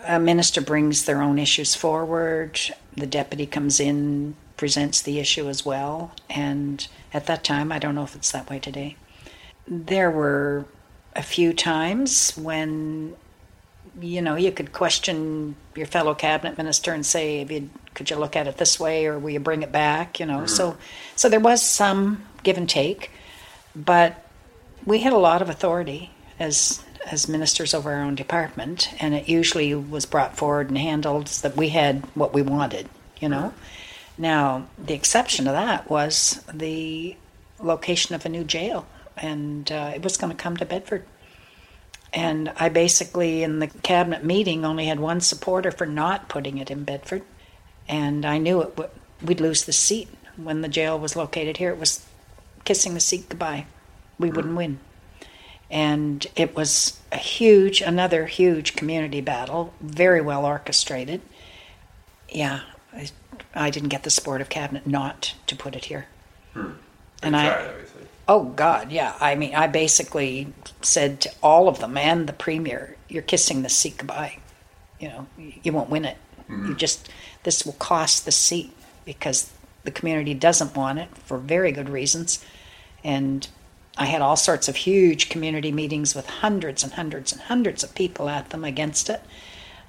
a 0.05 0.19
minister 0.19 0.61
brings 0.61 1.05
their 1.05 1.21
own 1.21 1.39
issues 1.39 1.75
forward. 1.75 2.59
The 2.95 3.07
deputy 3.07 3.45
comes 3.45 3.79
in 3.79 4.35
presents 4.55 5.01
the 5.01 5.19
issue 5.19 5.49
as 5.49 5.65
well. 5.65 6.13
And 6.29 6.87
at 7.13 7.25
that 7.25 7.43
time, 7.43 7.71
I 7.71 7.79
don't 7.79 7.95
know 7.95 8.03
if 8.03 8.15
it's 8.15 8.31
that 8.31 8.49
way 8.49 8.59
today. 8.59 8.95
There 9.67 10.11
were 10.11 10.65
a 11.15 11.23
few 11.23 11.53
times 11.53 12.35
when 12.37 13.15
you 14.01 14.21
know 14.21 14.35
you 14.35 14.51
could 14.51 14.73
question 14.73 15.55
your 15.75 15.85
fellow 15.85 16.13
cabinet 16.15 16.57
minister 16.57 16.93
and 16.93 17.05
say 17.05 17.63
could 17.93 18.09
you 18.09 18.15
look 18.15 18.35
at 18.35 18.47
it 18.47 18.57
this 18.57 18.79
way 18.79 19.05
or 19.05 19.19
will 19.19 19.29
you 19.29 19.39
bring 19.39 19.61
it 19.61 19.71
back 19.71 20.19
you 20.19 20.25
know 20.25 20.39
mm-hmm. 20.39 20.47
so 20.47 20.75
so 21.15 21.29
there 21.29 21.39
was 21.39 21.61
some 21.61 22.23
give 22.41 22.57
and 22.57 22.69
take 22.69 23.11
but 23.75 24.27
we 24.85 24.99
had 24.99 25.13
a 25.13 25.17
lot 25.17 25.41
of 25.41 25.49
authority 25.49 26.11
as 26.39 26.83
as 27.05 27.27
ministers 27.27 27.73
over 27.73 27.91
our 27.91 28.01
own 28.01 28.15
department 28.15 28.89
and 28.99 29.13
it 29.13 29.29
usually 29.29 29.75
was 29.75 30.05
brought 30.05 30.35
forward 30.35 30.69
and 30.69 30.77
handled 30.77 31.27
so 31.27 31.47
that 31.47 31.57
we 31.57 31.69
had 31.69 32.03
what 32.15 32.33
we 32.33 32.41
wanted 32.41 32.89
you 33.19 33.29
know 33.29 33.53
mm-hmm. 33.53 34.21
now 34.21 34.65
the 34.83 34.93
exception 34.93 35.45
to 35.45 35.51
that 35.51 35.87
was 35.89 36.43
the 36.51 37.15
location 37.59 38.15
of 38.15 38.25
a 38.25 38.29
new 38.29 38.43
jail 38.43 38.87
and 39.17 39.71
uh, 39.71 39.91
it 39.95 40.03
was 40.03 40.17
going 40.17 40.35
to 40.35 40.41
come 40.41 40.57
to 40.57 40.65
bedford 40.65 41.05
and 42.13 42.53
I 42.57 42.69
basically, 42.69 43.41
in 43.41 43.59
the 43.59 43.67
cabinet 43.67 44.23
meeting, 44.23 44.63
only 44.63 44.85
had 44.85 44.99
one 44.99 45.19
supporter 45.19 45.71
for 45.71 45.87
not 45.87 46.29
putting 46.29 46.59
it 46.59 46.69
in 46.69 46.83
Bedford. 46.83 47.23
And 47.87 48.23
I 48.23 48.37
knew 48.37 48.61
it 48.61 48.77
would, 48.77 48.91
we'd 49.21 49.41
lose 49.41 49.65
the 49.65 49.73
seat 49.73 50.09
when 50.37 50.61
the 50.61 50.67
jail 50.67 50.97
was 50.99 51.15
located 51.15 51.57
here. 51.57 51.71
It 51.71 51.79
was 51.79 52.05
kissing 52.65 52.93
the 52.93 52.99
seat 52.99 53.29
goodbye. 53.29 53.65
We 54.19 54.29
wouldn't 54.29 54.55
win. 54.55 54.79
And 55.71 56.25
it 56.35 56.55
was 56.55 56.99
a 57.11 57.17
huge, 57.17 57.81
another 57.81 58.27
huge 58.27 58.75
community 58.75 59.21
battle, 59.21 59.73
very 59.81 60.21
well 60.21 60.45
orchestrated. 60.45 61.21
Yeah, 62.29 62.59
I, 62.93 63.09
I 63.55 63.69
didn't 63.71 63.89
get 63.89 64.03
the 64.03 64.11
support 64.11 64.39
of 64.39 64.49
cabinet 64.49 64.85
not 64.85 65.33
to 65.47 65.55
put 65.55 65.75
it 65.75 65.85
here. 65.85 66.05
Hmm. 66.53 66.73
And 67.23 67.35
I, 67.35 67.71
Oh 68.27 68.45
God, 68.45 68.91
yeah. 68.91 69.15
I 69.19 69.35
mean, 69.35 69.53
I 69.53 69.67
basically 69.67 70.53
said 70.81 71.19
to 71.21 71.31
all 71.41 71.67
of 71.67 71.79
them 71.79 71.97
and 71.97 72.27
the 72.27 72.33
premier, 72.33 72.95
"You're 73.09 73.21
kissing 73.21 73.61
the 73.61 73.69
seat 73.69 73.97
goodbye. 73.97 74.39
You 74.99 75.09
know, 75.09 75.27
you 75.37 75.73
won't 75.73 75.89
win 75.89 76.05
it. 76.05 76.17
Mm-hmm. 76.49 76.67
You 76.67 76.75
just 76.75 77.09
this 77.43 77.65
will 77.65 77.73
cost 77.73 78.25
the 78.25 78.31
seat 78.31 78.73
because 79.03 79.51
the 79.83 79.91
community 79.91 80.33
doesn't 80.33 80.75
want 80.75 80.99
it 80.99 81.09
for 81.17 81.37
very 81.37 81.71
good 81.71 81.89
reasons." 81.89 82.43
And 83.03 83.47
I 83.97 84.05
had 84.05 84.21
all 84.21 84.37
sorts 84.37 84.67
of 84.69 84.77
huge 84.77 85.29
community 85.29 85.71
meetings 85.71 86.15
with 86.15 86.27
hundreds 86.27 86.83
and 86.83 86.93
hundreds 86.93 87.31
and 87.33 87.41
hundreds 87.41 87.83
of 87.83 87.93
people 87.93 88.29
at 88.29 88.49
them 88.49 88.63
against 88.63 89.09
it. 89.09 89.21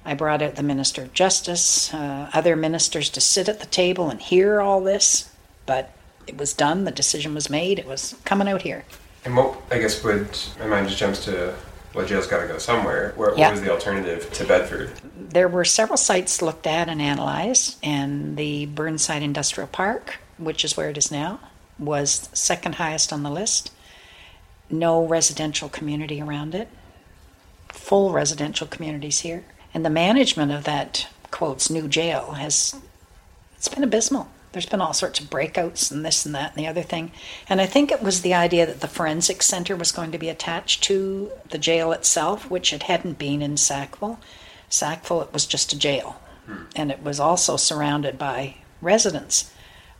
I 0.03 0.13
brought 0.13 0.43
out 0.43 0.55
the 0.55 0.63
Minister 0.63 1.01
of 1.01 1.13
Justice, 1.13 1.91
uh, 1.93 2.29
other 2.31 2.55
ministers 2.55 3.09
to 3.11 3.21
sit 3.21 3.49
at 3.49 3.61
the 3.61 3.65
table 3.65 4.09
and 4.11 4.21
hear 4.21 4.61
all 4.61 4.81
this, 4.81 5.31
but 5.65 5.91
it 6.27 6.37
was 6.37 6.53
done. 6.53 6.83
The 6.83 6.91
decision 6.91 7.33
was 7.33 7.49
made. 7.49 7.79
It 7.79 7.87
was 7.87 8.15
coming 8.25 8.47
out 8.47 8.61
here. 8.61 8.85
And 9.23 9.35
what 9.35 9.59
I 9.71 9.79
guess 9.79 10.03
would 10.03 10.37
my 10.59 10.67
mind 10.67 10.87
just 10.87 10.99
jumps 10.99 11.25
to 11.25 11.55
well, 11.95 12.05
jail's 12.05 12.27
got 12.27 12.41
to 12.41 12.47
go 12.47 12.57
somewhere. 12.57 13.13
What, 13.15 13.37
yeah. 13.37 13.47
what 13.47 13.51
was 13.53 13.61
the 13.61 13.71
alternative 13.71 14.31
to 14.33 14.45
Bedford? 14.45 14.91
There 15.17 15.47
were 15.47 15.63
several 15.63 15.97
sites 15.97 16.41
looked 16.41 16.67
at 16.67 16.89
and 16.89 17.01
analyzed, 17.01 17.77
and 17.81 18.35
the 18.35 18.65
Burnside 18.65 19.23
Industrial 19.23 19.67
Park, 19.67 20.17
which 20.37 20.65
is 20.65 20.75
where 20.75 20.89
it 20.89 20.97
is 20.97 21.09
now, 21.09 21.39
was 21.79 22.29
second 22.33 22.75
highest 22.75 23.13
on 23.13 23.23
the 23.23 23.29
list. 23.29 23.71
No 24.69 25.05
residential 25.05 25.69
community 25.69 26.21
around 26.21 26.53
it. 26.53 26.67
Full 27.69 28.11
residential 28.11 28.67
communities 28.67 29.21
here, 29.21 29.45
and 29.73 29.85
the 29.85 29.89
management 29.89 30.51
of 30.51 30.65
that 30.65 31.07
quotes 31.31 31.69
new 31.69 31.87
jail 31.87 32.31
has 32.33 32.75
it's 33.57 33.67
been 33.67 33.83
abysmal 33.83 34.29
there's 34.55 34.65
been 34.65 34.79
all 34.79 34.93
sorts 34.93 35.19
of 35.19 35.29
breakouts 35.29 35.91
and 35.91 36.05
this 36.05 36.25
and 36.25 36.33
that 36.33 36.55
and 36.55 36.63
the 36.63 36.67
other 36.67 36.81
thing. 36.81 37.11
And 37.49 37.59
I 37.59 37.65
think 37.65 37.91
it 37.91 38.01
was 38.01 38.21
the 38.21 38.33
idea 38.33 38.65
that 38.65 38.79
the 38.79 38.87
forensic 38.87 39.43
center 39.43 39.75
was 39.75 39.91
going 39.91 40.13
to 40.13 40.17
be 40.17 40.29
attached 40.29 40.81
to 40.85 41.29
the 41.49 41.57
jail 41.57 41.91
itself, 41.91 42.49
which 42.49 42.71
it 42.71 42.83
hadn't 42.83 43.19
been 43.19 43.41
in 43.41 43.57
Sackville. 43.57 44.17
Sackville, 44.69 45.21
it 45.23 45.33
was 45.33 45.45
just 45.45 45.73
a 45.73 45.77
jail. 45.77 46.21
Hmm. 46.45 46.63
And 46.73 46.89
it 46.89 47.03
was 47.03 47.19
also 47.19 47.57
surrounded 47.57 48.17
by 48.17 48.55
residents, 48.81 49.51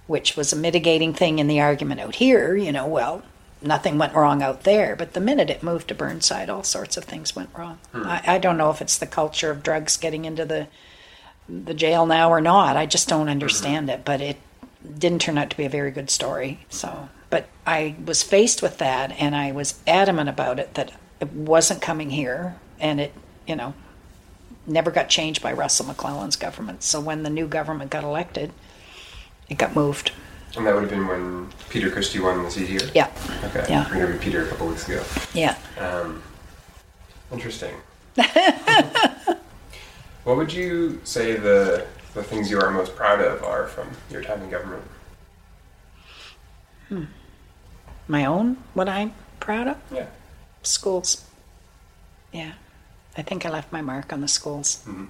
which 0.08 0.38
was 0.38 0.54
a 0.54 0.56
mitigating 0.56 1.14
thing 1.14 1.40
in 1.40 1.48
the 1.48 1.60
argument 1.60 2.00
out 2.00 2.16
here. 2.16 2.56
You 2.56 2.72
know, 2.72 2.88
well, 2.88 3.24
nothing 3.62 3.98
went 3.98 4.16
wrong 4.16 4.42
out 4.42 4.64
there. 4.64 4.96
But 4.96 5.12
the 5.12 5.20
minute 5.20 5.50
it 5.50 5.64
moved 5.64 5.90
to 5.90 5.96
Burnside, 5.96 6.50
all 6.50 6.64
sorts 6.64 6.96
of 6.96 7.04
things 7.04 7.36
went 7.36 7.50
wrong. 7.58 7.80
Hmm. 7.92 8.04
I, 8.06 8.22
I 8.26 8.38
don't 8.38 8.58
know 8.58 8.70
if 8.70 8.82
it's 8.82 8.98
the 8.98 9.06
culture 9.06 9.52
of 9.52 9.64
drugs 9.64 9.98
getting 9.98 10.24
into 10.24 10.46
the 10.46 10.70
the 11.48 11.74
jail 11.74 12.06
now 12.06 12.30
or 12.30 12.42
not. 12.42 12.76
I 12.78 12.86
just 12.86 13.08
don't 13.08 13.30
understand 13.30 13.90
it, 13.90 14.04
but 14.04 14.22
it 14.22 14.38
didn't 14.86 15.20
turn 15.20 15.38
out 15.38 15.50
to 15.50 15.58
be 15.58 15.66
a 15.66 15.70
very 15.70 15.92
good 15.92 16.10
story. 16.10 16.60
So, 16.70 17.10
but 17.30 17.48
I 17.66 17.96
was 18.04 18.24
faced 18.24 18.62
with 18.62 18.78
that 18.80 19.12
and 19.20 19.36
I 19.36 19.52
was 19.52 19.80
adamant 19.88 20.30
about 20.30 20.60
it 20.60 20.74
that 20.76 20.92
it 21.20 21.32
wasn't 21.34 21.82
coming 21.82 22.10
here 22.12 22.56
and 22.80 23.00
it, 23.00 23.14
you 23.48 23.56
know, 23.56 23.74
never 24.68 24.92
got 24.92 25.10
changed 25.10 25.42
by 25.42 25.54
Russell 25.54 25.86
MacLellan's 25.86 26.36
government. 26.36 26.84
So 26.84 27.00
when 27.00 27.24
the 27.24 27.30
new 27.30 27.48
government 27.48 27.92
got 27.92 28.04
elected, 28.04 28.52
it 29.50 29.58
got 29.58 29.76
moved. 29.76 30.12
And 30.58 30.66
that 30.66 30.74
would 30.74 30.84
have 30.84 30.90
been 30.90 31.08
when 31.08 31.52
Peter 31.70 31.92
Christie 31.92 32.20
won 32.20 32.42
the 32.44 32.50
seat 32.50 32.68
here? 32.68 32.90
Yeah. 32.94 33.12
Okay. 33.44 33.66
Yeah. 33.70 33.90
We 33.92 33.98
interviewed 33.98 34.22
Peter 34.22 34.46
a 34.46 34.48
couple 34.48 34.68
weeks 34.68 34.88
ago. 34.88 35.04
Yeah. 35.34 35.58
Um, 35.78 36.24
interesting. 37.32 37.76
What 40.26 40.38
would 40.38 40.52
you 40.52 41.00
say 41.04 41.36
the 41.36 41.86
the 42.16 42.24
things 42.24 42.50
you 42.50 42.60
are 42.60 42.72
most 42.72 42.96
proud 42.96 43.22
of 43.22 43.44
are 43.44 43.68
from 43.68 43.90
your 44.10 44.24
time 44.24 44.42
in 44.42 44.50
government? 44.50 44.84
Hmm. 46.90 47.04
My 48.08 48.26
own? 48.26 48.58
What 48.74 48.90
I'm 48.90 49.14
proud 49.40 49.68
of? 49.68 49.78
Yeah. 49.92 50.08
Schools. 50.64 51.24
Yeah. 52.32 52.54
I 53.18 53.22
think 53.22 53.46
I 53.46 53.50
left 53.50 53.72
my 53.72 53.82
mark 53.82 54.12
on 54.12 54.22
the 54.22 54.28
schools. 54.28 54.84
Mm-hmm. 54.88 55.06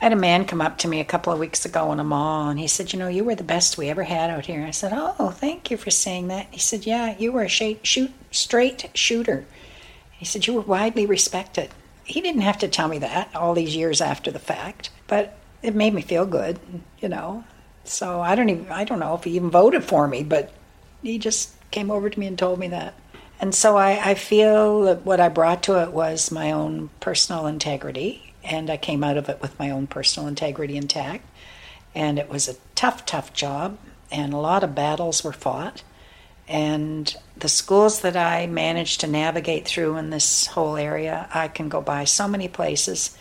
I 0.00 0.04
had 0.04 0.12
a 0.12 0.16
man 0.16 0.44
come 0.44 0.60
up 0.60 0.78
to 0.78 0.88
me 0.88 1.00
a 1.00 1.04
couple 1.04 1.32
of 1.32 1.38
weeks 1.38 1.64
ago 1.64 1.92
in 1.92 2.00
a 2.00 2.04
mall 2.04 2.48
and 2.48 2.58
he 2.58 2.66
said, 2.66 2.92
You 2.92 2.98
know, 2.98 3.08
you 3.08 3.24
were 3.24 3.34
the 3.34 3.44
best 3.44 3.76
we 3.76 3.88
ever 3.88 4.04
had 4.04 4.30
out 4.30 4.46
here. 4.46 4.64
I 4.64 4.70
said, 4.70 4.92
Oh, 4.94 5.30
thank 5.30 5.70
you 5.70 5.76
for 5.76 5.90
saying 5.90 6.28
that. 6.28 6.46
He 6.50 6.58
said, 6.58 6.86
Yeah, 6.86 7.16
you 7.18 7.32
were 7.32 7.42
a 7.42 7.48
sh- 7.48 7.80
shoot, 7.82 8.12
straight 8.30 8.90
shooter. 8.94 9.44
He 10.12 10.24
said, 10.24 10.46
You 10.46 10.54
were 10.54 10.60
widely 10.62 11.06
respected 11.06 11.70
he 12.10 12.20
didn't 12.20 12.40
have 12.42 12.58
to 12.58 12.68
tell 12.68 12.88
me 12.88 12.98
that 12.98 13.34
all 13.34 13.54
these 13.54 13.76
years 13.76 14.00
after 14.00 14.30
the 14.30 14.38
fact, 14.38 14.90
but 15.06 15.36
it 15.62 15.74
made 15.74 15.94
me 15.94 16.02
feel 16.02 16.26
good, 16.26 16.58
you 17.00 17.08
know. 17.08 17.44
So 17.84 18.20
I 18.20 18.34
don't 18.34 18.50
even 18.50 18.70
I 18.70 18.84
don't 18.84 19.00
know 19.00 19.14
if 19.14 19.24
he 19.24 19.32
even 19.32 19.50
voted 19.50 19.84
for 19.84 20.06
me, 20.06 20.22
but 20.22 20.52
he 21.02 21.18
just 21.18 21.54
came 21.70 21.90
over 21.90 22.10
to 22.10 22.20
me 22.20 22.26
and 22.26 22.38
told 22.38 22.58
me 22.58 22.68
that. 22.68 22.94
And 23.40 23.54
so 23.54 23.76
I, 23.76 24.10
I 24.10 24.14
feel 24.14 24.82
that 24.82 25.06
what 25.06 25.18
I 25.18 25.30
brought 25.30 25.62
to 25.64 25.82
it 25.82 25.92
was 25.92 26.30
my 26.30 26.52
own 26.52 26.90
personal 27.00 27.46
integrity, 27.46 28.34
and 28.44 28.68
I 28.68 28.76
came 28.76 29.02
out 29.02 29.16
of 29.16 29.28
it 29.28 29.40
with 29.40 29.58
my 29.58 29.70
own 29.70 29.86
personal 29.86 30.28
integrity 30.28 30.76
intact. 30.76 31.26
And 31.94 32.18
it 32.18 32.28
was 32.28 32.48
a 32.48 32.56
tough, 32.74 33.06
tough 33.06 33.32
job, 33.32 33.78
and 34.12 34.32
a 34.32 34.38
lot 34.38 34.62
of 34.62 34.74
battles 34.74 35.24
were 35.24 35.32
fought. 35.32 35.82
And 36.46 37.14
the 37.36 37.48
schools 37.48 38.00
that 38.00 38.16
I 38.16 38.46
managed 38.46 39.00
to 39.00 39.06
navigate 39.06 39.66
through 39.66 39.96
in 39.96 40.10
this 40.10 40.46
whole 40.46 40.76
area, 40.76 41.28
I 41.32 41.48
can 41.48 41.68
go 41.68 41.80
by 41.80 42.04
so 42.04 42.28
many 42.28 42.48
places, 42.48 43.16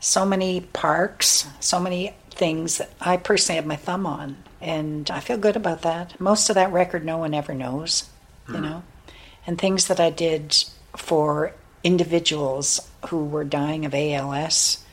so 0.00 0.24
many 0.24 0.60
parks, 0.60 1.46
so 1.60 1.80
many 1.80 2.14
things 2.30 2.78
that 2.78 2.90
I 3.00 3.16
personally 3.16 3.56
have 3.56 3.66
my 3.66 3.76
thumb 3.76 4.06
on. 4.06 4.36
And 4.60 5.10
I 5.10 5.20
feel 5.20 5.38
good 5.38 5.56
about 5.56 5.82
that. 5.82 6.18
Most 6.20 6.48
of 6.48 6.54
that 6.54 6.72
record 6.72 7.04
no 7.04 7.18
one 7.18 7.34
ever 7.34 7.54
knows, 7.54 8.08
you 8.48 8.56
hmm. 8.56 8.62
know. 8.62 8.82
And 9.46 9.58
things 9.58 9.86
that 9.86 10.00
I 10.00 10.10
did 10.10 10.64
for 10.96 11.54
individuals 11.84 12.90
who 13.08 13.24
were 13.24 13.44
dying 13.44 13.84
of 13.86 13.94
ALS. 13.94 14.84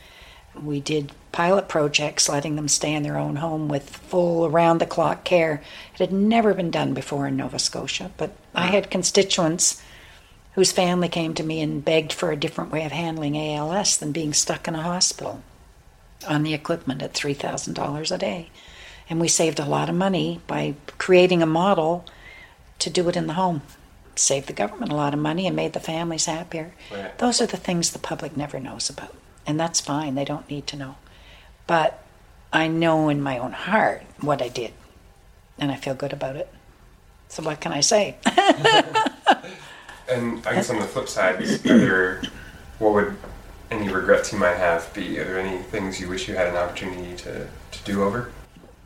We 0.61 0.79
did 0.79 1.11
pilot 1.31 1.67
projects, 1.67 2.29
letting 2.29 2.55
them 2.55 2.67
stay 2.67 2.93
in 2.93 3.03
their 3.03 3.17
own 3.17 3.37
home 3.37 3.67
with 3.67 3.89
full 3.89 4.45
around 4.45 4.77
the 4.77 4.85
clock 4.85 5.23
care. 5.23 5.63
It 5.95 5.99
had 5.99 6.13
never 6.13 6.53
been 6.53 6.69
done 6.69 6.93
before 6.93 7.27
in 7.27 7.35
Nova 7.35 7.57
Scotia, 7.57 8.11
but 8.17 8.35
I 8.53 8.67
had 8.67 8.91
constituents 8.91 9.81
whose 10.53 10.71
family 10.71 11.09
came 11.09 11.33
to 11.33 11.43
me 11.43 11.61
and 11.61 11.83
begged 11.83 12.13
for 12.13 12.31
a 12.31 12.37
different 12.37 12.71
way 12.71 12.85
of 12.85 12.91
handling 12.91 13.37
ALS 13.37 13.97
than 13.97 14.11
being 14.11 14.33
stuck 14.33 14.67
in 14.67 14.75
a 14.75 14.81
hospital 14.81 15.41
on 16.27 16.43
the 16.43 16.53
equipment 16.53 17.01
at 17.01 17.13
$3,000 17.13 18.11
a 18.11 18.17
day. 18.17 18.49
And 19.09 19.19
we 19.19 19.27
saved 19.27 19.59
a 19.59 19.65
lot 19.65 19.89
of 19.89 19.95
money 19.95 20.41
by 20.47 20.75
creating 20.97 21.41
a 21.41 21.47
model 21.47 22.05
to 22.79 22.89
do 22.89 23.07
it 23.09 23.17
in 23.17 23.27
the 23.27 23.33
home. 23.33 23.61
Saved 24.15 24.47
the 24.47 24.53
government 24.53 24.91
a 24.91 24.95
lot 24.95 25.13
of 25.13 25.19
money 25.19 25.47
and 25.47 25.55
made 25.55 25.73
the 25.73 25.79
families 25.79 26.25
happier. 26.25 26.73
Right. 26.91 27.17
Those 27.17 27.41
are 27.41 27.47
the 27.47 27.57
things 27.57 27.89
the 27.89 27.99
public 27.99 28.37
never 28.37 28.59
knows 28.59 28.89
about. 28.89 29.15
And 29.45 29.59
that's 29.59 29.81
fine, 29.81 30.15
they 30.15 30.23
don't 30.23 30.49
need 30.49 30.67
to 30.67 30.77
know. 30.77 30.95
But 31.67 32.03
I 32.53 32.67
know 32.67 33.09
in 33.09 33.21
my 33.21 33.39
own 33.39 33.51
heart 33.53 34.03
what 34.21 34.41
I 34.41 34.47
did, 34.47 34.73
and 35.57 35.71
I 35.71 35.75
feel 35.75 35.95
good 35.95 36.13
about 36.13 36.35
it. 36.35 36.53
So 37.27 37.41
what 37.41 37.59
can 37.59 37.73
I 37.73 37.81
say? 37.81 38.17
and 40.13 40.45
I 40.45 40.55
guess 40.55 40.69
on 40.69 40.79
the 40.79 40.85
flip 40.85 41.09
side, 41.09 41.41
are 41.41 41.57
there 41.57 42.21
what 42.79 42.93
would 42.93 43.15
any 43.71 43.89
regrets 43.89 44.31
you 44.31 44.39
might 44.39 44.57
have 44.57 44.93
be? 44.93 45.19
Are 45.19 45.25
there 45.25 45.39
any 45.39 45.61
things 45.63 45.99
you 45.99 46.07
wish 46.07 46.27
you 46.27 46.35
had 46.35 46.47
an 46.47 46.55
opportunity 46.55 47.15
to, 47.17 47.47
to 47.71 47.83
do 47.83 48.03
over? 48.03 48.31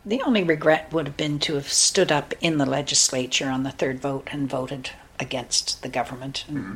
The 0.06 0.22
only 0.22 0.44
regret 0.44 0.92
would 0.94 1.06
have 1.08 1.18
been 1.18 1.40
to 1.40 1.56
have 1.56 1.68
stood 1.68 2.12
up 2.12 2.34
in 2.40 2.58
the 2.58 2.66
legislature 2.66 3.50
on 3.50 3.64
the 3.64 3.72
third 3.72 4.00
vote 4.00 4.30
and 4.32 4.50
voted 4.50 4.92
against 5.20 5.84
the 5.84 5.90
government. 5.90 6.46
And 6.48 6.58
mm-hmm. 6.58 6.76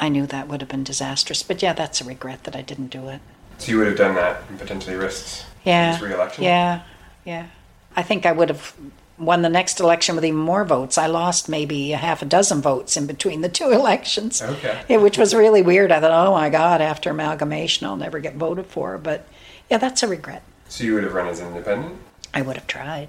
I 0.00 0.08
knew 0.08 0.26
that 0.26 0.48
would 0.48 0.60
have 0.60 0.68
been 0.68 0.84
disastrous. 0.84 1.42
But 1.42 1.62
yeah, 1.62 1.72
that's 1.72 2.00
a 2.00 2.04
regret 2.04 2.44
that 2.44 2.56
I 2.56 2.62
didn't 2.62 2.88
do 2.88 3.08
it. 3.08 3.20
So 3.58 3.70
you 3.70 3.78
would 3.78 3.86
have 3.86 3.96
done 3.96 4.14
that 4.16 4.42
and 4.48 4.58
potentially 4.58 4.96
risked 4.96 5.46
Yeah. 5.64 6.00
re-election? 6.00 6.44
Yeah, 6.44 6.82
yeah. 7.24 7.46
I 7.94 8.02
think 8.02 8.26
I 8.26 8.32
would 8.32 8.48
have 8.48 8.74
won 9.18 9.42
the 9.42 9.48
next 9.48 9.80
election 9.80 10.14
with 10.14 10.24
even 10.24 10.38
more 10.38 10.64
votes. 10.64 10.96
I 10.98 11.06
lost 11.06 11.48
maybe 11.48 11.92
a 11.92 11.96
half 11.96 12.22
a 12.22 12.24
dozen 12.24 12.60
votes 12.62 12.96
in 12.96 13.06
between 13.06 13.40
the 13.40 13.48
two 13.58 13.70
elections. 13.70 14.40
Okay. 14.40 14.80
Yeah, 14.88 14.98
which 14.98 15.18
was 15.18 15.34
really 15.34 15.62
weird. 15.62 15.90
I 15.92 16.00
thought, 16.00 16.12
oh 16.28 16.32
my 16.32 16.50
God, 16.50 16.80
after 16.80 17.10
amalgamation, 17.10 17.86
I'll 17.86 17.96
never 17.96 18.18
get 18.20 18.36
voted 18.36 18.66
for. 18.66 18.96
But 18.98 19.26
yeah, 19.70 19.78
that's 19.78 20.02
a 20.02 20.08
regret. 20.08 20.42
So 20.68 20.84
you 20.84 20.94
would 20.94 21.04
have 21.04 21.14
run 21.14 21.28
as 21.28 21.40
an 21.40 21.48
independent? 21.48 21.96
I 22.34 22.42
would 22.42 22.56
have 22.56 22.66
tried. 22.66 23.08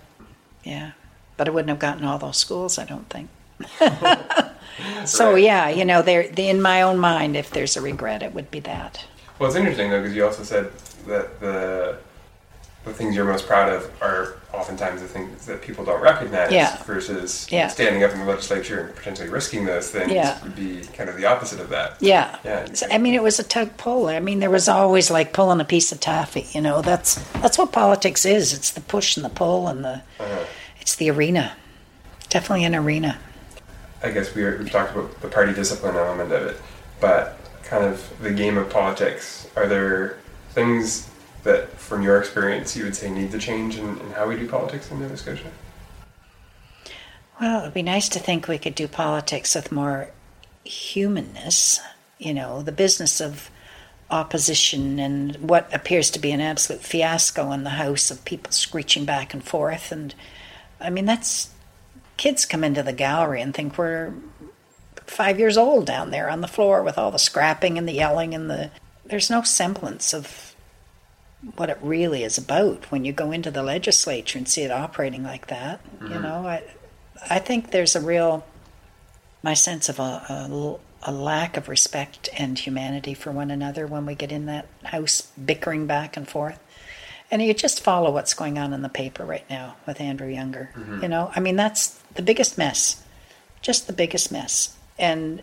Yeah. 0.64 0.92
But 1.38 1.48
I 1.48 1.52
wouldn't 1.52 1.70
have 1.70 1.80
gotten 1.80 2.04
all 2.06 2.18
those 2.18 2.38
schools, 2.38 2.78
I 2.78 2.86
don't 2.86 3.10
think. 3.10 3.30
so 5.06 5.34
Right. 5.34 5.44
yeah, 5.44 5.70
you 5.70 5.86
know, 5.86 6.02
there 6.02 6.22
in 6.22 6.62
my 6.62 6.82
own 6.82 6.98
mind, 6.98 7.36
if 7.36 7.52
there's 7.52 7.76
a 7.78 7.82
regret, 7.82 8.24
it 8.24 8.34
would 8.34 8.50
be 8.52 8.60
that. 8.62 9.06
Well, 9.38 9.50
it's 9.50 9.58
interesting 9.58 9.90
though 9.90 10.02
because 10.02 10.16
you 10.16 10.26
also 10.26 10.44
said 10.44 10.72
that 11.08 11.40
the 11.40 11.98
the 12.86 12.94
things 12.94 13.16
you're 13.16 13.26
most 13.26 13.46
proud 13.46 13.72
of 13.72 13.90
are 14.02 14.36
oftentimes 14.54 15.02
the 15.02 15.08
things 15.08 15.46
that 15.46 15.62
people 15.62 15.84
don't 15.86 16.02
recognize 16.02 16.52
Yeah. 16.52 16.76
versus 16.84 17.46
Yeah. 17.52 17.68
standing 17.68 18.04
up 18.04 18.12
in 18.14 18.20
the 18.20 18.26
legislature 18.26 18.80
and 18.80 18.96
potentially 18.96 19.30
risking 19.30 19.66
those 19.66 19.90
things 19.90 20.12
Yeah. 20.12 20.42
would 20.42 20.56
be 20.56 20.82
kind 20.98 21.10
of 21.10 21.18
the 21.18 21.26
opposite 21.26 21.60
of 21.60 21.70
that. 21.70 21.98
Yeah. 22.00 22.36
Yeah. 22.44 22.66
So, 22.74 22.88
I 22.92 22.98
mean, 22.98 23.14
it 23.14 23.22
was 23.22 23.38
a 23.38 23.44
tug 23.44 23.78
pull. 23.78 24.08
I 24.08 24.20
mean, 24.20 24.40
there 24.40 24.50
was 24.50 24.68
always 24.68 25.12
like 25.12 25.34
pulling 25.34 25.60
a 25.62 25.66
piece 25.66 25.92
of 25.92 26.00
taffy. 26.00 26.48
You 26.54 26.62
know, 26.62 26.82
that's 26.82 27.20
that's 27.42 27.58
what 27.58 27.72
politics 27.72 28.26
is. 28.26 28.54
It's 28.54 28.72
the 28.72 28.82
push 28.82 29.16
and 29.18 29.26
the 29.26 29.30
pull 29.30 29.68
and 29.68 29.84
the 29.84 30.02
Uh, 30.20 30.24
it's 30.82 30.96
the 30.96 31.12
arena. 31.12 31.54
Definitely 32.30 32.66
an 32.66 32.76
arena. 32.76 33.18
I 34.02 34.10
guess 34.12 34.34
we 34.34 34.44
we've 34.46 34.72
talked 34.72 34.96
about 34.96 35.22
the 35.22 35.28
party 35.28 35.54
discipline 35.54 35.96
element 35.96 36.32
of 36.32 36.44
it, 36.44 36.58
but 37.02 37.38
kind 37.64 37.84
of 37.84 38.02
the 38.22 38.32
game 38.32 38.58
of 38.58 38.70
politics. 38.70 39.46
Are 39.56 39.68
there 39.68 40.18
things 40.56 41.06
that, 41.44 41.70
from 41.78 42.02
your 42.02 42.20
experience, 42.20 42.76
you 42.76 42.84
would 42.84 42.96
say 42.96 43.10
need 43.10 43.32
to 43.32 43.40
change 43.40 43.78
in, 43.78 43.86
in 44.00 44.12
how 44.12 44.28
we 44.28 44.36
do 44.36 44.48
politics 44.48 44.92
in 44.92 45.00
Nova 45.00 45.18
Scotia? 45.18 45.52
Well, 47.40 47.62
it'd 47.62 47.74
be 47.74 47.84
nice 47.84 48.10
to 48.10 48.20
think 48.20 48.48
we 48.48 48.58
could 48.58 48.76
do 48.76 48.88
politics 48.88 49.56
with 49.56 49.72
more 49.72 50.12
humanness. 50.66 51.80
You 52.18 52.34
know, 52.34 52.62
the 52.62 52.74
business 52.74 53.22
of 53.22 53.50
opposition 54.12 55.00
and 55.00 55.36
what 55.38 55.74
appears 55.74 56.10
to 56.12 56.20
be 56.20 56.32
an 56.32 56.42
absolute 56.42 56.82
fiasco 56.82 57.52
in 57.52 57.64
the 57.64 57.70
House 57.72 58.12
of 58.12 58.26
people 58.26 58.52
screeching 58.52 59.06
back 59.06 59.34
and 59.34 59.44
forth. 59.44 59.92
And 59.92 60.14
I 60.82 60.90
mean, 60.90 61.06
that's 61.06 61.50
kids 62.18 62.46
come 62.46 62.64
into 62.64 62.84
the 62.84 62.92
gallery 62.92 63.42
and 63.42 63.54
think 63.54 63.78
we're 63.78 64.14
five 65.06 65.40
years 65.40 65.58
old 65.58 65.86
down 65.86 66.12
there 66.12 66.30
on 66.30 66.42
the 66.42 66.48
floor 66.48 66.84
with 66.84 66.98
all 66.98 67.12
the 67.12 67.20
scrapping 67.20 67.78
and 67.78 67.88
the 67.88 67.94
yelling 67.94 68.34
and 68.34 68.50
the. 68.50 68.72
There's 69.06 69.30
no 69.30 69.42
semblance 69.42 70.14
of 70.14 70.49
what 71.56 71.70
it 71.70 71.78
really 71.82 72.24
is 72.24 72.38
about 72.38 72.92
when 72.92 73.06
you 73.06 73.14
go 73.14 73.32
into 73.32 73.52
the 73.52 73.64
legislature 73.64 74.38
and 74.38 74.48
see 74.48 74.64
it 74.64 74.72
operating 74.72 75.24
like 75.24 75.48
that. 75.48 75.80
You 76.02 76.08
mm-hmm. 76.08 76.22
know, 76.22 76.48
I, 76.48 76.64
I 77.30 77.40
think 77.40 77.72
there's 77.72 77.96
a 77.96 78.02
real, 78.02 78.46
my 79.42 79.54
sense 79.54 79.88
of 79.90 80.00
a 80.00 80.80
a 81.04 81.12
lack 81.12 81.56
of 81.56 81.70
respect 81.70 82.30
and 82.38 82.58
humanity 82.58 83.14
for 83.14 83.32
one 83.32 83.52
another 83.52 83.88
when 83.88 84.06
we 84.06 84.16
get 84.16 84.32
in 84.32 84.48
that 84.48 84.68
house 84.84 85.22
bickering 85.44 85.88
back 85.88 86.18
and 86.18 86.28
forth. 86.28 86.60
And 87.32 87.42
you 87.42 87.54
just 87.54 87.84
follow 87.84 88.12
what's 88.12 88.34
going 88.34 88.58
on 88.58 88.74
in 88.74 88.82
the 88.82 88.90
paper 88.90 89.24
right 89.24 89.48
now 89.50 89.76
with 89.86 90.02
Andrew 90.02 90.28
Younger. 90.28 90.72
Mm-hmm. 90.76 91.04
You 91.04 91.08
know, 91.08 91.32
I 91.36 91.40
mean, 91.40 91.56
that's 91.56 92.00
the 92.16 92.22
biggest 92.22 92.58
mess, 92.58 93.04
just 93.62 93.88
the 93.88 93.94
biggest 93.94 94.32
mess. 94.32 94.76
And 94.98 95.42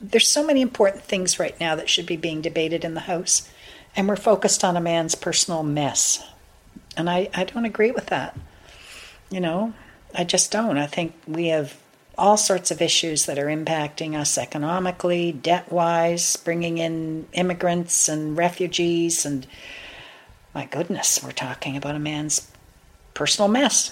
there's 0.00 0.26
so 0.26 0.44
many 0.44 0.62
important 0.62 1.04
things 1.04 1.38
right 1.38 1.58
now 1.60 1.74
that 1.76 1.90
should 1.90 2.06
be 2.06 2.16
being 2.16 2.40
debated 2.40 2.84
in 2.84 2.94
the 2.94 3.00
House, 3.00 3.48
and 3.96 4.08
we're 4.08 4.16
focused 4.16 4.64
on 4.64 4.76
a 4.76 4.80
man's 4.80 5.14
personal 5.14 5.62
mess. 5.62 6.26
And 6.96 7.08
I, 7.08 7.28
I 7.34 7.44
don't 7.44 7.64
agree 7.64 7.90
with 7.90 8.06
that. 8.06 8.36
You 9.30 9.40
know, 9.40 9.74
I 10.14 10.24
just 10.24 10.50
don't. 10.50 10.78
I 10.78 10.86
think 10.86 11.14
we 11.26 11.48
have 11.48 11.76
all 12.18 12.36
sorts 12.36 12.70
of 12.70 12.82
issues 12.82 13.26
that 13.26 13.38
are 13.38 13.46
impacting 13.46 14.14
us 14.14 14.36
economically, 14.36 15.32
debt 15.32 15.70
wise, 15.72 16.36
bringing 16.36 16.78
in 16.78 17.26
immigrants 17.32 18.08
and 18.08 18.36
refugees. 18.36 19.24
And 19.24 19.46
my 20.54 20.66
goodness, 20.66 21.22
we're 21.22 21.32
talking 21.32 21.76
about 21.76 21.94
a 21.94 22.00
man's 22.00 22.50
personal 23.14 23.48
mess 23.48 23.90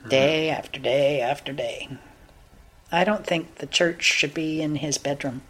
mm-hmm. 0.00 0.08
day 0.08 0.50
after 0.50 0.80
day 0.80 1.20
after 1.20 1.52
day. 1.52 1.88
I 2.90 3.04
don't 3.04 3.26
think 3.26 3.56
the 3.56 3.66
church 3.66 4.02
should 4.02 4.34
be 4.34 4.62
in 4.62 4.76
his 4.76 4.98
bedroom. 4.98 5.42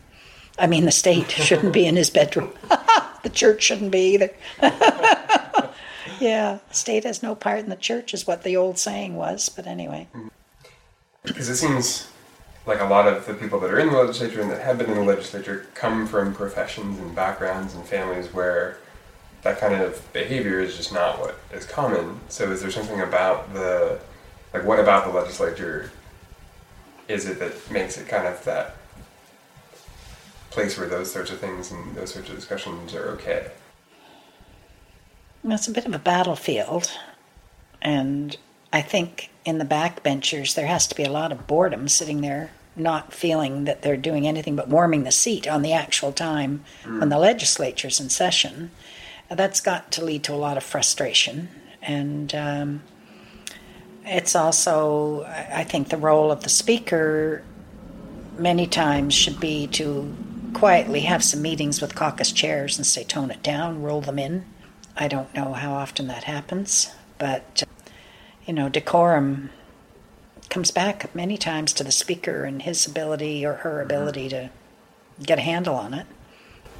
I 0.59 0.67
mean, 0.67 0.85
the 0.85 0.93
state 0.93 1.31
shouldn't 1.31 1.73
be 1.73 1.87
in 1.87 1.97
his 1.97 2.11
bedroom. 2.11 2.51
the 3.23 3.31
church 3.31 3.63
shouldn't 3.63 3.93
be 3.93 4.15
either. 4.15 4.31
yeah, 6.21 6.59
state 6.71 7.05
has 7.05 7.23
no 7.23 7.35
part 7.35 7.61
in 7.61 7.69
the 7.69 7.77
church, 7.77 8.15
is 8.15 8.27
what 8.27 8.43
the 8.43 8.57
old 8.57 8.79
saying 8.79 9.17
was. 9.17 9.49
But 9.49 9.67
anyway. 9.67 10.09
Because 11.23 11.49
it 11.49 11.57
seems 11.57 12.11
like 12.67 12.81
a 12.81 12.85
lot 12.85 13.09
of 13.09 13.27
the 13.27 13.35
people 13.35 13.59
that 13.61 13.71
are 13.71 13.79
in 13.79 13.89
the 13.89 13.97
legislature 13.97 14.43
and 14.43 14.51
that 14.51 14.61
have 14.61 14.79
been 14.79 14.91
in 14.91 14.97
the 14.97 15.05
legislature 15.05 15.67
come 15.75 16.07
from 16.07 16.35
professions 16.35 16.99
and 16.99 17.15
backgrounds 17.15 17.75
and 17.75 17.85
families 17.85 18.33
where 18.33 18.79
that 19.43 19.59
kind 19.59 19.75
of 19.75 20.13
behavior 20.13 20.61
is 20.61 20.77
just 20.77 20.93
not 20.93 21.19
what 21.19 21.39
is 21.53 21.65
common. 21.65 22.21
So 22.29 22.51
is 22.51 22.61
there 22.61 22.71
something 22.71 23.01
about 23.01 23.53
the 23.55 23.99
like 24.53 24.65
what 24.65 24.81
about 24.81 25.07
the 25.07 25.13
legislature 25.13 25.91
is 27.09 27.27
it 27.27 27.39
that 27.39 27.71
makes 27.71 27.97
it 27.97 28.09
kind 28.09 28.27
of 28.27 28.43
that 28.45 28.77
place 30.51 30.79
where 30.79 30.89
those 30.89 31.13
sorts 31.13 31.31
of 31.31 31.39
things 31.39 31.71
and 31.71 31.95
those 31.95 32.13
sorts 32.13 32.29
of 32.29 32.37
discussions 32.37 32.95
are 32.95 33.09
okay? 33.11 33.51
It's 35.45 35.69
a 35.69 35.73
bit 35.73 35.87
of 35.87 35.95
a 35.95 35.99
battlefield, 35.99 36.91
and 37.81 38.37
I 38.73 38.83
think 38.83 39.31
in 39.45 39.59
the 39.59 39.65
backbenchers 39.65 40.55
there 40.55 40.67
has 40.67 40.87
to 40.89 40.95
be 40.95 41.05
a 41.05 41.11
lot 41.11 41.33
of 41.33 41.47
boredom 41.47 41.89
sitting 41.89 42.21
there, 42.21 42.51
not 42.77 43.13
feeling 43.13 43.65
that 43.65 43.83
they're 43.83 43.97
doing 43.97 44.27
anything 44.27 44.57
but 44.57 44.69
warming 44.69 45.05
the 45.05 45.13
seat 45.13 45.49
on 45.49 45.63
the 45.63 45.73
actual 45.73 46.13
time 46.13 46.65
when 46.85 47.09
the 47.09 47.19
legislature's 47.19 48.01
in 48.01 48.11
session. 48.11 48.71
That's 49.31 49.61
got 49.61 49.91
to 49.93 50.05
lead 50.05 50.25
to 50.25 50.35
a 50.35 50.37
lot 50.37 50.57
of 50.57 50.65
frustration, 50.65 51.49
and 51.83 52.35
um, 52.35 52.83
it's 54.05 54.35
also, 54.35 55.25
I 55.25 55.65
think, 55.65 55.89
the 55.89 55.97
role 55.97 56.33
of 56.33 56.43
the 56.43 56.49
speaker 56.49 57.43
many 58.39 58.67
times 58.67 59.15
should 59.15 59.39
be 59.41 59.67
to 59.69 60.15
quietly 60.53 61.01
have 61.01 61.23
some 61.25 61.43
meetings 61.43 61.81
with 61.81 61.95
caucus 61.95 62.33
chairs 62.33 62.77
and 62.77 62.87
say, 62.87 63.05
tone 63.05 63.31
it 63.31 63.43
down, 63.43 63.83
roll 63.83 64.01
them 64.01 64.19
in. 64.19 64.45
I 64.97 65.09
don't 65.09 65.33
know 65.35 65.53
how 65.53 65.73
often 65.73 66.09
that 66.09 66.25
happens, 66.25 66.91
but 67.19 67.63
you 68.47 68.53
know, 68.53 68.69
decorum 68.69 69.51
comes 70.49 70.71
back 70.71 71.15
many 71.15 71.37
times 71.37 71.73
to 71.75 71.85
the 71.85 71.93
speaker 71.93 72.45
and 72.45 72.63
his 72.63 72.87
ability 72.87 73.45
or 73.45 73.55
her 73.55 73.81
ability 73.81 74.29
to 74.31 74.51
get 75.23 75.39
a 75.39 75.43
handle 75.43 75.75
on 75.75 75.95
it. 75.95 76.07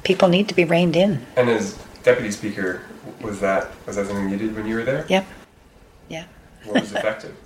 People 0.03 0.27
need 0.27 0.47
to 0.49 0.55
be 0.55 0.65
reined 0.65 0.95
in. 0.95 1.25
And 1.35 1.49
as 1.49 1.77
deputy 2.03 2.31
speaker, 2.31 2.81
was 3.21 3.39
that 3.41 3.69
was 3.85 3.95
that 3.95 4.07
something 4.07 4.29
you 4.29 4.37
did 4.37 4.55
when 4.55 4.65
you 4.65 4.75
were 4.75 4.83
there? 4.83 5.05
Yep. 5.07 5.25
Yeah. 6.07 6.25
What 6.65 6.81
was 6.81 6.91
effective? 6.93 7.35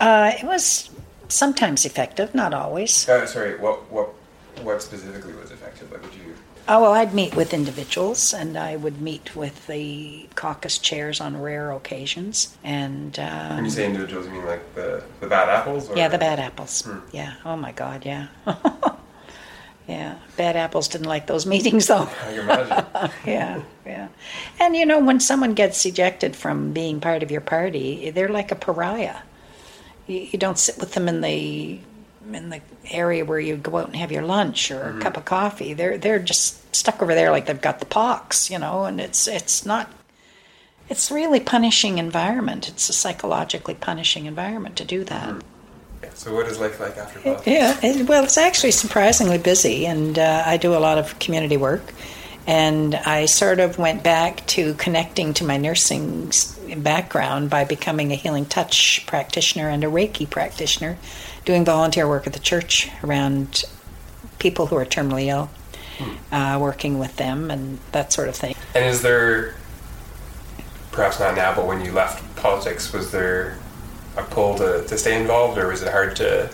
Uh, 0.00 0.32
it 0.36 0.42
was 0.42 0.90
sometimes 1.28 1.84
effective, 1.84 2.34
not 2.34 2.52
always. 2.52 3.08
uh, 3.08 3.24
sorry, 3.24 3.56
what 3.58 3.88
what 3.92 4.12
what 4.62 4.82
specifically 4.82 5.34
was 5.34 5.50
affected? 5.50 5.90
Like, 5.90 6.02
would 6.02 6.14
you? 6.14 6.34
Oh, 6.68 6.82
well, 6.82 6.92
I'd 6.92 7.12
meet 7.12 7.34
with 7.34 7.52
individuals 7.52 8.32
and 8.32 8.56
I 8.56 8.76
would 8.76 9.00
meet 9.00 9.34
with 9.34 9.66
the 9.66 10.28
caucus 10.36 10.78
chairs 10.78 11.20
on 11.20 11.40
rare 11.40 11.72
occasions. 11.72 12.56
And 12.62 13.18
um, 13.18 13.56
When 13.56 13.64
you 13.64 13.70
say 13.70 13.86
individuals, 13.86 14.26
you 14.26 14.32
mean 14.32 14.46
like 14.46 14.74
the, 14.74 15.02
the 15.20 15.26
bad 15.26 15.48
apples? 15.48 15.90
Or 15.90 15.96
Yeah, 15.96 16.08
the 16.08 16.18
bad 16.18 16.38
apples. 16.38 16.88
Yeah. 17.10 17.34
Oh 17.44 17.56
my 17.56 17.72
God. 17.72 18.06
Yeah. 18.06 18.28
yeah. 19.88 20.18
Bad 20.36 20.54
apples 20.54 20.86
didn't 20.86 21.08
like 21.08 21.26
those 21.26 21.46
meetings 21.46 21.88
though. 21.88 22.08
I 22.22 22.32
can 22.32 22.38
imagine. 22.38 23.10
yeah. 23.26 23.62
Yeah. 23.84 24.08
And 24.60 24.76
you 24.76 24.86
know, 24.86 25.00
when 25.00 25.18
someone 25.18 25.54
gets 25.54 25.84
ejected 25.84 26.36
from 26.36 26.72
being 26.72 27.00
part 27.00 27.24
of 27.24 27.32
your 27.32 27.40
party, 27.40 28.10
they're 28.10 28.28
like 28.28 28.52
a 28.52 28.56
pariah. 28.56 29.16
You, 30.06 30.20
you 30.30 30.38
don't 30.38 30.58
sit 30.58 30.78
with 30.78 30.94
them 30.94 31.08
in 31.08 31.22
the 31.22 31.80
in 32.32 32.50
the 32.50 32.60
area 32.90 33.24
where 33.24 33.40
you 33.40 33.56
go 33.56 33.78
out 33.78 33.86
and 33.86 33.96
have 33.96 34.12
your 34.12 34.22
lunch 34.22 34.70
or 34.70 34.96
a 34.96 35.00
cup 35.00 35.16
of 35.16 35.24
coffee. 35.24 35.74
They're 35.74 35.98
they're 35.98 36.18
just 36.18 36.74
stuck 36.74 37.02
over 37.02 37.14
there 37.14 37.30
like 37.30 37.46
they've 37.46 37.60
got 37.60 37.80
the 37.80 37.86
pox, 37.86 38.50
you 38.50 38.58
know. 38.58 38.84
And 38.84 39.00
it's 39.00 39.26
it's 39.26 39.66
not. 39.66 39.90
It's 40.88 41.10
really 41.10 41.40
punishing 41.40 41.98
environment. 41.98 42.68
It's 42.68 42.88
a 42.88 42.92
psychologically 42.92 43.74
punishing 43.74 44.26
environment 44.26 44.76
to 44.76 44.84
do 44.84 45.04
that. 45.04 45.42
so, 46.14 46.34
what 46.34 46.46
is 46.46 46.58
life 46.58 46.80
like 46.80 46.98
after 46.98 47.20
politics? 47.20 47.46
Yeah, 47.46 47.78
it, 47.82 48.08
well, 48.08 48.24
it's 48.24 48.36
actually 48.36 48.72
surprisingly 48.72 49.38
busy, 49.38 49.86
and 49.86 50.18
uh, 50.18 50.42
I 50.44 50.56
do 50.56 50.74
a 50.74 50.78
lot 50.78 50.98
of 50.98 51.18
community 51.18 51.56
work. 51.56 51.92
And 52.46 52.96
I 52.96 53.26
sort 53.26 53.60
of 53.60 53.78
went 53.78 54.02
back 54.02 54.44
to 54.48 54.74
connecting 54.74 55.32
to 55.34 55.44
my 55.44 55.56
nursing 55.56 56.32
background 56.76 57.50
by 57.50 57.64
becoming 57.64 58.12
a 58.12 58.14
healing 58.14 58.46
touch 58.46 59.04
practitioner 59.06 59.68
and 59.68 59.84
a 59.84 59.86
Reiki 59.86 60.28
practitioner, 60.28 60.96
doing 61.44 61.64
volunteer 61.64 62.08
work 62.08 62.26
at 62.26 62.32
the 62.32 62.38
church 62.38 62.90
around 63.02 63.64
people 64.38 64.66
who 64.66 64.76
are 64.76 64.84
terminally 64.84 65.26
ill, 65.26 65.50
hmm. 65.98 66.34
uh, 66.34 66.58
working 66.58 66.98
with 66.98 67.16
them 67.16 67.50
and 67.50 67.78
that 67.92 68.12
sort 68.12 68.28
of 68.28 68.36
thing. 68.36 68.54
And 68.74 68.84
is 68.84 69.02
there, 69.02 69.54
perhaps 70.90 71.20
not 71.20 71.36
now, 71.36 71.54
but 71.54 71.66
when 71.66 71.84
you 71.84 71.92
left 71.92 72.34
politics, 72.36 72.92
was 72.92 73.10
there 73.10 73.58
a 74.16 74.22
pull 74.22 74.56
to, 74.58 74.84
to 74.86 74.98
stay 74.98 75.20
involved, 75.20 75.58
or 75.58 75.68
was 75.68 75.82
it 75.82 75.90
hard 75.90 76.16
to 76.16 76.50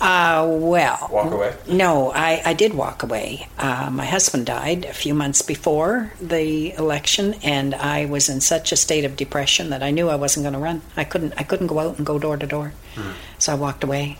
uh, 0.00 0.46
well, 0.48 1.08
walk 1.10 1.32
away? 1.32 1.54
No, 1.68 2.12
I, 2.12 2.42
I 2.44 2.52
did 2.52 2.74
walk 2.74 3.02
away. 3.02 3.48
Uh, 3.58 3.88
my 3.90 4.04
husband 4.04 4.46
died 4.46 4.84
a 4.84 4.92
few 4.92 5.14
months 5.14 5.40
before 5.42 6.12
the 6.20 6.72
election, 6.74 7.34
and 7.42 7.74
I 7.74 8.04
was 8.04 8.28
in 8.28 8.40
such 8.40 8.72
a 8.72 8.76
state 8.76 9.04
of 9.04 9.16
depression 9.16 9.70
that 9.70 9.82
I 9.82 9.90
knew 9.90 10.08
I 10.08 10.16
wasn't 10.16 10.44
going 10.44 10.52
to 10.52 10.58
run. 10.58 10.82
I 10.96 11.04
couldn't. 11.04 11.34
I 11.38 11.44
couldn't 11.44 11.68
go 11.68 11.78
out 11.78 11.96
and 11.96 12.06
go 12.06 12.18
door 12.18 12.36
to 12.36 12.46
door. 12.46 12.72
Hmm. 12.94 13.12
So 13.38 13.52
I 13.52 13.56
walked 13.56 13.84
away, 13.84 14.18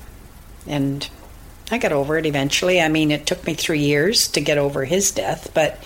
and 0.66 1.08
I 1.70 1.78
got 1.78 1.92
over 1.92 2.16
it 2.16 2.26
eventually. 2.26 2.80
I 2.80 2.88
mean, 2.88 3.10
it 3.10 3.26
took 3.26 3.46
me 3.46 3.54
three 3.54 3.80
years 3.80 4.28
to 4.28 4.40
get 4.40 4.56
over 4.56 4.86
his 4.86 5.10
death, 5.10 5.50
but 5.52 5.82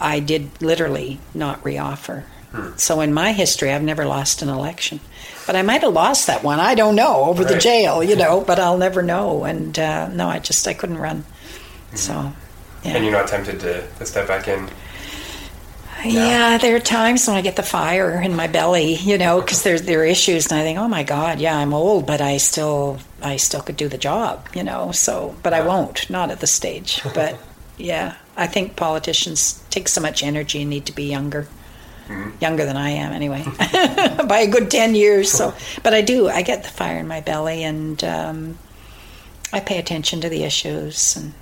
I 0.00 0.20
did 0.20 0.50
literally 0.60 1.18
not 1.32 1.62
reoffer. 1.64 2.24
Hmm. 2.50 2.70
So 2.76 3.00
in 3.00 3.14
my 3.14 3.32
history, 3.32 3.72
I've 3.72 3.82
never 3.82 4.04
lost 4.04 4.42
an 4.42 4.50
election. 4.50 5.00
But 5.46 5.56
I 5.56 5.62
might 5.62 5.82
have 5.82 5.92
lost 5.92 6.26
that 6.26 6.42
one. 6.42 6.60
I 6.60 6.74
don't 6.74 6.94
know 6.94 7.24
over 7.24 7.42
right. 7.42 7.52
the 7.52 7.58
jail, 7.58 8.02
you 8.02 8.16
know. 8.16 8.40
but 8.40 8.58
I'll 8.58 8.78
never 8.78 9.02
know. 9.02 9.44
And 9.44 9.78
uh, 9.78 10.08
no, 10.08 10.28
I 10.28 10.38
just 10.38 10.66
I 10.66 10.74
couldn't 10.74 10.98
run. 10.98 11.22
Mm-hmm. 11.22 11.96
So, 11.96 12.32
yeah. 12.82 12.96
And 12.96 13.04
you're 13.04 13.12
not 13.12 13.28
tempted 13.28 13.60
to, 13.60 13.86
to 13.86 14.06
step 14.06 14.26
back 14.28 14.48
in. 14.48 14.68
Yeah, 16.04 16.58
there 16.58 16.76
are 16.76 16.80
times 16.80 17.26
when 17.26 17.36
I 17.36 17.40
get 17.40 17.56
the 17.56 17.62
fire 17.62 18.20
in 18.20 18.36
my 18.36 18.46
belly, 18.46 18.94
you 18.94 19.16
know, 19.16 19.40
because 19.40 19.62
there 19.62 19.78
there 19.78 20.00
are 20.00 20.04
issues, 20.04 20.50
and 20.50 20.60
I 20.60 20.62
think, 20.62 20.78
oh 20.78 20.88
my 20.88 21.02
God, 21.02 21.40
yeah, 21.40 21.56
I'm 21.56 21.72
old, 21.72 22.06
but 22.06 22.20
I 22.20 22.36
still 22.36 22.98
I 23.22 23.36
still 23.36 23.62
could 23.62 23.78
do 23.78 23.88
the 23.88 23.96
job, 23.96 24.46
you 24.54 24.62
know. 24.62 24.92
So, 24.92 25.34
but 25.42 25.54
I 25.54 25.66
won't, 25.66 26.10
not 26.10 26.30
at 26.30 26.40
this 26.40 26.52
stage. 26.52 27.00
But 27.14 27.38
yeah, 27.78 28.16
I 28.36 28.46
think 28.46 28.76
politicians 28.76 29.64
take 29.70 29.88
so 29.88 30.02
much 30.02 30.22
energy 30.22 30.60
and 30.60 30.68
need 30.68 30.86
to 30.86 30.92
be 30.92 31.04
younger 31.04 31.48
mm-hmm. 32.06 32.30
younger 32.40 32.64
than 32.64 32.76
I 32.76 32.90
am 32.90 33.12
anyway, 33.12 33.44
by 34.28 34.40
a 34.40 34.46
good 34.46 34.70
10 34.70 34.94
years. 34.94 35.30
So, 35.30 35.54
but 35.82 35.94
I 35.94 36.02
do, 36.02 36.28
I 36.28 36.42
get 36.42 36.62
the 36.62 36.70
fire 36.70 36.98
in 36.98 37.08
my 37.08 37.20
belly 37.20 37.62
and 37.64 38.02
um, 38.04 38.58
I 39.52 39.60
pay 39.60 39.78
attention 39.78 40.20
to 40.20 40.28
the 40.28 40.44
issues. 40.44 41.16
And 41.16 41.34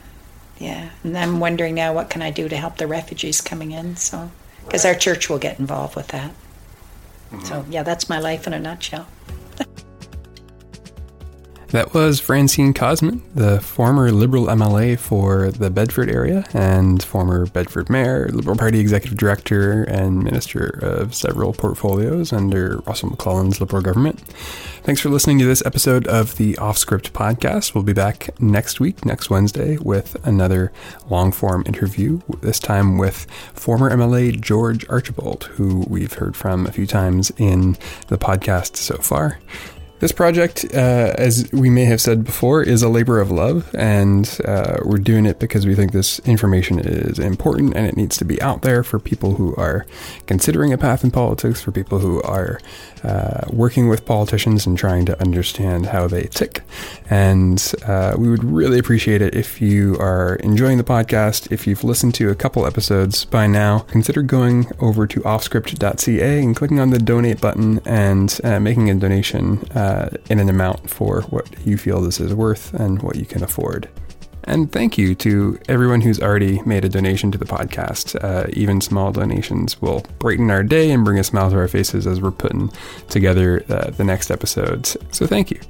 yeah, 0.58 0.90
and 1.02 1.16
I'm 1.16 1.40
wondering 1.40 1.74
now 1.74 1.94
what 1.94 2.10
can 2.10 2.22
I 2.22 2.30
do 2.30 2.48
to 2.48 2.56
help 2.56 2.76
the 2.76 2.86
refugees 2.86 3.40
coming 3.40 3.72
in? 3.72 3.96
So, 3.96 4.30
because 4.64 4.84
right. 4.84 4.94
our 4.94 4.98
church 4.98 5.28
will 5.28 5.38
get 5.38 5.58
involved 5.58 5.96
with 5.96 6.08
that. 6.08 6.30
Mm-hmm. 7.30 7.44
So, 7.44 7.64
yeah, 7.70 7.82
that's 7.82 8.08
my 8.08 8.18
life 8.18 8.46
in 8.46 8.52
a 8.52 8.58
nutshell. 8.58 9.06
That 11.72 11.94
was 11.94 12.20
Francene 12.20 12.74
Cosman, 12.74 13.22
the 13.34 13.58
former 13.58 14.12
Liberal 14.12 14.44
MLA 14.48 14.98
for 14.98 15.50
the 15.50 15.70
Bedford 15.70 16.10
area 16.10 16.44
and 16.52 17.02
former 17.02 17.46
Bedford 17.46 17.88
Mayor, 17.88 18.28
Liberal 18.28 18.58
Party 18.58 18.78
Executive 18.78 19.16
Director, 19.16 19.82
and 19.84 20.22
Minister 20.22 20.66
of 20.82 21.14
several 21.14 21.54
portfolios 21.54 22.30
under 22.30 22.82
Russell 22.86 23.08
MacLellan's 23.08 23.58
Liberal 23.58 23.80
government. 23.80 24.20
Thanks 24.82 25.00
for 25.00 25.08
listening 25.08 25.38
to 25.38 25.46
this 25.46 25.64
episode 25.64 26.06
of 26.08 26.36
the 26.36 26.58
Off 26.58 26.76
Script 26.76 27.14
podcast. 27.14 27.74
We'll 27.74 27.84
be 27.84 27.94
back 27.94 28.38
next 28.38 28.78
week, 28.78 29.06
next 29.06 29.30
Wednesday, 29.30 29.78
with 29.78 30.22
another 30.26 30.72
long 31.08 31.32
form 31.32 31.62
interview, 31.64 32.20
this 32.42 32.58
time 32.58 32.98
with 32.98 33.24
former 33.54 33.90
MLA 33.90 34.38
George 34.38 34.86
Archibald, 34.90 35.44
who 35.54 35.86
we've 35.88 36.12
heard 36.12 36.36
from 36.36 36.66
a 36.66 36.72
few 36.72 36.86
times 36.86 37.32
in 37.38 37.78
the 38.08 38.18
podcast 38.18 38.76
so 38.76 38.98
far. 38.98 39.38
This 40.02 40.10
project, 40.10 40.64
uh, 40.74 41.14
as 41.16 41.48
we 41.52 41.70
may 41.70 41.84
have 41.84 42.00
said 42.00 42.24
before, 42.24 42.60
is 42.60 42.82
a 42.82 42.88
labor 42.88 43.20
of 43.20 43.30
love, 43.30 43.72
and 43.72 44.28
uh, 44.44 44.78
we're 44.84 44.98
doing 44.98 45.26
it 45.26 45.38
because 45.38 45.64
we 45.64 45.76
think 45.76 45.92
this 45.92 46.18
information 46.24 46.80
is 46.80 47.20
important 47.20 47.76
and 47.76 47.86
it 47.86 47.96
needs 47.96 48.16
to 48.16 48.24
be 48.24 48.42
out 48.42 48.62
there 48.62 48.82
for 48.82 48.98
people 48.98 49.36
who 49.36 49.54
are 49.54 49.86
considering 50.26 50.72
a 50.72 50.76
path 50.76 51.04
in 51.04 51.12
politics, 51.12 51.62
for 51.62 51.70
people 51.70 52.00
who 52.00 52.20
are 52.22 52.58
uh, 53.04 53.42
working 53.50 53.88
with 53.88 54.06
politicians 54.06 54.66
and 54.66 54.78
trying 54.78 55.06
to 55.06 55.20
understand 55.20 55.86
how 55.86 56.06
they 56.06 56.24
tick. 56.24 56.62
And 57.10 57.72
uh, 57.86 58.14
we 58.16 58.28
would 58.28 58.44
really 58.44 58.78
appreciate 58.78 59.22
it 59.22 59.34
if 59.34 59.60
you 59.60 59.96
are 59.98 60.36
enjoying 60.36 60.78
the 60.78 60.84
podcast. 60.84 61.50
If 61.50 61.66
you've 61.66 61.84
listened 61.84 62.14
to 62.16 62.30
a 62.30 62.34
couple 62.34 62.66
episodes 62.66 63.24
by 63.24 63.46
now, 63.46 63.80
consider 63.80 64.22
going 64.22 64.66
over 64.80 65.06
to 65.06 65.20
offscript.ca 65.20 66.42
and 66.42 66.56
clicking 66.56 66.80
on 66.80 66.90
the 66.90 66.98
donate 66.98 67.40
button 67.40 67.80
and 67.84 68.40
uh, 68.44 68.60
making 68.60 68.90
a 68.90 68.94
donation 68.94 69.58
uh, 69.72 70.10
in 70.30 70.38
an 70.38 70.48
amount 70.48 70.88
for 70.88 71.22
what 71.22 71.48
you 71.66 71.76
feel 71.76 72.00
this 72.00 72.20
is 72.20 72.34
worth 72.34 72.72
and 72.74 73.02
what 73.02 73.16
you 73.16 73.26
can 73.26 73.42
afford. 73.42 73.88
And 74.44 74.72
thank 74.72 74.98
you 74.98 75.14
to 75.16 75.58
everyone 75.68 76.00
who's 76.00 76.20
already 76.20 76.60
made 76.62 76.84
a 76.84 76.88
donation 76.88 77.30
to 77.32 77.38
the 77.38 77.44
podcast. 77.44 78.22
Uh, 78.22 78.48
even 78.52 78.80
small 78.80 79.12
donations 79.12 79.80
will 79.80 80.04
brighten 80.18 80.50
our 80.50 80.62
day 80.62 80.90
and 80.90 81.04
bring 81.04 81.18
a 81.18 81.24
smile 81.24 81.50
to 81.50 81.56
our 81.56 81.68
faces 81.68 82.06
as 82.06 82.20
we're 82.20 82.32
putting 82.32 82.70
together 83.08 83.64
uh, 83.68 83.90
the 83.90 84.04
next 84.04 84.30
episodes. 84.30 84.96
So 85.12 85.26
thank 85.26 85.50
you. 85.50 85.60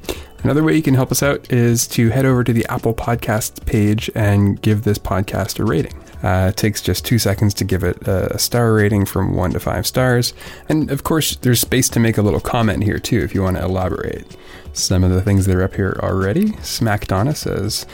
Another 0.42 0.64
way 0.64 0.74
you 0.74 0.82
can 0.82 0.94
help 0.94 1.12
us 1.12 1.22
out 1.22 1.52
is 1.52 1.86
to 1.88 2.08
head 2.08 2.24
over 2.24 2.42
to 2.42 2.52
the 2.52 2.66
Apple 2.68 2.94
Podcast 2.94 3.64
page 3.64 4.10
and 4.14 4.60
give 4.60 4.82
this 4.82 4.98
podcast 4.98 5.60
a 5.60 5.64
rating. 5.64 5.94
Uh, 6.22 6.48
it 6.48 6.56
takes 6.56 6.80
just 6.80 7.04
two 7.04 7.18
seconds 7.18 7.52
to 7.54 7.64
give 7.64 7.84
it 7.84 7.96
a 8.08 8.38
star 8.38 8.72
rating 8.72 9.04
from 9.04 9.34
one 9.34 9.52
to 9.52 9.60
five 9.60 9.86
stars. 9.86 10.34
And 10.68 10.90
of 10.90 11.04
course, 11.04 11.36
there's 11.36 11.60
space 11.60 11.88
to 11.90 12.00
make 12.00 12.16
a 12.16 12.22
little 12.22 12.40
comment 12.40 12.82
here 12.84 12.98
too 12.98 13.20
if 13.20 13.34
you 13.34 13.42
want 13.42 13.56
to 13.56 13.64
elaborate. 13.64 14.36
Some 14.72 15.04
of 15.04 15.10
the 15.10 15.20
things 15.20 15.46
that 15.46 15.56
are 15.56 15.62
up 15.62 15.74
here 15.74 15.98
already. 16.02 16.52
Smack 16.62 17.06
Donna 17.06 17.34
says, 17.34 17.86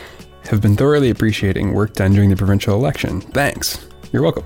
have 0.48 0.62
been 0.62 0.76
thoroughly 0.76 1.10
appreciating 1.10 1.74
work 1.74 1.92
done 1.92 2.12
during 2.12 2.30
the 2.30 2.36
provincial 2.36 2.74
election. 2.74 3.20
Thanks. 3.20 3.86
You're 4.12 4.22
welcome. 4.22 4.44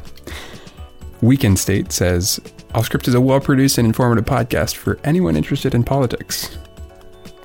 Weekend 1.20 1.59
State 1.59 1.92
says, 1.92 2.40
Offscript 2.70 3.07
is 3.07 3.14
a 3.14 3.20
well 3.20 3.40
produced 3.40 3.78
and 3.78 3.86
informative 3.86 4.24
podcast 4.24 4.74
for 4.74 4.98
anyone 5.05 5.36
interested 5.36 5.74
in 5.74 5.84
politics. 5.84 6.59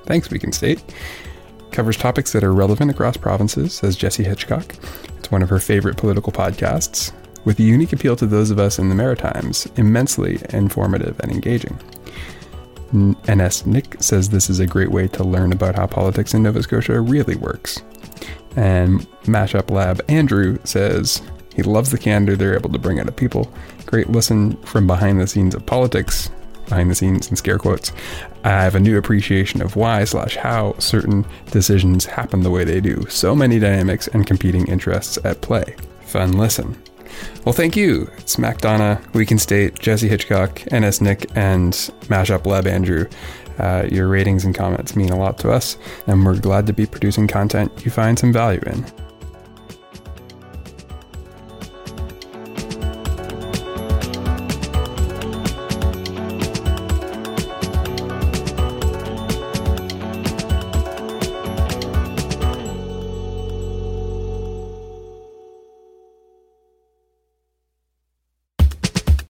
Thanks, 0.05 0.31
Weekend 0.31 0.55
State. 0.55 0.83
Covers 1.71 1.97
topics 1.97 2.31
that 2.31 2.43
are 2.43 2.53
relevant 2.53 2.89
across 2.89 3.17
provinces, 3.17 3.75
says 3.75 3.95
Jessie 3.95 4.23
Hitchcock. 4.23 4.73
It's 5.19 5.29
one 5.29 5.43
of 5.43 5.49
her 5.49 5.59
favorite 5.59 5.97
political 5.97 6.31
podcasts, 6.31 7.11
with 7.45 7.59
a 7.59 7.63
unique 7.63 7.93
appeal 7.93 8.15
to 8.15 8.25
those 8.25 8.49
of 8.49 8.57
us 8.57 8.79
in 8.79 8.89
the 8.89 8.95
Maritimes, 8.95 9.67
immensely 9.75 10.39
informative 10.49 11.19
and 11.19 11.31
engaging. 11.31 11.77
NS 12.93 13.65
Nick 13.65 14.01
says 14.01 14.29
this 14.29 14.49
is 14.49 14.59
a 14.59 14.65
great 14.65 14.91
way 14.91 15.07
to 15.09 15.23
learn 15.23 15.51
about 15.51 15.75
how 15.75 15.85
politics 15.85 16.33
in 16.33 16.43
Nova 16.43 16.63
Scotia 16.63 16.99
really 17.01 17.35
works. 17.35 17.83
And 18.57 19.07
Mashup 19.23 19.69
Lab 19.69 20.01
Andrew 20.09 20.57
says 20.65 21.21
he 21.55 21.63
loves 21.63 21.91
the 21.91 21.97
candor 21.97 22.35
they're 22.35 22.55
able 22.55 22.71
to 22.71 22.79
bring 22.79 22.99
out 22.99 23.07
of 23.07 23.15
people. 23.15 23.53
Great 23.85 24.09
listen 24.09 24.57
from 24.63 24.87
behind 24.87 25.21
the 25.21 25.27
scenes 25.27 25.55
of 25.55 25.65
politics, 25.65 26.29
behind 26.67 26.91
the 26.91 26.95
scenes 26.95 27.29
in 27.29 27.35
scare 27.35 27.59
quotes. 27.59 27.93
I 28.43 28.49
have 28.49 28.75
a 28.75 28.79
new 28.79 28.97
appreciation 28.97 29.61
of 29.61 29.75
why 29.75 30.03
slash 30.03 30.35
how 30.35 30.77
certain 30.79 31.25
decisions 31.51 32.05
happen 32.05 32.41
the 32.41 32.51
way 32.51 32.63
they 32.63 32.81
do. 32.81 33.05
So 33.09 33.35
many 33.35 33.59
dynamics 33.59 34.07
and 34.09 34.25
competing 34.25 34.67
interests 34.67 35.17
at 35.23 35.41
play. 35.41 35.75
Fun 36.01 36.33
listen. 36.33 36.81
Well, 37.45 37.53
thank 37.53 37.75
you. 37.75 38.09
It's 38.17 38.37
Mac 38.37 38.59
Donna, 38.59 39.01
Weekend 39.13 39.41
State, 39.41 39.79
Jesse 39.79 40.07
Hitchcock, 40.07 40.61
NS 40.73 41.01
Nick, 41.01 41.25
and 41.35 41.73
Mashup 42.07 42.45
Lab 42.45 42.67
Andrew. 42.67 43.07
Uh, 43.59 43.87
your 43.91 44.07
ratings 44.07 44.45
and 44.45 44.53
comments 44.53 44.95
mean 44.95 45.09
a 45.09 45.17
lot 45.17 45.37
to 45.39 45.51
us, 45.51 45.77
and 46.05 46.25
we're 46.25 46.39
glad 46.39 46.67
to 46.67 46.73
be 46.73 46.85
producing 46.85 47.27
content 47.27 47.71
you 47.83 47.91
find 47.91 48.17
some 48.17 48.33
value 48.33 48.61
in. 48.65 48.85